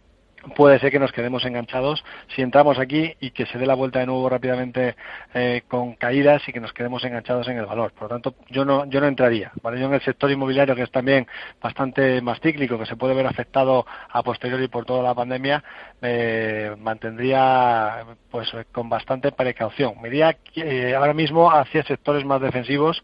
puede 0.55 0.79
ser 0.79 0.91
que 0.91 0.99
nos 0.99 1.11
quedemos 1.11 1.45
enganchados 1.45 2.03
si 2.35 2.41
entramos 2.41 2.79
aquí 2.79 3.15
y 3.19 3.31
que 3.31 3.45
se 3.45 3.57
dé 3.57 3.65
la 3.65 3.75
vuelta 3.75 3.99
de 3.99 4.05
nuevo 4.05 4.27
rápidamente 4.29 4.95
eh, 5.33 5.63
con 5.67 5.93
caídas 5.93 6.41
y 6.47 6.53
que 6.53 6.59
nos 6.59 6.73
quedemos 6.73 7.03
enganchados 7.03 7.47
en 7.47 7.57
el 7.57 7.65
valor. 7.65 7.91
Por 7.93 8.03
lo 8.03 8.09
tanto, 8.09 8.35
yo 8.49 8.65
no, 8.65 8.85
yo 8.85 8.99
no 9.01 9.07
entraría. 9.07 9.51
¿vale? 9.61 9.79
Yo 9.79 9.87
en 9.87 9.93
el 9.93 10.01
sector 10.01 10.29
inmobiliario, 10.31 10.75
que 10.75 10.83
es 10.83 10.91
también 10.91 11.27
bastante 11.61 12.21
más 12.21 12.39
cíclico, 12.39 12.77
que 12.77 12.85
se 12.85 12.95
puede 12.95 13.13
ver 13.13 13.25
afectado 13.25 13.85
a 14.09 14.23
posteriori 14.23 14.67
por 14.67 14.85
toda 14.85 15.03
la 15.03 15.13
pandemia, 15.13 15.63
eh, 16.01 16.75
mantendría 16.79 18.05
pues 18.29 18.49
con 18.71 18.89
bastante 18.89 19.31
precaución. 19.31 19.93
Me 20.01 20.09
iría 20.09 20.37
eh, 20.55 20.95
ahora 20.95 21.13
mismo 21.13 21.51
hacia 21.51 21.83
sectores 21.83 22.25
más 22.25 22.41
defensivos 22.41 23.01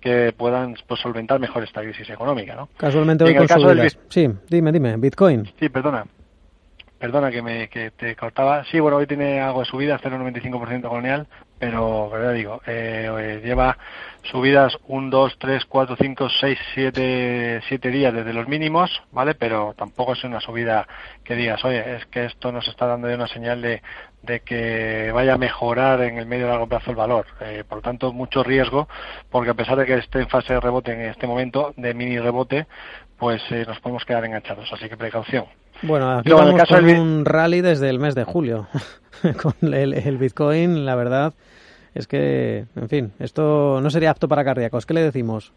que 0.00 0.32
puedan 0.36 0.74
pues, 0.86 1.00
solventar 1.00 1.38
mejor 1.38 1.64
esta 1.64 1.82
crisis 1.82 2.08
económica. 2.10 2.54
¿no? 2.54 2.68
Casualmente 2.76 3.24
hoy 3.24 3.34
con 3.36 3.46
caso 3.46 3.68
del... 3.68 3.90
Sí, 4.08 4.28
dime, 4.48 4.72
dime, 4.72 4.96
Bitcoin. 4.96 5.50
Sí, 5.58 5.68
perdona. 5.68 6.04
Perdona 7.00 7.30
que 7.30 7.40
me 7.40 7.68
que 7.70 7.92
te 7.92 8.14
cortaba. 8.14 8.62
Sí, 8.64 8.78
bueno, 8.78 8.98
hoy 8.98 9.06
tiene 9.06 9.40
algo 9.40 9.60
de 9.60 9.64
subida, 9.64 9.98
0,95% 9.98 10.86
colonial, 10.86 11.26
pero, 11.58 12.10
pero 12.12 12.24
ya 12.24 12.32
digo, 12.32 12.60
eh, 12.66 13.08
eh, 13.18 13.40
lleva 13.42 13.78
subidas 14.24 14.76
1, 14.86 15.08
2, 15.08 15.38
3, 15.38 15.64
4, 15.64 15.96
5, 15.98 16.28
6, 16.28 16.58
7, 16.74 17.62
7 17.66 17.90
días 17.90 18.12
desde 18.12 18.34
los 18.34 18.46
mínimos, 18.48 19.02
¿vale? 19.12 19.34
Pero 19.34 19.72
tampoco 19.78 20.12
es 20.12 20.22
una 20.24 20.40
subida 20.40 20.86
que 21.24 21.36
digas, 21.36 21.64
oye, 21.64 21.96
es 21.96 22.04
que 22.04 22.26
esto 22.26 22.52
nos 22.52 22.68
está 22.68 22.86
dando 22.86 23.08
una 23.08 23.28
señal 23.28 23.62
de, 23.62 23.80
de 24.20 24.40
que 24.40 25.10
vaya 25.14 25.34
a 25.34 25.38
mejorar 25.38 26.02
en 26.02 26.18
el 26.18 26.26
medio 26.26 26.44
y 26.44 26.48
largo 26.50 26.66
plazo 26.66 26.90
el 26.90 26.96
valor. 26.96 27.24
Eh, 27.40 27.64
por 27.66 27.78
lo 27.78 27.82
tanto, 27.82 28.12
mucho 28.12 28.42
riesgo, 28.42 28.88
porque 29.30 29.52
a 29.52 29.54
pesar 29.54 29.78
de 29.78 29.86
que 29.86 29.94
esté 29.94 30.20
en 30.20 30.28
fase 30.28 30.52
de 30.52 30.60
rebote 30.60 30.92
en 30.92 31.00
este 31.00 31.26
momento, 31.26 31.72
de 31.78 31.94
mini 31.94 32.18
rebote, 32.18 32.66
pues 33.18 33.40
eh, 33.50 33.64
nos 33.66 33.80
podemos 33.80 34.04
quedar 34.04 34.26
enganchados. 34.26 34.70
Así 34.70 34.86
que 34.86 34.98
precaución. 34.98 35.46
Bueno, 35.82 36.18
aquí 36.18 36.30
vamos 36.30 36.62
con 36.68 36.84
un 36.84 37.24
rally 37.24 37.60
desde 37.60 37.88
el 37.88 37.98
mes 37.98 38.14
de 38.14 38.24
julio. 38.24 38.68
con 39.42 39.74
el, 39.74 40.18
Bitcoin, 40.18 40.84
la 40.84 40.94
verdad 40.94 41.34
es 41.94 42.06
que, 42.06 42.66
en 42.76 42.88
fin, 42.88 43.12
esto 43.18 43.80
no 43.82 43.90
sería 43.90 44.10
apto 44.10 44.28
para 44.28 44.44
cardíacos. 44.44 44.86
¿Qué 44.86 44.94
le 44.94 45.02
decimos? 45.02 45.52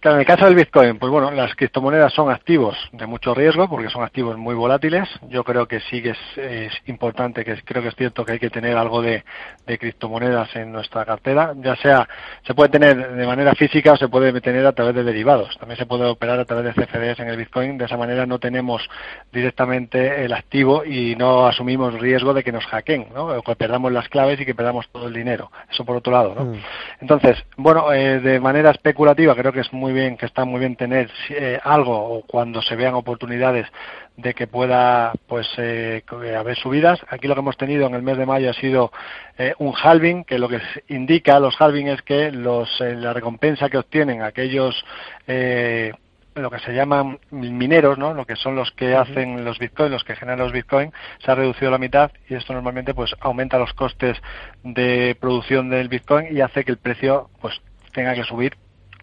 Claro, 0.00 0.18
en 0.18 0.20
el 0.20 0.26
caso 0.26 0.44
del 0.44 0.54
Bitcoin, 0.54 0.96
pues 0.96 1.10
bueno, 1.10 1.32
las 1.32 1.56
criptomonedas 1.56 2.12
son 2.12 2.30
activos 2.30 2.76
de 2.92 3.04
mucho 3.06 3.34
riesgo 3.34 3.68
porque 3.68 3.90
son 3.90 4.04
activos 4.04 4.38
muy 4.38 4.54
volátiles. 4.54 5.08
Yo 5.28 5.42
creo 5.42 5.66
que 5.66 5.80
sí 5.80 6.00
que 6.00 6.14
es, 6.36 6.72
importante, 6.86 7.44
que 7.44 7.60
creo 7.62 7.82
que 7.82 7.88
es 7.88 7.96
cierto 7.96 8.24
que 8.24 8.32
hay 8.32 8.38
que 8.38 8.48
tener 8.48 8.76
algo 8.76 9.02
de, 9.02 9.24
criptomonedas 9.66 10.54
en 10.54 10.70
nuestra 10.70 11.04
cartera, 11.04 11.52
ya 11.56 11.74
sea, 11.76 12.08
se 12.46 12.54
puede 12.54 12.70
tener 12.70 13.12
de 13.12 13.26
manera 13.26 13.54
física 13.56 13.92
o 13.92 13.96
se 13.96 14.06
puede 14.06 14.40
tener 14.40 14.64
a 14.66 14.72
través 14.72 14.94
de 14.94 15.02
derivados. 15.02 15.58
También 15.58 15.78
se 15.78 15.86
puede 15.86 16.04
operar 16.04 16.38
a 16.38 16.44
través 16.44 16.76
de 16.76 16.86
CFDs 16.86 17.18
en 17.18 17.28
el 17.28 17.36
Bitcoin. 17.36 17.76
De 17.76 17.86
esa 17.86 17.96
manera 17.96 18.24
no 18.24 18.38
tenemos 18.38 18.88
directamente 19.32 20.24
el 20.24 20.32
activo 20.32 20.84
y 20.84 21.16
no 21.16 21.48
asumimos 21.48 21.98
riesgo 21.98 22.34
de 22.34 22.44
que 22.44 22.52
nos 22.52 22.64
hackeen, 22.66 23.08
¿no? 23.12 23.26
O 23.26 23.42
que 23.42 23.56
perdamos 23.56 23.90
las 23.90 24.08
claves 24.08 24.40
y 24.40 24.46
que 24.46 24.54
perdamos 24.54 24.88
todo 24.90 25.08
el 25.08 25.14
dinero. 25.14 25.50
Eso 25.68 25.84
por 25.84 25.96
otro 25.96 26.12
lado, 26.12 26.36
¿no? 26.36 26.44
Mm. 26.44 26.60
Entonces, 27.00 27.44
bueno, 27.56 27.92
eh, 27.92 28.20
de 28.20 28.38
manera 28.38 28.70
especulativa 28.70 29.34
creo 29.34 29.52
que 29.52 29.60
es 29.60 29.72
muy 29.72 29.87
bien, 29.92 30.16
que 30.16 30.26
está 30.26 30.44
muy 30.44 30.60
bien 30.60 30.76
tener 30.76 31.10
eh, 31.30 31.58
algo 31.62 31.96
o 31.96 32.22
cuando 32.22 32.62
se 32.62 32.76
vean 32.76 32.94
oportunidades 32.94 33.66
de 34.16 34.34
que 34.34 34.46
pueda 34.46 35.12
pues 35.26 35.46
eh, 35.58 36.02
haber 36.36 36.56
subidas. 36.56 37.00
Aquí 37.08 37.28
lo 37.28 37.34
que 37.34 37.40
hemos 37.40 37.56
tenido 37.56 37.86
en 37.86 37.94
el 37.94 38.02
mes 38.02 38.18
de 38.18 38.26
mayo 38.26 38.50
ha 38.50 38.54
sido 38.54 38.92
eh, 39.36 39.54
un 39.58 39.74
halving, 39.74 40.24
que 40.24 40.38
lo 40.38 40.48
que 40.48 40.60
indica 40.88 41.38
los 41.40 41.60
halving 41.60 41.88
es 41.88 42.02
que 42.02 42.32
los, 42.32 42.68
la 42.80 43.12
recompensa 43.12 43.68
que 43.68 43.78
obtienen 43.78 44.22
aquellos 44.22 44.84
lo 46.42 46.50
que 46.50 46.58
se 46.60 46.72
llaman 46.72 47.18
mineros, 47.30 47.98
¿no? 47.98 48.14
Lo 48.14 48.24
que 48.24 48.36
son 48.36 48.54
los 48.54 48.70
que 48.72 48.94
hacen 48.94 49.44
los 49.44 49.58
bitcoins, 49.58 49.90
los 49.90 50.04
que 50.04 50.16
generan 50.16 50.38
los 50.38 50.52
bitcoins, 50.52 50.92
se 51.24 51.30
ha 51.30 51.34
reducido 51.34 51.68
a 51.68 51.72
la 51.72 51.78
mitad 51.78 52.10
y 52.28 52.34
esto 52.34 52.52
normalmente 52.52 52.94
pues 52.94 53.14
aumenta 53.20 53.58
los 53.58 53.72
costes 53.74 54.16
de 54.62 55.16
producción 55.20 55.68
del 55.70 55.88
bitcoin 55.88 56.34
y 56.34 56.40
hace 56.40 56.64
que 56.64 56.72
el 56.72 56.78
precio 56.78 57.30
pues 57.40 57.60
tenga 57.92 58.14
que 58.14 58.24
subir 58.24 58.56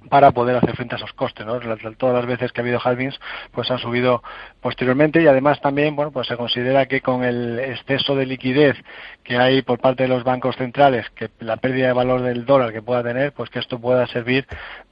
para 0.09 0.31
poder 0.31 0.55
hacer 0.55 0.75
frente 0.75 0.95
a 0.95 0.97
esos 0.97 1.13
costes. 1.13 1.45
¿no? 1.45 1.59
Todas 1.97 2.15
las 2.15 2.25
veces 2.25 2.51
que 2.51 2.61
ha 2.61 2.63
habido 2.63 2.79
halvings 2.83 3.19
pues 3.51 3.69
han 3.71 3.79
subido 3.79 4.23
posteriormente 4.61 5.21
y 5.21 5.27
además 5.27 5.61
también 5.61 5.95
bueno 5.95 6.11
pues 6.11 6.27
se 6.27 6.37
considera 6.37 6.85
que 6.85 7.01
con 7.01 7.23
el 7.23 7.59
exceso 7.59 8.15
de 8.15 8.25
liquidez 8.25 8.75
que 9.23 9.37
hay 9.37 9.61
por 9.61 9.79
parte 9.79 10.03
de 10.03 10.09
los 10.09 10.23
bancos 10.23 10.55
centrales, 10.55 11.09
que 11.11 11.29
la 11.39 11.57
pérdida 11.57 11.87
de 11.87 11.93
valor 11.93 12.21
del 12.21 12.45
dólar 12.45 12.71
que 12.71 12.81
pueda 12.81 13.03
tener, 13.03 13.33
pues 13.33 13.49
que 13.49 13.59
esto 13.59 13.79
pueda 13.79 14.07
servir 14.07 14.45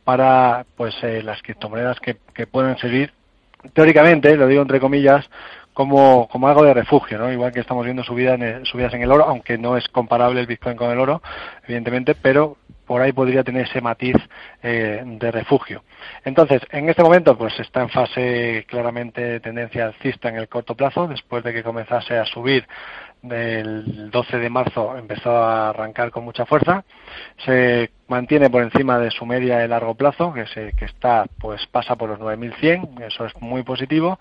para 0.04 0.66
pues 0.76 0.96
eh, 1.04 1.22
las 1.24 1.42
criptomonedas 1.42 2.00
que, 2.00 2.18
que 2.34 2.48
puedan 2.48 2.78
servir 2.78 3.14
teóricamente, 3.74 4.36
lo 4.36 4.48
digo 4.48 4.62
entre 4.62 4.80
comillas, 4.80 5.30
como, 5.74 6.28
como 6.28 6.48
algo 6.48 6.64
de 6.64 6.74
refugio, 6.74 7.18
¿no? 7.18 7.32
Igual 7.32 7.52
que 7.52 7.60
estamos 7.60 7.84
viendo 7.86 8.04
subidas 8.04 8.40
subidas 8.68 8.94
en 8.94 9.02
el 9.02 9.12
oro, 9.12 9.26
aunque 9.26 9.58
no 9.58 9.76
es 9.76 9.88
comparable 9.88 10.42
el 10.42 10.48
Bitcoin 10.48 10.78
con 10.78 10.92
el 10.92 11.00
oro, 11.00 11.22
evidentemente, 11.64 12.16
pero 12.16 12.58
por 12.86 13.02
ahí 13.02 13.12
podría 13.12 13.44
tener 13.44 13.68
ese 13.68 13.82
matiz 13.82 14.16
eh, 14.62 15.02
de 15.06 15.32
refugio. 15.32 15.84
Entonces, 16.26 16.62
en 16.72 16.90
este 16.90 17.04
momento, 17.04 17.38
pues 17.38 17.58
está 17.60 17.82
en 17.82 17.90
fase 17.90 18.66
claramente 18.68 19.40
tendencia 19.40 19.86
alcista 19.86 20.30
en 20.30 20.36
el 20.36 20.48
corto 20.48 20.76
plazo, 20.76 21.08
después 21.08 21.44
de 21.44 21.54
que 21.54 21.64
comenzase 21.64 22.18
a 22.18 22.26
subir 22.26 22.68
del 23.24 24.12
12 24.12 24.38
de 24.38 24.50
marzo 24.50 24.98
empezó 24.98 25.32
a 25.32 25.70
arrancar 25.70 26.12
con 26.12 26.26
mucha 26.26 26.46
fuerza, 26.46 26.84
se 27.46 27.90
mantiene 28.08 28.50
por 28.50 28.62
encima 28.62 29.00
de 29.00 29.12
su 29.12 29.26
media 29.26 29.60
de 29.60 29.68
largo 29.70 29.96
plazo, 29.96 30.34
que, 30.34 30.46
se, 30.48 30.74
que 30.74 30.86
está, 30.86 31.26
pues 31.40 31.66
pasa 31.68 31.96
por 31.96 32.10
los 32.10 32.20
9.100, 32.20 33.02
eso 33.02 33.26
es 33.26 33.34
muy 33.42 33.64
positivo, 33.64 34.20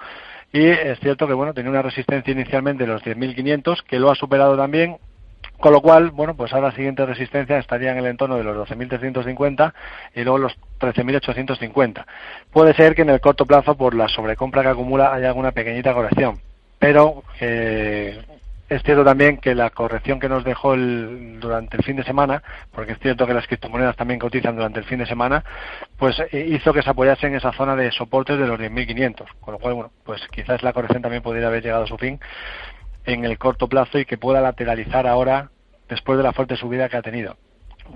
y 0.52 0.66
es 0.66 1.00
cierto 1.00 1.26
que 1.26 1.34
bueno, 1.34 1.52
tenía 1.52 1.70
una 1.70 1.82
resistencia 1.82 2.32
inicialmente 2.32 2.84
de 2.84 2.92
los 2.92 3.02
10.500, 3.02 3.82
que 3.82 3.98
lo 3.98 4.10
ha 4.10 4.14
superado 4.14 4.56
también, 4.56 4.98
con 5.58 5.72
lo 5.72 5.80
cual, 5.80 6.10
bueno, 6.10 6.34
pues 6.34 6.52
ahora 6.52 6.68
la 6.68 6.74
siguiente 6.74 7.06
resistencia 7.06 7.56
estaría 7.58 7.92
en 7.92 7.98
el 7.98 8.06
entorno 8.06 8.36
de 8.36 8.42
los 8.42 8.68
12.350 8.68 9.72
y 10.14 10.22
luego 10.22 10.38
los 10.38 10.56
13.850. 10.80 12.04
Puede 12.50 12.74
ser 12.74 12.94
que 12.94 13.02
en 13.02 13.10
el 13.10 13.20
corto 13.20 13.46
plazo, 13.46 13.76
por 13.76 13.94
la 13.94 14.08
sobrecompra 14.08 14.62
que 14.62 14.68
acumula, 14.68 15.14
haya 15.14 15.28
alguna 15.28 15.52
pequeñita 15.52 15.94
corrección. 15.94 16.40
Pero 16.80 17.22
eh, 17.40 18.24
es 18.68 18.82
cierto 18.82 19.04
también 19.04 19.36
que 19.36 19.54
la 19.54 19.70
corrección 19.70 20.18
que 20.18 20.28
nos 20.28 20.42
dejó 20.44 20.74
el, 20.74 21.38
durante 21.38 21.76
el 21.76 21.84
fin 21.84 21.94
de 21.94 22.04
semana, 22.04 22.42
porque 22.72 22.92
es 22.92 22.98
cierto 22.98 23.26
que 23.26 23.34
las 23.34 23.46
criptomonedas 23.46 23.96
también 23.96 24.18
cotizan 24.18 24.56
durante 24.56 24.80
el 24.80 24.86
fin 24.86 24.98
de 24.98 25.06
semana, 25.06 25.44
pues 25.96 26.18
eh, 26.32 26.46
hizo 26.48 26.72
que 26.72 26.82
se 26.82 26.90
apoyase 26.90 27.26
en 27.26 27.36
esa 27.36 27.52
zona 27.52 27.76
de 27.76 27.92
soportes 27.92 28.38
de 28.38 28.46
los 28.46 28.58
10.500. 28.58 29.26
Con 29.40 29.52
lo 29.52 29.60
cual, 29.60 29.74
bueno, 29.74 29.92
pues 30.04 30.22
quizás 30.32 30.62
la 30.62 30.72
corrección 30.72 31.02
también 31.02 31.22
podría 31.22 31.46
haber 31.46 31.62
llegado 31.62 31.84
a 31.84 31.86
su 31.86 31.98
fin 31.98 32.18
en 33.04 33.24
el 33.24 33.38
corto 33.38 33.68
plazo 33.68 33.98
y 33.98 34.04
que 34.04 34.18
pueda 34.18 34.40
lateralizar 34.40 35.06
ahora 35.06 35.50
después 35.88 36.16
de 36.16 36.24
la 36.24 36.32
fuerte 36.32 36.56
subida 36.56 36.88
que 36.88 36.96
ha 36.96 37.02
tenido. 37.02 37.36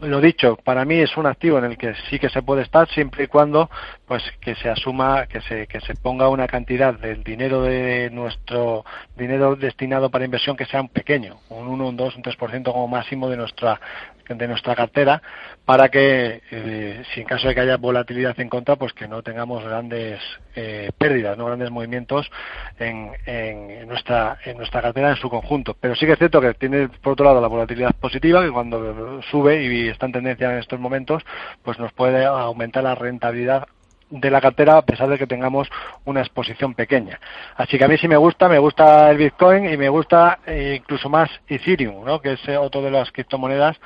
Lo 0.00 0.20
dicho, 0.20 0.56
para 0.62 0.84
mí 0.84 0.96
es 0.96 1.16
un 1.16 1.26
activo 1.26 1.58
en 1.58 1.64
el 1.64 1.78
que 1.78 1.94
sí 2.10 2.18
que 2.18 2.28
se 2.28 2.42
puede 2.42 2.62
estar 2.62 2.88
siempre 2.88 3.24
y 3.24 3.26
cuando 3.28 3.70
pues 4.06 4.22
que 4.40 4.54
se 4.54 4.70
asuma 4.70 5.26
que 5.26 5.40
se 5.42 5.66
que 5.66 5.80
se 5.80 5.94
ponga 5.94 6.28
una 6.28 6.46
cantidad 6.46 6.94
del 6.94 7.24
dinero 7.24 7.62
de 7.62 8.08
nuestro 8.10 8.84
dinero 9.16 9.56
destinado 9.56 10.10
para 10.10 10.24
inversión 10.24 10.56
que 10.56 10.64
sea 10.66 10.80
un 10.80 10.88
pequeño, 10.88 11.40
un 11.48 11.66
1, 11.66 11.88
un 11.88 11.96
2, 11.96 12.16
un 12.16 12.22
3% 12.22 12.72
como 12.72 12.88
máximo 12.88 13.28
de 13.28 13.36
nuestra 13.36 13.80
de 14.28 14.48
nuestra 14.48 14.74
cartera 14.74 15.22
para 15.64 15.88
que 15.88 16.42
eh, 16.50 17.02
si 17.14 17.20
en 17.20 17.26
caso 17.26 17.46
de 17.46 17.54
que 17.54 17.60
haya 17.60 17.76
volatilidad 17.76 18.38
en 18.40 18.48
contra 18.48 18.76
pues 18.76 18.92
que 18.92 19.06
no 19.06 19.22
tengamos 19.22 19.64
grandes 19.64 20.20
eh, 20.54 20.90
pérdidas 20.98 21.38
no 21.38 21.46
grandes 21.46 21.70
movimientos 21.70 22.30
en, 22.78 23.12
en, 23.24 23.86
nuestra 23.86 24.38
en 24.44 24.56
nuestra 24.56 24.82
cartera 24.82 25.10
en 25.10 25.16
su 25.16 25.30
conjunto. 25.30 25.76
Pero 25.80 25.94
sí 25.94 26.06
que 26.06 26.12
es 26.12 26.18
cierto 26.18 26.40
que 26.40 26.54
tiene 26.54 26.88
por 26.88 27.12
otro 27.12 27.26
lado 27.26 27.40
la 27.40 27.48
volatilidad 27.48 27.92
positiva 27.92 28.42
que 28.42 28.50
cuando 28.50 29.22
sube 29.30 29.62
y 29.62 29.88
está 29.88 30.06
en 30.06 30.12
tendencia 30.12 30.52
en 30.52 30.58
estos 30.58 30.80
momentos 30.80 31.24
pues 31.62 31.78
nos 31.78 31.92
puede 31.92 32.24
aumentar 32.24 32.84
la 32.84 32.94
rentabilidad 32.94 33.66
de 34.10 34.30
la 34.30 34.40
cartera 34.40 34.78
a 34.78 34.82
pesar 34.82 35.08
de 35.08 35.18
que 35.18 35.26
tengamos 35.26 35.68
una 36.04 36.20
exposición 36.20 36.74
pequeña. 36.74 37.20
Así 37.56 37.78
que 37.78 37.84
a 37.84 37.88
mí 37.88 37.98
sí 37.98 38.08
me 38.08 38.16
gusta, 38.16 38.48
me 38.48 38.58
gusta 38.58 39.10
el 39.10 39.18
Bitcoin 39.18 39.68
y 39.68 39.76
me 39.76 39.88
gusta 39.88 40.38
eh, 40.46 40.78
incluso 40.78 41.08
más 41.08 41.30
Ethereum, 41.48 42.04
¿no? 42.04 42.20
que 42.20 42.32
es 42.32 42.48
otro 42.48 42.82
de 42.82 42.90
las 42.90 43.10
criptomonedas 43.10 43.76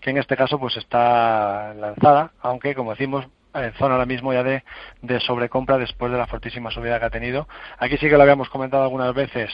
que 0.00 0.10
en 0.10 0.18
este 0.18 0.36
caso 0.36 0.58
pues 0.58 0.76
está 0.76 1.74
lanzada, 1.74 2.30
aunque 2.40 2.74
como 2.74 2.92
decimos 2.92 3.26
en 3.64 3.72
zona 3.74 3.94
ahora 3.94 4.06
mismo 4.06 4.32
ya 4.32 4.42
de, 4.42 4.64
de, 5.02 5.20
sobrecompra 5.20 5.78
después 5.78 6.10
de 6.12 6.18
la 6.18 6.26
fortísima 6.26 6.70
subida 6.70 6.98
que 6.98 7.06
ha 7.06 7.10
tenido. 7.10 7.48
Aquí 7.78 7.96
sí 7.98 8.08
que 8.08 8.16
lo 8.16 8.22
habíamos 8.22 8.48
comentado 8.48 8.82
algunas 8.82 9.14
veces 9.14 9.50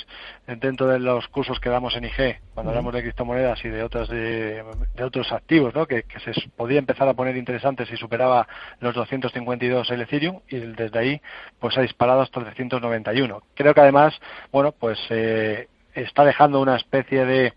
dentro 0.47 0.87
de 0.89 0.99
los 0.99 1.27
cursos 1.29 1.61
que 1.61 1.69
damos 1.69 1.97
en 1.97 2.05
IG, 2.05 2.41
cuando 2.55 2.71
hablamos 2.71 2.95
de 2.95 3.03
criptomonedas 3.03 3.65
y 3.65 3.69
de 3.69 3.83
otros, 3.83 4.09
de, 4.09 4.65
otros 5.03 5.33
activos, 5.33 5.75
¿no? 5.75 5.87
que, 5.87 6.05
se 6.25 6.33
podía 6.57 6.79
empezar 6.79 7.09
a 7.09 7.15
poner 7.15 7.37
interesantes 7.37 7.89
si 7.89 7.97
superaba 7.97 8.47
los 8.81 8.95
252 8.95 9.91
el 9.91 10.03
Ethereum 10.03 10.41
y 10.49 10.59
desde 10.59 10.99
ahí 10.99 11.21
pues 11.59 11.77
ha 11.77 11.83
disparado 11.83 12.21
hasta 12.21 12.41
391. 12.41 13.43
Creo 13.55 13.75
que 13.75 13.81
además, 13.81 14.19
bueno, 14.53 14.73
pues 14.73 14.99
eh, 15.11 15.69
está 15.95 16.25
dejando 16.25 16.61
una 16.61 16.77
especie 16.77 17.25
de 17.25 17.55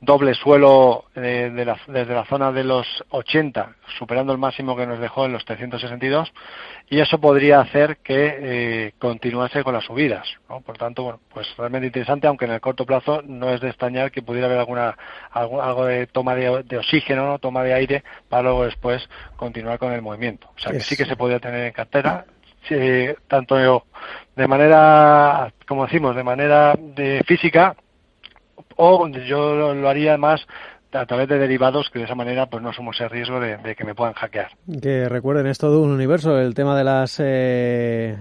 doble 0.00 0.34
suelo 0.34 1.06
eh, 1.16 1.50
desde 1.88 2.14
la 2.14 2.24
zona 2.26 2.52
de 2.52 2.62
los 2.62 2.86
80, 3.10 3.74
superando 3.98 4.32
el 4.32 4.38
máximo 4.38 4.76
que 4.76 4.86
nos 4.86 5.00
dejó 5.00 5.26
en 5.26 5.32
los 5.32 5.44
362, 5.44 6.32
y 6.88 7.00
eso 7.00 7.18
podría 7.18 7.60
hacer 7.60 7.98
que 7.98 8.36
eh, 8.38 8.92
continuase 8.98 9.64
con 9.64 9.74
las 9.74 9.84
subidas. 9.84 10.26
Por 10.64 10.78
tanto, 10.78 11.02
bueno, 11.02 11.20
pues 11.32 11.48
realmente 11.56 11.88
interesante, 11.88 12.26
aunque 12.26 12.44
en 12.44 12.52
el 12.52 12.60
corto 12.60 12.86
plazo 12.86 13.22
no 13.26 13.50
es 13.50 13.60
de 13.60 13.68
extrañar 13.68 14.10
que 14.10 14.22
pudiera 14.22 14.46
haber 14.46 14.58
alguna 14.58 14.96
algo, 15.32 15.84
de 15.84 16.06
toma 16.06 16.34
de, 16.34 16.78
oxígeno, 16.78 17.26
¿no? 17.26 17.38
toma 17.38 17.64
de 17.64 17.74
aire, 17.74 18.04
para 18.28 18.44
luego 18.44 18.64
después 18.64 19.08
continuar 19.36 19.78
con 19.78 19.92
el 19.92 20.02
movimiento. 20.02 20.48
O 20.56 20.60
sea 20.60 20.72
que 20.72 20.80
sí 20.80 20.96
que 20.96 21.06
se 21.06 21.16
podría 21.16 21.40
tener 21.40 21.66
en 21.66 21.72
cartera, 21.72 22.24
tanto 23.26 23.84
de 24.36 24.46
manera, 24.46 25.52
como 25.66 25.86
decimos, 25.86 26.14
de 26.14 26.22
manera 26.22 26.74
de 26.78 27.22
física, 27.26 27.74
o 28.78 29.06
yo 29.08 29.74
lo 29.74 29.88
haría 29.88 30.16
más 30.16 30.40
a 30.92 31.04
través 31.04 31.28
de 31.28 31.38
derivados 31.38 31.90
que 31.90 31.98
de 31.98 32.06
esa 32.06 32.14
manera 32.14 32.46
pues 32.46 32.62
no 32.62 32.72
somos 32.72 32.98
el 33.00 33.10
riesgo 33.10 33.38
de, 33.40 33.74
que 33.76 33.84
me 33.84 33.94
puedan 33.94 34.14
hackear. 34.14 34.50
Que 34.80 35.08
recuerden, 35.08 35.46
es 35.46 35.58
todo 35.58 35.82
un 35.82 35.90
universo, 35.90 36.38
el 36.38 36.54
tema 36.54 36.76
de 36.78 36.84
las 36.84 37.20
eh, 37.22 38.16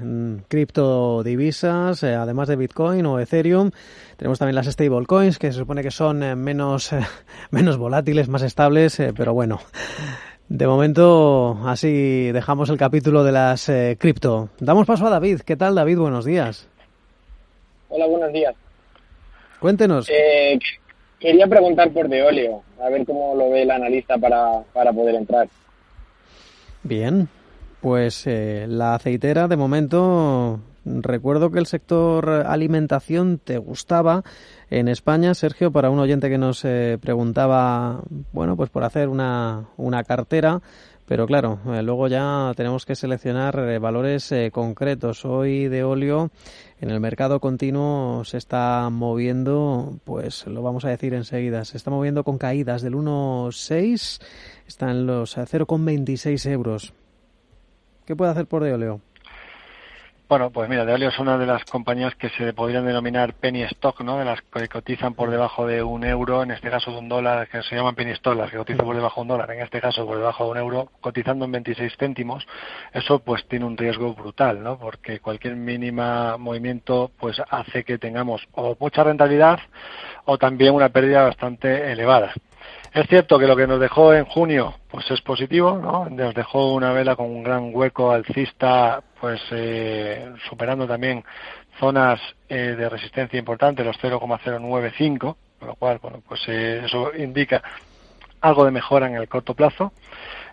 criptodivisas, 0.47 2.03
eh, 2.03 2.15
además 2.15 2.47
de 2.49 2.57
Bitcoin 2.57 3.05
o 3.05 3.19
Ethereum. 3.19 3.71
Tenemos 4.17 4.39
también 4.39 4.55
las 4.55 4.67
stablecoins, 4.67 5.39
que 5.39 5.51
se 5.51 5.59
supone 5.59 5.81
que 5.81 5.91
son 5.91 6.23
eh, 6.23 6.35
menos, 6.35 6.91
menos 7.51 7.77
volátiles, 7.77 8.27
más 8.27 8.41
estables, 8.41 9.01
pero 9.15 9.33
bueno. 9.33 9.59
De 10.49 10.65
momento, 10.65 11.57
así 11.65 12.31
dejamos 12.31 12.69
el 12.69 12.77
capítulo 12.77 13.23
de 13.25 13.33
las 13.33 13.69
cripto. 13.97 14.49
Damos 14.59 14.87
paso 14.87 15.05
a 15.07 15.09
David. 15.09 15.41
¿Qué 15.41 15.57
tal, 15.57 15.75
David? 15.75 15.97
Buenos 15.97 16.23
días. 16.23 16.69
Hola, 17.89 18.07
buenos 18.07 18.31
días. 18.31 18.55
Cuéntenos. 19.59 20.07
Eh, 20.09 20.59
quería 21.19 21.47
preguntar 21.47 21.91
por 21.91 22.09
Deolio, 22.09 22.63
a 22.81 22.89
ver 22.89 23.05
cómo 23.05 23.35
lo 23.35 23.49
ve 23.49 23.63
el 23.63 23.71
analista 23.71 24.17
para, 24.17 24.61
para 24.73 24.93
poder 24.93 25.15
entrar. 25.15 25.47
Bien, 26.83 27.27
pues 27.81 28.25
eh, 28.27 28.65
la 28.67 28.95
aceitera 28.95 29.47
de 29.47 29.57
momento, 29.57 30.59
recuerdo 30.85 31.51
que 31.51 31.59
el 31.59 31.65
sector 31.65 32.29
alimentación 32.29 33.39
te 33.43 33.57
gustaba 33.57 34.23
en 34.69 34.87
España, 34.87 35.33
Sergio, 35.33 35.71
para 35.71 35.89
un 35.89 35.99
oyente 35.99 36.29
que 36.29 36.37
nos 36.37 36.63
eh, 36.65 36.97
preguntaba, 37.01 38.01
bueno, 38.31 38.55
pues 38.55 38.69
por 38.69 38.83
hacer 38.83 39.09
una, 39.09 39.65
una 39.77 40.03
cartera, 40.03 40.61
pero 41.07 41.25
claro, 41.25 41.59
eh, 41.67 41.81
luego 41.83 42.09
ya 42.09 42.51
tenemos 42.57 42.85
que 42.85 42.93
seleccionar 42.93 43.57
eh, 43.59 43.79
valores 43.79 44.29
eh, 44.33 44.51
concretos. 44.51 45.23
Hoy 45.23 45.69
de 45.69 45.85
óleo 45.85 46.31
en 46.81 46.89
el 46.89 46.99
mercado 46.99 47.39
continuo 47.39 48.25
se 48.25 48.37
está 48.37 48.89
moviendo, 48.89 49.99
pues 50.03 50.45
lo 50.47 50.61
vamos 50.61 50.83
a 50.83 50.89
decir 50.89 51.13
enseguida, 51.13 51.63
se 51.63 51.77
está 51.77 51.91
moviendo 51.91 52.25
con 52.25 52.37
caídas 52.37 52.81
del 52.81 52.95
1,6, 52.95 54.21
están 54.67 55.07
los 55.07 55.37
0,26 55.37 56.51
euros. 56.51 56.93
¿Qué 58.05 58.13
puede 58.13 58.31
hacer 58.31 58.45
por 58.45 58.65
de 58.65 58.73
óleo? 58.73 59.01
Bueno, 60.29 60.49
pues 60.49 60.67
mira, 60.67 60.83
Deolio 60.83 61.07
es 61.07 61.19
una 61.19 61.37
de 61.37 61.45
las 61.45 61.63
compañías 61.63 62.13
que 62.15 62.27
se 62.31 62.51
podrían 62.51 62.85
denominar 62.85 63.33
penny 63.35 63.61
stock, 63.63 64.01
¿no? 64.01 64.19
De 64.19 64.25
las 64.25 64.41
que 64.41 64.67
cotizan 64.67 65.13
por 65.13 65.31
debajo 65.31 65.65
de 65.65 65.81
un 65.81 66.03
euro, 66.03 66.43
en 66.43 66.51
este 66.51 66.69
caso 66.69 66.91
de 66.91 66.97
un 66.97 67.07
dólar, 67.07 67.47
que 67.47 67.63
se 67.63 67.77
llaman 67.77 67.95
penny 67.95 68.11
stock, 68.11 68.35
las 68.35 68.51
que 68.51 68.57
cotizan 68.57 68.85
por 68.85 68.97
debajo 68.97 69.21
de 69.21 69.23
un 69.23 69.27
dólar, 69.29 69.51
en 69.51 69.61
este 69.61 69.79
caso 69.79 70.05
por 70.05 70.17
debajo 70.17 70.43
de 70.43 70.51
un 70.51 70.57
euro, 70.57 70.91
cotizando 70.99 71.45
en 71.45 71.53
26 71.53 71.95
céntimos. 71.97 72.45
Eso 72.91 73.19
pues 73.19 73.47
tiene 73.47 73.63
un 73.63 73.77
riesgo 73.77 74.13
brutal, 74.15 74.61
¿no? 74.61 74.77
Porque 74.77 75.21
cualquier 75.21 75.55
mínima 75.55 76.35
movimiento 76.35 77.09
pues 77.17 77.41
hace 77.49 77.85
que 77.85 77.97
tengamos 77.97 78.45
o 78.51 78.75
mucha 78.77 79.05
rentabilidad 79.05 79.59
o 80.25 80.37
también 80.37 80.73
una 80.73 80.89
pérdida 80.89 81.23
bastante 81.23 81.93
elevada. 81.93 82.33
Es 82.97 83.05
cierto 83.05 83.37
que 83.37 83.45
lo 83.45 83.55
que 83.55 83.67
nos 83.67 83.79
dejó 83.79 84.11
en 84.11 84.25
junio 84.25 84.73
pues 84.89 85.11
es 85.11 85.21
positivo, 85.21 85.77
¿no? 85.77 86.09
Nos 86.09 86.33
dejó 86.33 86.73
una 86.73 86.93
vela 86.93 87.15
con 87.15 87.27
un 87.27 87.43
gran 87.43 87.69
hueco 87.71 88.11
alcista, 88.11 89.03
pues 89.21 89.39
eh, 89.51 90.27
superando 90.49 90.87
también 90.87 91.23
zonas 91.79 92.19
eh, 92.49 92.73
de 92.75 92.89
resistencia 92.89 93.37
importante, 93.37 93.83
los 93.83 93.95
0,095, 94.01 95.37
con 95.59 95.67
lo 95.67 95.75
cual, 95.75 95.99
bueno, 96.01 96.23
pues 96.27 96.41
eh, 96.47 96.81
eso 96.85 97.11
indica 97.15 97.61
algo 98.41 98.65
de 98.65 98.71
mejora 98.71 99.05
en 99.05 99.13
el 99.13 99.27
corto 99.27 99.53
plazo. 99.53 99.93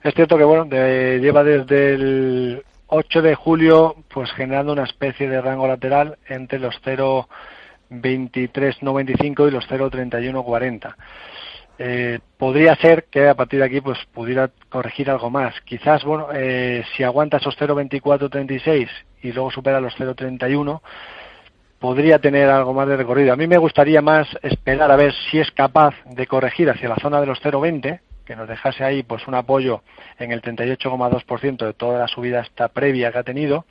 Es 0.03 0.13
cierto 0.13 0.37
que, 0.37 0.45
bueno, 0.45 0.67
lleva 0.67 1.43
desde 1.45 1.95
el 1.95 2.63
8 2.89 3.23
de 3.23 3.35
julio, 3.37 3.97
pues 4.13 4.31
generando 4.33 4.75
una 4.75 4.85
especie 4.85 5.31
de 5.31 5.41
rango 5.41 5.67
lateral 5.67 6.19
entre 6.29 6.59
los 6.59 6.79
0,2395 6.85 9.49
y 9.49 9.51
los 9.51 9.67
0,3140. 9.67 10.95
Eh, 11.79 12.21
podría 12.39 12.77
ser 12.77 13.05
que 13.05 13.29
a 13.29 13.35
partir 13.35 13.59
de 13.59 13.67
aquí 13.67 13.81
pues 13.81 13.99
pudiera 14.13 14.51
corregir 14.69 15.11
algo 15.11 15.31
más. 15.31 15.55
Quizás, 15.63 16.05
bueno, 16.05 16.29
eh, 16.33 16.85
si 16.97 17.03
aguanta 17.03 17.39
esos 17.39 17.59
0.2436 17.59 18.89
y 19.23 19.33
luego 19.33 19.51
supera 19.51 19.81
los 19.81 19.95
0.31, 19.99 20.81
podría 21.79 22.19
tener 22.19 22.49
algo 22.49 22.73
más 22.73 22.89
de 22.89 22.97
recorrido. 22.97 23.33
A 23.33 23.37
mí 23.37 23.47
me 23.47 23.59
gustaría 23.59 24.01
más 24.01 24.29
esperar 24.43 24.91
a 24.91 24.97
ver 24.97 25.13
si 25.31 25.39
es 25.39 25.51
capaz 25.51 25.95
de 26.07 26.27
corregir 26.27 26.71
hacia 26.71 26.89
la 26.89 26.97
zona 26.97 27.21
de 27.21 27.27
los 27.27 27.43
0.20 27.43 28.01
que 28.25 28.37
nos 28.37 28.49
dejase 28.49 28.85
ahí 28.85 29.03
pues 29.03 29.27
un 29.27 29.35
apoyo 29.35 29.83
en 30.19 30.33
el 30.33 30.43
38,2% 30.43 31.67
de 31.67 31.73
toda 31.75 31.99
la 31.99 32.09
subida 32.09 32.41
esta 32.41 32.69
previa 32.69 33.13
que 33.13 33.19
ha 33.19 33.23
tenido 33.23 33.67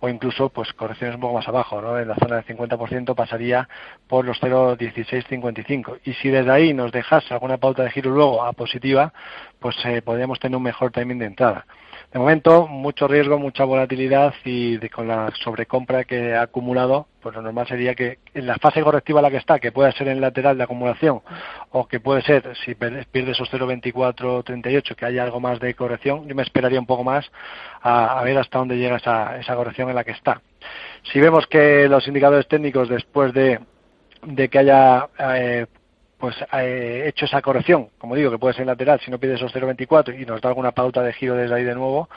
o 0.00 0.08
incluso 0.08 0.48
pues 0.48 0.72
correcciones 0.72 1.16
un 1.16 1.20
poco 1.20 1.34
más 1.34 1.48
abajo, 1.48 1.80
¿no? 1.80 1.98
En 1.98 2.08
la 2.08 2.16
zona 2.16 2.36
del 2.36 2.44
50% 2.44 3.14
pasaría 3.14 3.68
por 4.08 4.24
los 4.24 4.40
0,1655 4.40 6.00
y 6.04 6.12
si 6.14 6.28
desde 6.28 6.50
ahí 6.50 6.74
nos 6.74 6.92
dejase 6.92 7.32
alguna 7.34 7.58
pauta 7.58 7.82
de 7.82 7.90
giro 7.90 8.10
luego 8.10 8.44
a 8.44 8.52
positiva, 8.52 9.12
pues 9.60 9.76
eh, 9.84 10.02
podríamos 10.02 10.38
tener 10.38 10.56
un 10.56 10.62
mejor 10.62 10.90
timing 10.92 11.18
de 11.18 11.26
entrada. 11.26 11.66
De 12.16 12.20
momento, 12.20 12.66
mucho 12.66 13.06
riesgo, 13.06 13.38
mucha 13.38 13.64
volatilidad 13.64 14.32
y 14.42 14.78
con 14.88 15.06
la 15.06 15.30
sobrecompra 15.44 16.04
que 16.04 16.34
ha 16.34 16.40
acumulado, 16.40 17.08
pues 17.20 17.34
lo 17.34 17.42
normal 17.42 17.68
sería 17.68 17.94
que 17.94 18.20
en 18.32 18.46
la 18.46 18.56
fase 18.56 18.80
correctiva 18.80 19.20
la 19.20 19.30
que 19.30 19.36
está, 19.36 19.58
que 19.58 19.70
puede 19.70 19.92
ser 19.92 20.08
en 20.08 20.22
lateral 20.22 20.56
de 20.56 20.64
acumulación 20.64 21.20
o 21.72 21.86
que 21.86 22.00
puede 22.00 22.22
ser, 22.22 22.56
si 22.64 22.74
pierde 22.74 23.32
esos 23.32 23.52
0,2438, 23.52 24.96
que 24.96 25.04
haya 25.04 25.24
algo 25.24 25.40
más 25.40 25.60
de 25.60 25.74
corrección, 25.74 26.26
yo 26.26 26.34
me 26.34 26.42
esperaría 26.42 26.80
un 26.80 26.86
poco 26.86 27.04
más 27.04 27.30
a, 27.82 28.22
ver 28.24 28.38
hasta 28.38 28.60
dónde 28.60 28.78
llega 28.78 28.96
esa, 28.96 29.38
esa 29.38 29.54
corrección 29.54 29.90
en 29.90 29.96
la 29.96 30.04
que 30.04 30.12
está. 30.12 30.40
Si 31.12 31.20
vemos 31.20 31.46
que 31.46 31.86
los 31.86 32.08
indicadores 32.08 32.48
técnicos 32.48 32.88
después 32.88 33.34
de, 33.34 33.60
de 34.22 34.48
que 34.48 34.58
haya 34.58 35.06
eh, 35.18 35.66
pues 36.18 36.34
eh, 36.52 37.04
hecho 37.06 37.26
esa 37.26 37.42
corrección, 37.42 37.88
como 37.98 38.14
digo, 38.14 38.30
que 38.30 38.38
puede 38.38 38.54
ser 38.54 38.66
lateral, 38.66 39.00
si 39.04 39.10
no 39.10 39.18
pide 39.18 39.34
esos 39.34 39.54
0,24 39.54 40.20
y 40.20 40.24
nos 40.24 40.40
da 40.40 40.48
alguna 40.48 40.72
pauta 40.72 41.02
de 41.02 41.12
giro 41.12 41.34
desde 41.34 41.54
ahí 41.54 41.64
de 41.64 41.74
nuevo, 41.74 42.08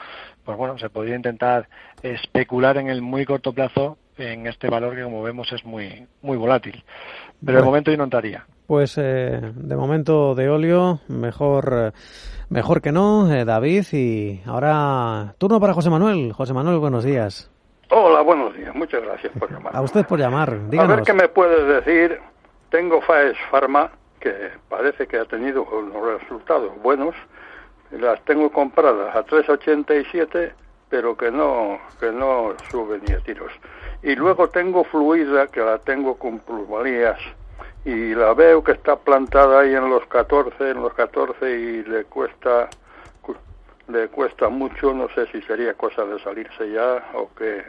pues 0.44 0.56
bueno, 0.56 0.78
se 0.78 0.88
podría 0.88 1.16
intentar 1.16 1.68
especular 2.02 2.78
en 2.78 2.88
el 2.88 3.02
muy 3.02 3.26
corto 3.26 3.52
plazo 3.52 3.98
en 4.16 4.46
este 4.46 4.68
valor 4.68 4.94
que 4.94 5.02
como 5.02 5.22
vemos 5.22 5.50
es 5.52 5.64
muy 5.64 6.06
muy 6.22 6.36
volátil. 6.36 6.82
Pero 7.44 7.58
de 7.58 7.64
momento 7.64 7.90
yo 7.90 7.96
no 7.96 8.04
entraría. 8.04 8.44
Pues 8.66 8.96
eh, 8.98 9.40
de 9.54 9.76
momento 9.76 10.34
de 10.34 10.48
óleo, 10.48 11.00
mejor 11.08 11.92
mejor 12.48 12.82
que 12.82 12.92
no, 12.92 13.32
eh, 13.32 13.44
David. 13.44 13.84
Y 13.92 14.42
ahora 14.46 15.34
turno 15.38 15.58
para 15.58 15.74
José 15.74 15.90
Manuel. 15.90 16.32
José 16.32 16.52
Manuel, 16.52 16.78
buenos 16.78 17.04
días. 17.04 17.50
Hola, 17.90 18.20
buenos 18.20 18.54
días. 18.54 18.74
Muchas 18.74 19.02
gracias 19.02 19.32
por 19.38 19.50
llamar. 19.50 19.74
A 19.74 19.80
usted 19.80 20.06
por 20.06 20.18
llamar. 20.18 20.60
A 20.78 20.86
ver 20.86 21.02
qué 21.02 21.12
me 21.12 21.28
puedes 21.28 21.84
decir 21.84 22.20
tengo 22.70 23.00
Faes 23.02 23.36
Pharma, 23.50 23.90
que 24.20 24.52
parece 24.68 25.06
que 25.06 25.18
ha 25.18 25.24
tenido 25.24 25.64
unos 25.64 26.20
resultados 26.20 26.72
buenos. 26.82 27.14
Las 27.90 28.22
tengo 28.24 28.50
compradas 28.50 29.14
a 29.14 29.24
3.87, 29.24 30.52
pero 30.88 31.16
que 31.16 31.30
no, 31.30 31.80
que 31.98 32.12
no 32.12 32.54
sube 32.70 33.00
ni 33.06 33.14
a 33.14 33.20
tiros. 33.20 33.52
Y 34.02 34.14
luego 34.14 34.48
tengo 34.48 34.84
Fluida, 34.84 35.48
que 35.48 35.60
la 35.60 35.78
tengo 35.78 36.16
con 36.16 36.38
plusvalías. 36.38 37.18
Y 37.84 38.14
la 38.14 38.34
veo 38.34 38.62
que 38.62 38.72
está 38.72 38.96
plantada 38.96 39.60
ahí 39.60 39.74
en 39.74 39.88
los 39.88 40.06
14, 40.06 40.70
en 40.70 40.82
los 40.82 40.92
14 40.94 41.50
y 41.50 41.82
le 41.84 42.04
cuesta 42.04 42.68
le 43.90 44.08
cuesta 44.08 44.48
mucho, 44.48 44.94
no 44.94 45.08
sé 45.14 45.26
si 45.32 45.42
sería 45.42 45.74
cosa 45.74 46.04
de 46.04 46.18
salirse 46.20 46.70
ya 46.70 47.10
o 47.14 47.28
qué 47.36 47.64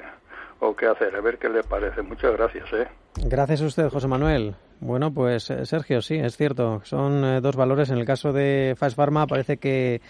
o 0.62 0.76
qué 0.76 0.88
hacer, 0.88 1.16
a 1.16 1.22
ver 1.22 1.38
qué 1.38 1.50
le 1.50 1.64
parece. 1.64 2.02
Muchas 2.02 2.34
gracias, 2.34 2.72
¿eh? 2.74 2.88
Gracias 3.26 3.62
a 3.62 3.66
usted, 3.66 3.90
José 3.90 4.08
Manuel. 4.08 4.56
Bueno, 4.80 5.14
pues 5.14 5.50
eh, 5.50 5.66
Sergio, 5.66 6.02
sí, 6.02 6.16
es 6.16 6.38
cierto. 6.38 6.82
Son 6.84 7.26
eh, 7.26 7.42
dos 7.42 7.56
valores. 7.56 7.90
En 7.90 7.98
el 7.98 8.06
caso 8.06 8.32
de 8.32 8.76
Fast 8.78 8.96
Pharma 8.96 9.28
parece 9.28 9.58
que 9.58 10.02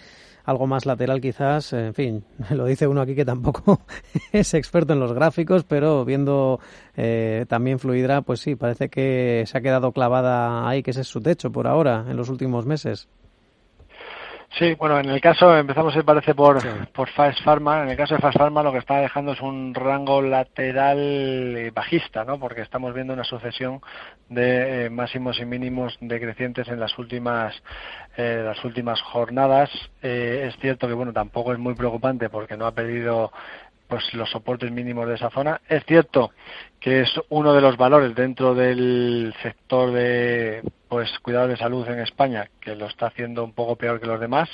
algo 0.44 0.66
más 0.66 0.86
lateral 0.86 1.20
quizás, 1.20 1.72
en 1.72 1.94
fin, 1.94 2.24
lo 2.50 2.66
dice 2.66 2.86
uno 2.86 3.00
aquí 3.00 3.14
que 3.14 3.24
tampoco 3.24 3.80
es 4.32 4.54
experto 4.54 4.92
en 4.92 5.00
los 5.00 5.12
gráficos, 5.12 5.64
pero 5.64 6.04
viendo 6.04 6.60
eh, 6.96 7.46
también 7.48 7.78
Fluidra, 7.78 8.22
pues 8.22 8.40
sí, 8.40 8.54
parece 8.54 8.88
que 8.88 9.44
se 9.46 9.56
ha 9.56 9.62
quedado 9.62 9.92
clavada 9.92 10.68
ahí, 10.68 10.82
que 10.82 10.90
ese 10.90 11.00
es 11.02 11.08
su 11.08 11.20
techo 11.20 11.50
por 11.50 11.66
ahora, 11.66 12.04
en 12.08 12.16
los 12.16 12.28
últimos 12.28 12.66
meses. 12.66 13.08
Sí, 14.58 14.74
bueno, 14.74 15.00
en 15.00 15.08
el 15.08 15.20
caso, 15.22 15.56
empezamos, 15.56 15.96
me 15.96 16.04
parece, 16.04 16.34
por, 16.34 16.60
por 16.90 17.08
Fast 17.08 17.42
Pharma. 17.42 17.84
En 17.84 17.88
el 17.88 17.96
caso 17.96 18.14
de 18.14 18.20
Fast 18.20 18.36
Pharma, 18.36 18.62
lo 18.62 18.70
que 18.70 18.78
está 18.78 18.98
dejando 18.98 19.32
es 19.32 19.40
un 19.40 19.74
rango 19.74 20.20
lateral 20.20 20.98
eh, 21.56 21.70
bajista, 21.74 22.24
¿no? 22.24 22.38
Porque 22.38 22.60
estamos 22.60 22.92
viendo 22.92 23.14
una 23.14 23.24
sucesión 23.24 23.80
de 24.28 24.84
eh, 24.84 24.90
máximos 24.90 25.40
y 25.40 25.46
mínimos 25.46 25.96
decrecientes 26.02 26.68
en 26.68 26.80
las 26.80 26.98
últimas, 26.98 27.54
eh, 28.18 28.42
las 28.44 28.62
últimas 28.62 29.00
jornadas. 29.00 29.70
es 30.02 30.54
cierto 30.58 30.86
que, 30.86 30.92
bueno, 30.92 31.14
tampoco 31.14 31.54
es 31.54 31.58
muy 31.58 31.74
preocupante 31.74 32.28
porque 32.28 32.58
no 32.58 32.66
ha 32.66 32.72
perdido 32.72 33.32
pues 33.92 34.14
los 34.14 34.30
soportes 34.30 34.72
mínimos 34.72 35.06
de 35.06 35.16
esa 35.16 35.28
zona. 35.28 35.60
Es 35.68 35.84
cierto 35.84 36.30
que 36.80 37.02
es 37.02 37.10
uno 37.28 37.52
de 37.52 37.60
los 37.60 37.76
valores 37.76 38.14
dentro 38.14 38.54
del 38.54 39.34
sector 39.42 39.92
de 39.92 40.62
pues 40.88 41.10
cuidados 41.18 41.50
de 41.50 41.58
salud 41.58 41.86
en 41.86 42.00
España 42.00 42.48
que 42.58 42.74
lo 42.74 42.86
está 42.86 43.08
haciendo 43.08 43.44
un 43.44 43.52
poco 43.52 43.76
peor 43.76 44.00
que 44.00 44.06
los 44.06 44.18
demás. 44.18 44.48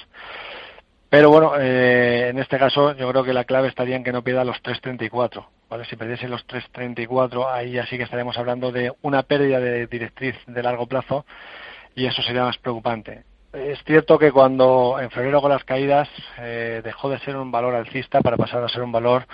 Pero 1.09 1.31
bueno, 1.31 1.53
eh, 1.57 2.31
en 2.31 2.41
este 2.41 2.59
caso 2.59 2.97
yo 2.97 3.09
creo 3.13 3.23
que 3.23 3.33
la 3.33 3.45
clave 3.45 3.69
estaría 3.69 3.95
en 3.95 4.03
que 4.03 4.11
no 4.11 4.25
pierda 4.25 4.43
los 4.43 4.61
3.34. 4.61 5.47
¿vale? 5.71 5.85
Si 5.85 5.95
perdiese 5.95 6.27
los 6.27 6.45
3.34, 6.49 7.47
ahí 7.49 7.71
ya 7.71 7.87
sí 7.87 7.97
que 7.97 8.03
estaríamos 8.03 8.37
hablando 8.39 8.73
de 8.73 8.93
una 9.03 9.23
pérdida 9.23 9.61
de 9.61 9.87
directriz 9.87 10.35
de 10.49 10.63
largo 10.65 10.89
plazo 10.89 11.25
y 11.95 12.07
eso 12.07 12.23
sería 12.23 12.43
más 12.43 12.59
preocupante. 12.59 13.23
Es 13.59 13.83
cierto 13.85 14.19
que 14.19 14.31
cuando 14.31 14.99
en 15.01 15.11
febrero 15.11 15.41
con 15.41 15.51
las 15.51 15.65
caídas 15.65 16.09
eh, 16.39 16.81
dejó 16.85 17.11
de 17.11 17.19
ser 17.19 17.37
un 17.37 17.51
valor 17.51 17.75
alcista 17.75 18.21
para 18.21 18.37
pasar 18.37 18.63
a 18.63 18.69
ser 18.69 18.83
un 18.83 18.93
valor 18.93 19.27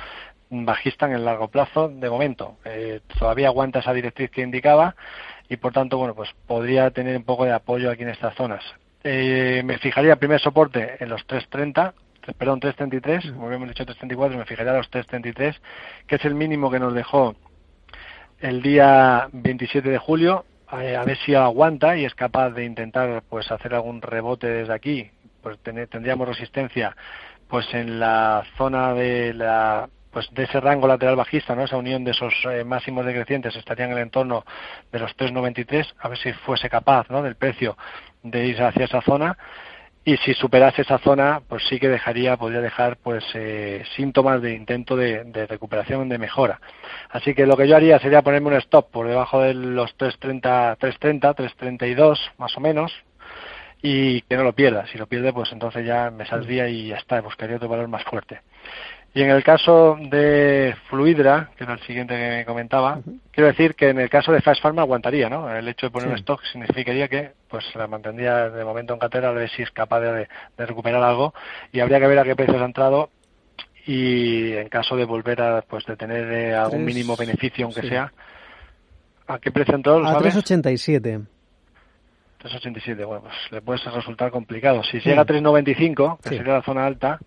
bajista 0.49 1.07
en 1.07 1.13
el 1.13 1.25
largo 1.27 1.49
plazo, 1.49 1.89
de 1.89 2.09
momento. 2.09 2.57
Eh, 2.65 3.01
todavía 3.19 3.49
aguanta 3.49 3.81
esa 3.81 3.93
directriz 3.93 4.31
que 4.31 4.41
indicaba 4.41 4.97
y 5.49 5.59
por 5.59 5.75
tanto, 5.75 5.99
bueno, 5.99 6.15
pues 6.15 6.31
podría 6.47 6.91
tener 6.91 7.17
un 7.19 7.25
poco 7.25 7.45
de 7.45 7.53
apoyo 7.53 7.91
aquí 7.91 8.03
en 8.03 8.09
estas 8.09 8.35
zonas. 8.35 8.65
Eh, 9.03 9.63
me 9.63 9.77
fijaría 9.77 10.17
primer 10.17 10.41
soporte 10.41 10.97
en 11.01 11.11
los 11.11 11.27
330, 11.27 11.93
perdón, 12.39 12.61
333, 12.61 13.33
como 13.33 13.47
habíamos 13.47 13.69
dicho 13.69 13.85
334, 13.85 14.39
me 14.39 14.47
fijaría 14.47 14.73
en 14.73 14.79
los 14.79 14.89
333, 14.89 15.61
que 16.07 16.17
es 16.17 16.25
el 16.25 16.35
mínimo 16.35 16.71
que 16.71 16.79
nos 16.79 16.95
dejó 16.95 17.37
el 18.41 18.63
día 18.63 19.29
27 19.33 19.91
de 19.91 19.99
julio 19.99 20.47
eh, 20.73 20.97
a 20.97 21.05
ver 21.05 21.17
si 21.19 21.35
aguanta 21.35 21.97
y 21.97 22.05
es 22.05 22.15
capaz 22.15 22.51
de 22.51 22.65
intentar 22.65 23.23
pues 23.29 23.51
hacer 23.51 23.75
algún 23.75 24.03
rebote 24.03 24.47
desde 24.47 24.73
aquí 24.73 25.11
pues 25.43 25.59
tendríamos 25.61 26.27
resistencia 26.27 26.97
pues 27.49 27.73
en 27.75 28.01
la 28.01 28.45
zona 28.57 28.95
de 28.95 29.35
la 29.35 29.89
pues 30.11 30.29
de 30.33 30.45
ese 30.45 30.61
rango 30.61 30.87
lateral 30.87 31.17
bajista, 31.17 31.57
¿no? 31.57 31.65
Esa 31.65 31.77
unión 31.77 32.05
de 32.05 32.13
esos 32.13 32.33
eh, 32.49 32.63
máximos 32.63 33.05
decrecientes 33.05 33.57
estaría 33.57 33.87
en 33.87 33.93
el 33.93 33.99
entorno 33.99 34.45
de 34.93 35.01
los 35.01 35.15
3.93, 35.17 35.93
a 35.99 36.09
ver 36.09 36.19
si 36.19 36.33
fuese 36.33 36.71
capaz, 36.71 37.11
¿no? 37.11 37.21
Del 37.21 37.35
precio 37.35 37.77
de 38.23 38.47
ir 38.47 38.63
hacia 38.63 38.85
esa 38.85 39.03
zona 39.03 39.37
y 40.05 40.17
si 40.19 40.35
superase 40.35 40.83
esa 40.83 40.99
zona, 40.99 41.41
pues 41.49 41.63
sí 41.69 41.81
que 41.81 41.89
dejaría, 41.89 42.37
podría 42.37 42.61
dejar 42.61 42.99
pues 42.99 43.25
eh, 43.35 43.83
síntomas 43.97 44.43
de 44.43 44.55
intento 44.55 44.97
de, 44.97 45.25
de, 45.25 45.47
recuperación, 45.47 46.09
de 46.09 46.19
mejora. 46.19 46.61
Así 47.09 47.35
que 47.35 47.47
lo 47.47 47.57
que 47.57 47.67
yo 47.67 47.77
haría 47.77 47.99
sería 47.99 48.23
ponerme 48.23 48.49
un 48.49 48.57
stop 48.57 48.91
por 48.91 49.09
debajo 49.09 49.41
de 49.41 49.55
los 49.55 49.95
330, 49.97 50.77
330, 50.79 51.35
332 51.35 52.33
más 52.37 52.57
o 52.57 52.61
menos 52.61 52.93
y 53.81 54.23
que 54.23 54.37
no 54.37 54.45
lo 54.45 54.55
pierda. 54.55 54.87
Si 54.89 54.99
lo 54.99 55.07
pierde, 55.07 55.33
pues 55.33 55.53
entonces 55.53 55.87
ya 55.87 56.11
me 56.11 56.27
saldría 56.27 56.69
y 56.69 56.89
ya 56.89 56.97
está, 56.97 57.21
buscaría 57.21 57.57
otro 57.57 57.69
valor 57.69 57.89
más 57.89 58.05
fuerte. 58.05 58.41
Y 59.17 59.23
en 59.23 59.31
el 59.31 59.45
caso 59.45 59.97
de 60.01 60.75
Fluidra, 60.89 61.51
que 61.57 61.63
era 61.63 61.75
el 61.75 61.81
siguiente 61.81 62.17
que 62.17 62.29
me 62.31 62.45
comentaba, 62.45 62.99
quiero 63.31 63.47
decir 63.47 63.77
que 63.77 63.91
en 63.91 64.01
el 64.01 64.11
caso 64.11 64.33
de 64.33 64.41
Fast 64.41 64.61
Pharma 64.61 64.83
aguantaría, 64.83 65.29
¿no? 65.29 65.49
El 65.55 65.69
hecho 65.69 65.87
de 65.87 65.93
poner 65.93 66.09
un 66.09 66.17
stock 66.17 66.43
significaría 66.51 67.07
que 67.07 67.31
pues 67.49 67.65
la 67.77 67.87
mantendría 67.87 68.51
de 68.51 68.65
momento 68.65 68.93
en 68.93 68.99
cartera 68.99 69.29
a 69.29 69.33
ver 69.33 69.49
si 69.51 69.63
es 69.63 69.71
capaz 69.71 70.01
de, 70.01 70.29
recuperar 70.59 71.01
algo. 71.01 71.33
Y 71.73 71.79
habría 71.79 72.01
que 72.01 72.09
ver 72.09 72.19
a 72.19 72.25
qué 72.25 72.35
precios 72.35 72.61
ha 72.61 72.65
entrado 72.65 73.11
y 73.87 74.53
en 74.55 74.69
caso 74.69 74.97
de 74.97 75.05
volver 75.05 75.41
a 75.41 75.63
pues 75.63 75.87
de 75.87 75.97
tener 75.97 76.33
eh, 76.33 76.55
algún 76.55 76.85
mínimo 76.85 77.17
beneficio 77.17 77.67
aunque 77.67 77.83
sea 77.83 78.11
¿a 79.27 79.39
qué 79.39 79.53
precio 79.53 79.75
entró? 79.75 80.01
¿lo 80.01 80.09
a 80.09 80.19
3.87 80.19 81.27
3.87, 82.43 83.07
bueno, 83.07 83.23
pues 83.23 83.35
le 83.53 83.63
puede 83.63 83.79
resultar 83.79 84.31
complicado. 84.31 84.83
Si 84.85 85.01
llega 85.01 85.23
a 85.23 85.25
3.95, 85.25 86.19
que 86.21 86.29
sería 86.29 86.53
la 86.53 86.63
zona 86.63 86.85
alta, 86.85 87.19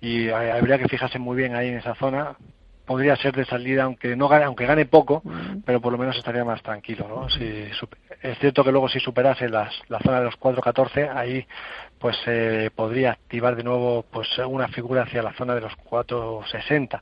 y 0.00 0.30
habría 0.30 0.78
que 0.78 0.88
fijarse 0.88 1.18
muy 1.18 1.36
bien 1.36 1.54
ahí 1.54 1.68
en 1.68 1.78
esa 1.78 1.94
zona. 1.94 2.36
Podría 2.86 3.14
ser 3.16 3.36
de 3.36 3.44
salida 3.44 3.84
aunque 3.84 4.16
no 4.16 4.26
gane 4.26 4.44
aunque 4.44 4.66
gane 4.66 4.84
poco 4.84 5.22
pero 5.64 5.80
por 5.80 5.92
lo 5.92 5.98
menos 5.98 6.16
estaría 6.16 6.44
más 6.44 6.60
tranquilo 6.60 7.06
no 7.06 7.30
si 7.30 7.70
es 8.20 8.38
cierto 8.40 8.64
que 8.64 8.72
luego 8.72 8.88
si 8.88 8.98
superase 8.98 9.48
las, 9.48 9.72
la 9.86 10.00
zona 10.00 10.18
de 10.18 10.24
los 10.24 10.34
4.14 10.40 11.14
ahí 11.14 11.46
pues 12.00 12.16
eh, 12.26 12.68
podría 12.74 13.12
activar 13.12 13.54
de 13.54 13.62
nuevo 13.62 14.04
pues 14.10 14.26
una 14.38 14.66
figura 14.66 15.02
hacia 15.02 15.22
la 15.22 15.32
zona 15.34 15.54
de 15.54 15.60
los 15.60 15.72
4.60 15.88 17.00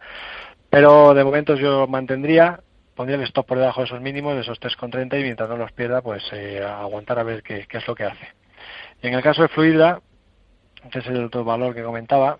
pero 0.68 1.14
de 1.14 1.24
momento 1.24 1.54
yo 1.54 1.86
mantendría 1.86 2.60
pondría 2.94 3.16
el 3.16 3.22
stop 3.22 3.46
por 3.46 3.58
debajo 3.58 3.80
de 3.80 3.86
esos 3.86 4.02
mínimos 4.02 4.34
de 4.34 4.42
esos 4.42 4.60
3.30 4.60 5.20
y 5.20 5.22
mientras 5.22 5.48
no 5.48 5.56
los 5.56 5.72
pierda 5.72 6.02
pues 6.02 6.22
eh, 6.32 6.62
aguantar 6.62 7.18
a 7.18 7.22
ver 7.22 7.42
qué, 7.42 7.64
qué 7.66 7.78
es 7.78 7.88
lo 7.88 7.94
que 7.94 8.04
hace. 8.04 8.28
Y 9.00 9.06
en 9.06 9.14
el 9.14 9.22
caso 9.22 9.40
de 9.40 9.48
Fluida 9.48 10.02
que 10.90 11.00
es 11.00 11.06
el 11.06 11.24
otro 11.24 11.44
valor 11.44 11.74
que 11.74 11.82
comentaba, 11.82 12.38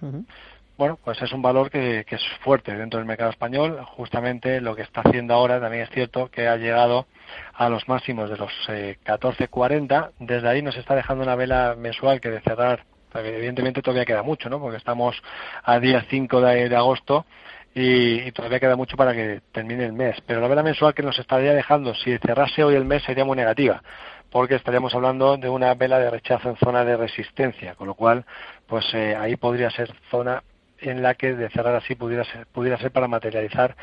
bueno, 0.79 0.97
pues 1.05 1.20
es 1.20 1.33
un 1.33 1.43
valor 1.43 1.70
que, 1.70 2.07
es 2.09 2.22
fuerte 2.45 2.72
dentro 2.72 2.99
del 2.99 3.07
mercado 3.07 3.31
español. 3.31 3.81
Justamente 3.97 4.61
lo 4.61 4.76
que 4.76 4.83
está 4.83 5.01
haciendo 5.01 5.35
ahora 5.35 5.61
también 5.61 5.83
es 5.83 5.91
cierto 5.91 6.31
que 6.31 6.47
ha 6.47 6.57
llegado 6.57 7.07
a 7.53 7.68
los 7.68 7.89
máximos 7.89 8.31
de 8.31 8.37
los 8.37 8.53
eh, 8.68 8.97
14.40. 9.05 10.12
Desde 10.20 10.49
ahí 10.49 10.62
nos 10.62 10.76
está 10.76 10.95
dejando 10.95 11.24
una 11.24 11.35
vela 11.35 11.74
mensual 11.76 12.20
que 12.20 12.31
de 12.31 12.41
cerrar, 12.43 12.85
evidentemente 13.12 13.83
todavía 13.83 14.05
queda 14.05 14.22
mucho, 14.22 14.49
¿no? 14.49 14.61
Porque 14.61 14.76
estamos 14.76 15.20
a 15.64 15.81
día 15.81 16.07
5 16.09 16.41
de, 16.41 16.76
agosto 16.76 17.26
y, 17.74 18.20
y, 18.20 18.31
todavía 18.31 18.61
queda 18.61 18.76
mucho 18.76 18.97
para 18.97 19.14
que 19.14 19.41
termine 19.51 19.85
el 19.85 19.93
mes. 19.93 20.16
Pero 20.29 20.41
la 20.41 20.47
vela 20.47 20.62
mensual 20.62 20.95
que 20.95 21.03
nos 21.03 21.18
estaría 21.18 21.55
dejando, 21.55 21.93
si 21.97 22.16
cerrase 22.18 22.62
hoy 22.62 22.76
el 22.76 22.85
mes, 22.85 23.03
sería 23.03 23.24
muy 23.24 23.37
negativa 23.37 23.83
porque 24.31 24.57
estaríamos 24.57 24.95
hablando 24.95 25.39
de 25.39 25.49
una 25.49 25.74
vela 25.74 25.99
de 25.99 26.11
rechazo 26.11 26.51
en 26.51 26.57
zona 26.57 26.85
de 26.85 26.99
resistencia, 26.99 27.74
con 27.74 27.87
lo 27.87 27.95
cual, 27.95 28.26
pues 28.66 28.85
eh, 28.93 29.16
ahí 29.16 29.37
podría 29.37 29.70
ser 29.70 29.91
zona 30.11 30.43
en 30.81 31.03
la 31.03 31.14
que 31.14 31.35
de 31.35 31.51
cerrar 31.51 31.74
así 31.74 31.95
pudiera 31.95 32.24
ser, 32.24 32.47
pudiera 32.47 32.79
ser 32.79 32.91
para 32.91 33.09
materializar 33.09 33.76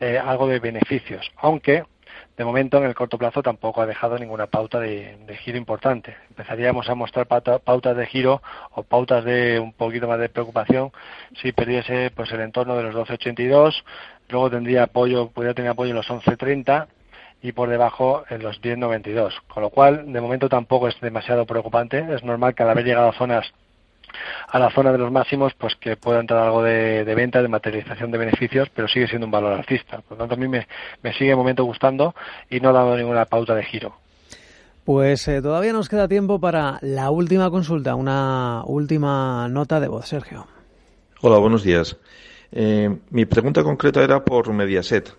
eh, 0.00 0.18
algo 0.18 0.46
de 0.46 0.58
beneficios, 0.58 1.30
aunque 1.36 1.84
de 2.36 2.44
momento 2.44 2.78
en 2.78 2.84
el 2.84 2.94
corto 2.94 3.18
plazo 3.18 3.42
tampoco 3.42 3.80
ha 3.80 3.86
dejado 3.86 4.18
ninguna 4.18 4.46
pauta 4.46 4.78
de, 4.78 5.16
giro 5.42 5.56
importante. 5.56 6.16
Empezaríamos 6.28 6.88
a 6.88 6.94
mostrar 6.94 7.26
pautas 7.26 7.96
de 7.96 8.06
giro 8.06 8.42
o 8.72 8.82
pautas 8.82 9.24
de 9.24 9.58
un 9.58 9.72
poquito 9.72 10.06
más 10.06 10.18
de 10.18 10.28
preocupación 10.28 10.92
si 11.40 11.52
perdiese 11.52 12.10
pues 12.14 12.30
el 12.32 12.40
entorno 12.40 12.76
de 12.76 12.82
los 12.84 12.94
12.82, 12.94 13.82
luego 14.28 14.50
tendría 14.50 14.84
apoyo, 14.84 15.30
podría 15.30 15.54
tener 15.54 15.70
apoyo 15.70 15.90
en 15.90 15.96
los 15.96 16.08
11.30 16.08 16.86
y 17.42 17.52
por 17.52 17.68
debajo 17.68 18.24
en 18.28 18.42
los 18.42 18.60
10.92. 18.60 19.32
Con 19.46 19.62
lo 19.62 19.70
cual, 19.70 20.12
de 20.12 20.20
momento 20.20 20.48
tampoco 20.48 20.88
es 20.88 21.00
demasiado 21.00 21.46
preocupante. 21.46 22.04
Es 22.14 22.24
normal 22.24 22.54
que 22.54 22.62
al 22.62 22.70
haber 22.70 22.84
llegado 22.84 23.08
a 23.08 23.12
zonas 23.12 23.52
a 24.48 24.58
la 24.58 24.70
zona 24.70 24.92
de 24.92 24.98
los 24.98 25.10
máximos, 25.10 25.52
pues 25.54 25.74
que 25.76 25.96
pueda 25.96 26.20
entrar 26.20 26.44
algo 26.44 26.62
de, 26.62 27.04
venta, 27.14 27.42
de 27.42 27.48
materialización 27.48 28.10
de 28.10 28.18
beneficios, 28.18 28.68
pero 28.74 28.88
sigue 28.88 29.08
siendo 29.08 29.26
un 29.26 29.30
valor 29.30 29.52
alcista. 29.52 30.00
Por 30.00 30.12
lo 30.12 30.16
tanto, 30.18 30.34
a 30.34 30.38
mí 30.38 30.48
me, 30.48 30.66
sigue 31.12 31.30
de 31.30 31.36
momento 31.36 31.64
gustando 31.64 32.14
y 32.50 32.60
no 32.60 32.70
ha 32.70 32.72
dado 32.72 32.96
ninguna 32.96 33.24
pauta 33.24 33.54
de 33.54 33.64
giro. 33.64 33.94
Pues 34.84 35.26
eh, 35.26 35.42
todavía 35.42 35.72
nos 35.72 35.88
queda 35.88 36.06
tiempo 36.06 36.40
para 36.40 36.78
la 36.80 37.10
última 37.10 37.50
consulta, 37.50 37.96
una 37.96 38.62
última 38.66 39.48
nota 39.48 39.80
de 39.80 39.88
voz, 39.88 40.06
Sergio. 40.06 40.46
Hola, 41.22 41.38
buenos 41.38 41.64
días. 41.64 41.96
Eh, 42.52 42.96
mi 43.10 43.24
pregunta 43.26 43.64
concreta 43.64 44.04
era 44.04 44.24
por 44.24 44.52
Mediaset. 44.52 45.12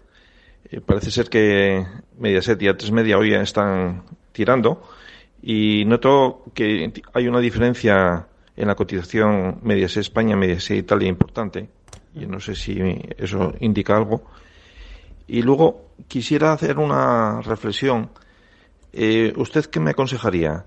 Eh, 0.71 0.79
parece 0.79 1.11
ser 1.11 1.29
que 1.29 1.85
Mediaset 2.17 2.61
y 2.61 2.65
A3 2.67 2.91
Media 2.91 3.17
hoy 3.17 3.33
están 3.33 4.03
tirando 4.31 4.83
y 5.41 5.85
noto 5.85 6.43
que 6.53 6.91
hay 7.13 7.27
una 7.27 7.39
diferencia 7.39 8.27
en 8.57 8.67
la 8.67 8.75
cotización 8.75 9.59
Mediaset 9.61 10.01
España, 10.01 10.35
Mediaset 10.35 10.77
Italia 10.77 11.07
importante. 11.07 11.69
Yo 12.13 12.27
no 12.27 12.39
sé 12.39 12.55
si 12.55 12.77
eso 13.17 13.53
indica 13.61 13.95
algo. 13.95 14.23
Y 15.27 15.41
luego 15.41 15.91
quisiera 16.07 16.51
hacer 16.51 16.79
una 16.79 17.41
reflexión. 17.41 18.09
Eh, 18.91 19.33
¿Usted 19.37 19.65
qué 19.65 19.79
me 19.79 19.91
aconsejaría? 19.91 20.65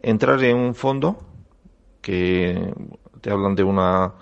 ¿Entrar 0.00 0.42
en 0.44 0.56
un 0.56 0.74
fondo 0.74 1.18
que 2.00 2.72
te 3.20 3.30
hablan 3.30 3.54
de 3.54 3.64
una 3.64 4.14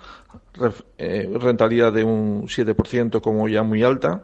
eh, 0.97 1.29
rentabilidad 1.39 1.93
de 1.93 2.03
un 2.03 2.47
7% 2.47 3.21
como 3.21 3.47
ya 3.47 3.63
muy 3.63 3.83
alta? 3.83 4.23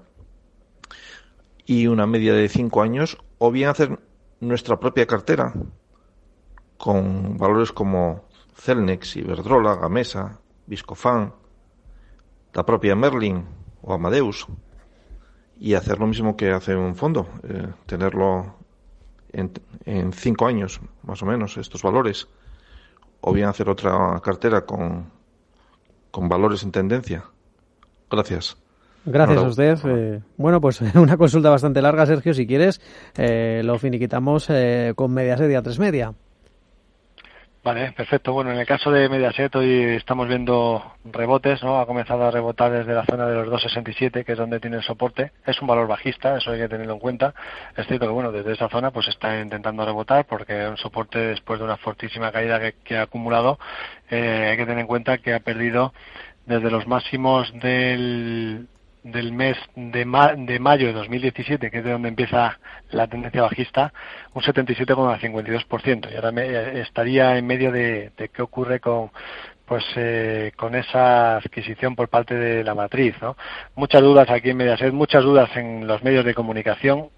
y 1.69 1.85
una 1.85 2.07
media 2.07 2.33
de 2.33 2.49
cinco 2.49 2.81
años, 2.81 3.19
o 3.37 3.51
bien 3.51 3.69
hacer 3.69 3.99
nuestra 4.39 4.79
propia 4.79 5.05
cartera 5.05 5.53
con 6.79 7.37
valores 7.37 7.71
como 7.71 8.23
Celnex, 8.59 9.15
Iberdrola, 9.15 9.75
Gamesa, 9.75 10.39
Viscofan, 10.67 11.33
la 12.53 12.65
propia 12.65 12.95
Merlin 12.95 13.45
o 13.81 13.93
Amadeus 13.93 14.47
y 15.59 15.73
hacer 15.73 15.99
lo 15.99 16.07
mismo 16.07 16.35
que 16.35 16.51
hace 16.51 16.75
un 16.75 16.95
fondo, 16.95 17.27
eh, 17.43 17.67
tenerlo 17.85 18.55
en, 19.31 19.51
en, 19.85 20.13
cinco 20.13 20.47
años 20.47 20.79
más 21.03 21.21
o 21.21 21.25
menos 21.25 21.57
estos 21.57 21.81
valores, 21.81 22.27
o 23.21 23.33
bien 23.33 23.47
hacer 23.47 23.69
otra 23.69 24.19
cartera 24.23 24.65
con, 24.65 25.11
con 26.11 26.29
valores 26.29 26.63
en 26.63 26.71
tendencia. 26.71 27.25
Gracias. 28.09 28.57
Gracias 29.05 29.37
a 29.37 29.47
usted. 29.47 29.77
Eh, 29.85 30.21
bueno, 30.37 30.61
pues 30.61 30.81
una 30.95 31.17
consulta 31.17 31.49
bastante 31.49 31.81
larga, 31.81 32.05
Sergio. 32.05 32.33
Si 32.33 32.45
quieres, 32.45 32.81
eh, 33.17 33.61
lo 33.63 33.77
finiquitamos 33.77 34.47
eh, 34.49 34.93
con 34.95 35.13
Mediaset 35.13 35.51
y 35.51 35.55
a 35.55 35.61
tres 35.61 35.79
media. 35.79 36.13
Vale, 37.61 37.91
perfecto. 37.91 38.31
Bueno, 38.31 38.51
en 38.51 38.57
el 38.57 38.65
caso 38.65 38.89
de 38.89 39.09
Mediaset 39.09 39.53
hoy 39.53 39.83
estamos 39.95 40.29
viendo 40.29 40.93
rebotes, 41.03 41.61
¿no? 41.61 41.79
Ha 41.81 41.85
comenzado 41.85 42.23
a 42.23 42.31
rebotar 42.31 42.71
desde 42.71 42.93
la 42.93 43.05
zona 43.05 43.25
de 43.27 43.35
los 43.35 43.49
2.67, 43.49 44.23
que 44.23 44.31
es 44.31 44.37
donde 44.37 44.61
tiene 44.61 44.77
el 44.77 44.83
soporte. 44.83 45.33
Es 45.45 45.61
un 45.61 45.67
valor 45.67 45.85
bajista, 45.85 46.37
eso 46.37 46.51
hay 46.51 46.59
que 46.59 46.69
tenerlo 46.69 46.93
en 46.93 46.99
cuenta. 46.99 47.33
Es 47.75 47.85
cierto 47.87 48.05
que, 48.05 48.13
bueno, 48.13 48.31
desde 48.31 48.53
esa 48.53 48.69
zona 48.69 48.91
pues 48.91 49.09
está 49.09 49.37
intentando 49.41 49.85
rebotar 49.85 50.25
porque 50.25 50.67
un 50.67 50.77
soporte 50.77 51.19
después 51.19 51.59
de 51.59 51.65
una 51.65 51.75
fortísima 51.75 52.31
caída 52.31 52.71
que, 52.71 52.97
ha 52.97 53.01
acumulado. 53.01 53.59
hay 54.09 54.55
que 54.55 54.65
tener 54.65 54.79
en 54.79 54.87
cuenta 54.87 55.17
que 55.17 55.33
ha 55.33 55.41
perdido 55.41 55.93
desde 56.45 56.71
los 56.71 56.87
máximos 56.87 57.51
del, 57.59 58.69
del 59.03 59.31
mes 59.31 59.57
de, 59.75 60.05
de 60.37 60.59
mayo 60.59 60.87
de 60.87 60.93
2017, 60.93 61.71
que 61.71 61.77
es 61.77 61.83
de 61.83 61.91
donde 61.91 62.09
empieza 62.09 62.59
la 62.91 63.07
tendencia 63.07 63.41
bajista, 63.41 63.93
un 64.33 64.41
77,52%. 64.41 66.11
Y 66.11 66.15
ahora 66.15 66.31
me, 66.31 66.81
estaría 66.81 67.37
en 67.37 67.47
medio 67.47 67.71
de, 67.71 68.11
de 68.17 68.29
qué 68.29 68.41
ocurre 68.41 68.79
con 68.79 69.11
pues 69.69 69.85
eh, 69.97 70.51
con 70.55 70.73
esa 70.73 71.37
adquisición 71.37 71.95
por 71.95 72.09
parte 72.09 72.33
de 72.33 72.63
la 72.63 72.73
matriz. 72.73 73.15
¿no? 73.21 73.37
Muchas 73.75 74.01
dudas 74.01 74.27
aquí 74.31 74.49
en 74.49 74.57
Mediaset, 74.57 74.91
muchas 74.91 75.23
dudas 75.23 75.55
en 75.55 75.85
los 75.85 76.03
medios 76.03 76.25
de 76.25 76.33
comunicación. 76.33 77.09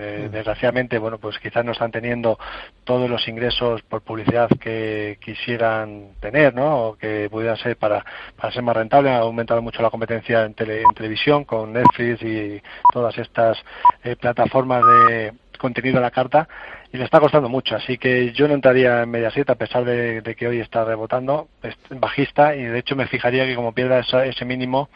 Eh, 0.00 0.28
desgraciadamente, 0.30 0.96
bueno, 0.98 1.18
pues 1.18 1.38
quizás 1.40 1.64
no 1.64 1.72
están 1.72 1.90
teniendo 1.90 2.38
todos 2.84 3.10
los 3.10 3.26
ingresos 3.26 3.82
por 3.82 4.02
publicidad 4.02 4.48
que 4.60 5.18
quisieran 5.20 6.10
tener, 6.20 6.54
¿no? 6.54 6.84
O 6.84 6.96
que 6.96 7.28
pudiera 7.28 7.56
ser 7.56 7.76
para, 7.76 8.04
para 8.36 8.52
ser 8.52 8.62
más 8.62 8.76
rentable. 8.76 9.10
Ha 9.10 9.18
aumentado 9.18 9.60
mucho 9.60 9.82
la 9.82 9.90
competencia 9.90 10.44
en, 10.44 10.54
en 10.56 10.94
televisión 10.94 11.44
con 11.44 11.72
Netflix 11.72 12.22
y 12.22 12.62
todas 12.92 13.18
estas 13.18 13.58
eh, 14.04 14.14
plataformas 14.14 14.82
de 15.08 15.32
contenido 15.58 15.98
a 15.98 16.02
la 16.02 16.12
carta 16.12 16.48
y 16.92 16.96
le 16.96 17.04
está 17.04 17.20
costando 17.20 17.48
mucho. 17.48 17.76
Así 17.76 17.98
que 17.98 18.32
yo 18.32 18.48
no 18.48 18.54
entraría 18.54 19.02
en 19.02 19.10
Mediaset 19.10 19.50
a 19.50 19.56
pesar 19.56 19.84
de, 19.84 20.22
que 20.38 20.46
hoy 20.46 20.60
está 20.60 20.84
rebotando, 20.84 21.48
es 21.62 21.74
bajista 21.90 22.54
y 22.54 22.62
de 22.62 22.78
hecho 22.78 22.96
me 22.96 23.08
fijaría 23.08 23.44
que 23.44 23.56
como 23.56 23.72
pierda 23.72 24.00
ese 24.00 24.44
mínimo 24.44 24.88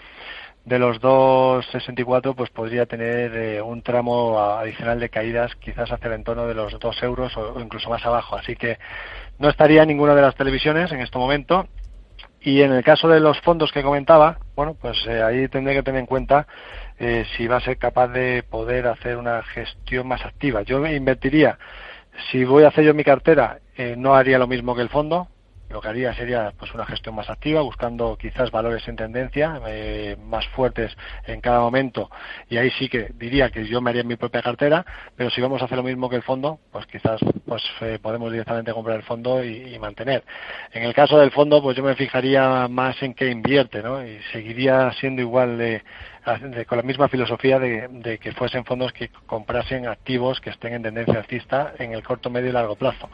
de 0.64 0.78
los 0.78 1.00
2,64 1.00 2.34
pues 2.36 2.50
podría 2.50 2.86
tener 2.86 3.34
eh, 3.34 3.62
un 3.62 3.82
tramo 3.82 4.38
adicional 4.38 5.00
de 5.00 5.08
caídas 5.08 5.54
quizás 5.56 5.90
hacia 5.90 6.06
el 6.06 6.14
entorno 6.14 6.46
de 6.46 6.54
los 6.54 6.78
2 6.78 7.02
euros 7.02 7.36
o, 7.36 7.60
incluso 7.60 7.90
más 7.90 8.04
abajo. 8.06 8.36
Así 8.36 8.54
que 8.54 8.78
no 9.38 9.48
estaría 9.48 9.84
ninguna 9.84 10.14
de 10.14 10.22
las 10.22 10.36
televisiones 10.36 10.92
en 10.92 11.00
este 11.00 11.18
momento. 11.18 11.66
Y 12.44 12.62
en 12.62 12.72
el 12.72 12.82
caso 12.82 13.08
de 13.08 13.20
los 13.20 13.40
fondos 13.40 13.70
que 13.70 13.84
comentaba, 13.84 14.38
bueno, 14.56 14.74
pues 14.80 14.98
eh, 15.06 15.22
ahí 15.22 15.46
tendré 15.48 15.74
que 15.74 15.82
tener 15.84 16.00
en 16.00 16.06
cuenta 16.06 16.46
eh, 16.98 17.24
si 17.36 17.46
va 17.46 17.56
a 17.56 17.60
ser 17.60 17.78
capaz 17.78 18.08
de 18.08 18.42
poder 18.42 18.88
hacer 18.88 19.16
una 19.16 19.42
gestión 19.44 20.08
más 20.08 20.24
activa. 20.24 20.62
Yo 20.62 20.84
invertiría, 20.84 21.58
si 22.30 22.44
voy 22.44 22.64
a 22.64 22.68
hacer 22.68 22.84
yo 22.84 22.94
mi 22.94 23.04
cartera, 23.04 23.58
no 23.96 24.14
haría 24.14 24.38
lo 24.38 24.48
mismo 24.48 24.74
que 24.74 24.82
el 24.82 24.88
fondo, 24.88 25.28
lo 25.72 25.80
que 25.80 25.88
haría 25.88 26.14
sería 26.14 26.52
pues 26.58 26.72
una 26.74 26.86
gestión 26.86 27.14
más 27.14 27.28
activa, 27.30 27.62
buscando 27.62 28.16
quizás 28.16 28.50
valores 28.50 28.86
en 28.86 28.96
tendencia 28.96 29.60
eh, 29.66 30.16
más 30.22 30.46
fuertes 30.48 30.94
en 31.26 31.40
cada 31.40 31.60
momento 31.60 32.10
y 32.48 32.58
ahí 32.58 32.70
sí 32.78 32.88
que 32.88 33.10
diría 33.14 33.50
que 33.50 33.66
yo 33.66 33.80
me 33.80 33.90
haría 33.90 34.04
mi 34.04 34.16
propia 34.16 34.42
cartera, 34.42 34.84
pero 35.16 35.30
si 35.30 35.40
vamos 35.40 35.62
a 35.62 35.64
hacer 35.64 35.78
lo 35.78 35.82
mismo 35.82 36.08
que 36.08 36.16
el 36.16 36.22
fondo, 36.22 36.58
pues 36.70 36.86
quizás 36.86 37.20
pues 37.46 37.62
eh, 37.80 37.98
podemos 38.00 38.30
directamente 38.30 38.72
comprar 38.72 38.96
el 38.96 39.02
fondo 39.02 39.42
y, 39.44 39.72
mantener. 39.78 40.22
En 40.72 40.84
el 40.84 40.94
caso 40.94 41.18
del 41.18 41.32
fondo, 41.32 41.60
pues 41.60 41.76
yo 41.76 41.82
me 41.82 41.96
fijaría 41.96 42.68
más 42.68 43.02
en 43.02 43.14
qué 43.14 43.28
invierte, 43.30 43.82
¿no? 43.82 44.06
Y 44.06 44.20
seguiría 44.30 44.92
siendo 44.92 45.22
igual 45.22 45.60
de, 46.42 46.64
con 46.66 46.78
la 46.78 46.84
misma 46.84 47.08
filosofía 47.08 47.58
de, 47.58 47.88
de, 47.88 48.18
que 48.18 48.32
fuesen 48.32 48.64
fondos 48.64 48.92
que 48.92 49.10
comprasen 49.26 49.86
activos 49.86 50.40
que 50.40 50.50
estén 50.50 50.74
en 50.74 50.82
tendencia 50.82 51.18
alcista 51.18 51.72
en 51.78 51.92
el 51.92 52.02
corto, 52.02 52.30
medio 52.30 52.50
y 52.50 52.52
largo 52.52 52.76
plazo. 52.76 53.08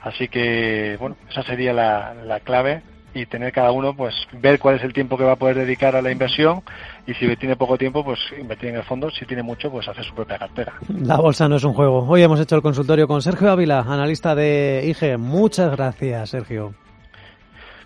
Así 0.00 0.28
que, 0.28 0.96
bueno, 0.98 1.16
esa 1.30 1.42
sería 1.42 1.72
la, 1.72 2.14
la 2.14 2.40
clave 2.40 2.82
y 3.12 3.26
tener 3.26 3.52
cada 3.52 3.72
uno, 3.72 3.94
pues, 3.94 4.14
ver 4.32 4.58
cuál 4.58 4.76
es 4.76 4.84
el 4.84 4.92
tiempo 4.92 5.16
que 5.18 5.24
va 5.24 5.32
a 5.32 5.36
poder 5.36 5.56
dedicar 5.56 5.96
a 5.96 6.02
la 6.02 6.12
inversión 6.12 6.62
y 7.06 7.14
si 7.14 7.36
tiene 7.36 7.56
poco 7.56 7.76
tiempo, 7.76 8.04
pues 8.04 8.20
invertir 8.38 8.70
en 8.70 8.76
el 8.76 8.84
fondo, 8.84 9.10
si 9.10 9.26
tiene 9.26 9.42
mucho, 9.42 9.70
pues 9.70 9.88
hacer 9.88 10.04
su 10.04 10.14
propia 10.14 10.38
cartera. 10.38 10.74
La 10.88 11.16
bolsa 11.16 11.48
no 11.48 11.56
es 11.56 11.64
un 11.64 11.72
juego. 11.72 12.06
Hoy 12.06 12.22
hemos 12.22 12.40
hecho 12.40 12.56
el 12.56 12.62
consultorio 12.62 13.08
con 13.08 13.20
Sergio 13.20 13.50
Ávila, 13.50 13.80
analista 13.80 14.34
de 14.34 14.82
IG. 14.86 15.18
Muchas 15.18 15.72
gracias, 15.76 16.30
Sergio. 16.30 16.74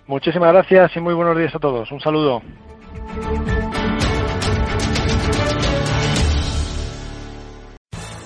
Muchísimas 0.06 0.52
gracias 0.52 0.94
y 0.96 1.00
muy 1.00 1.14
buenos 1.14 1.36
días 1.38 1.54
a 1.54 1.58
todos. 1.58 1.90
Un 1.90 2.00
saludo. 2.00 2.42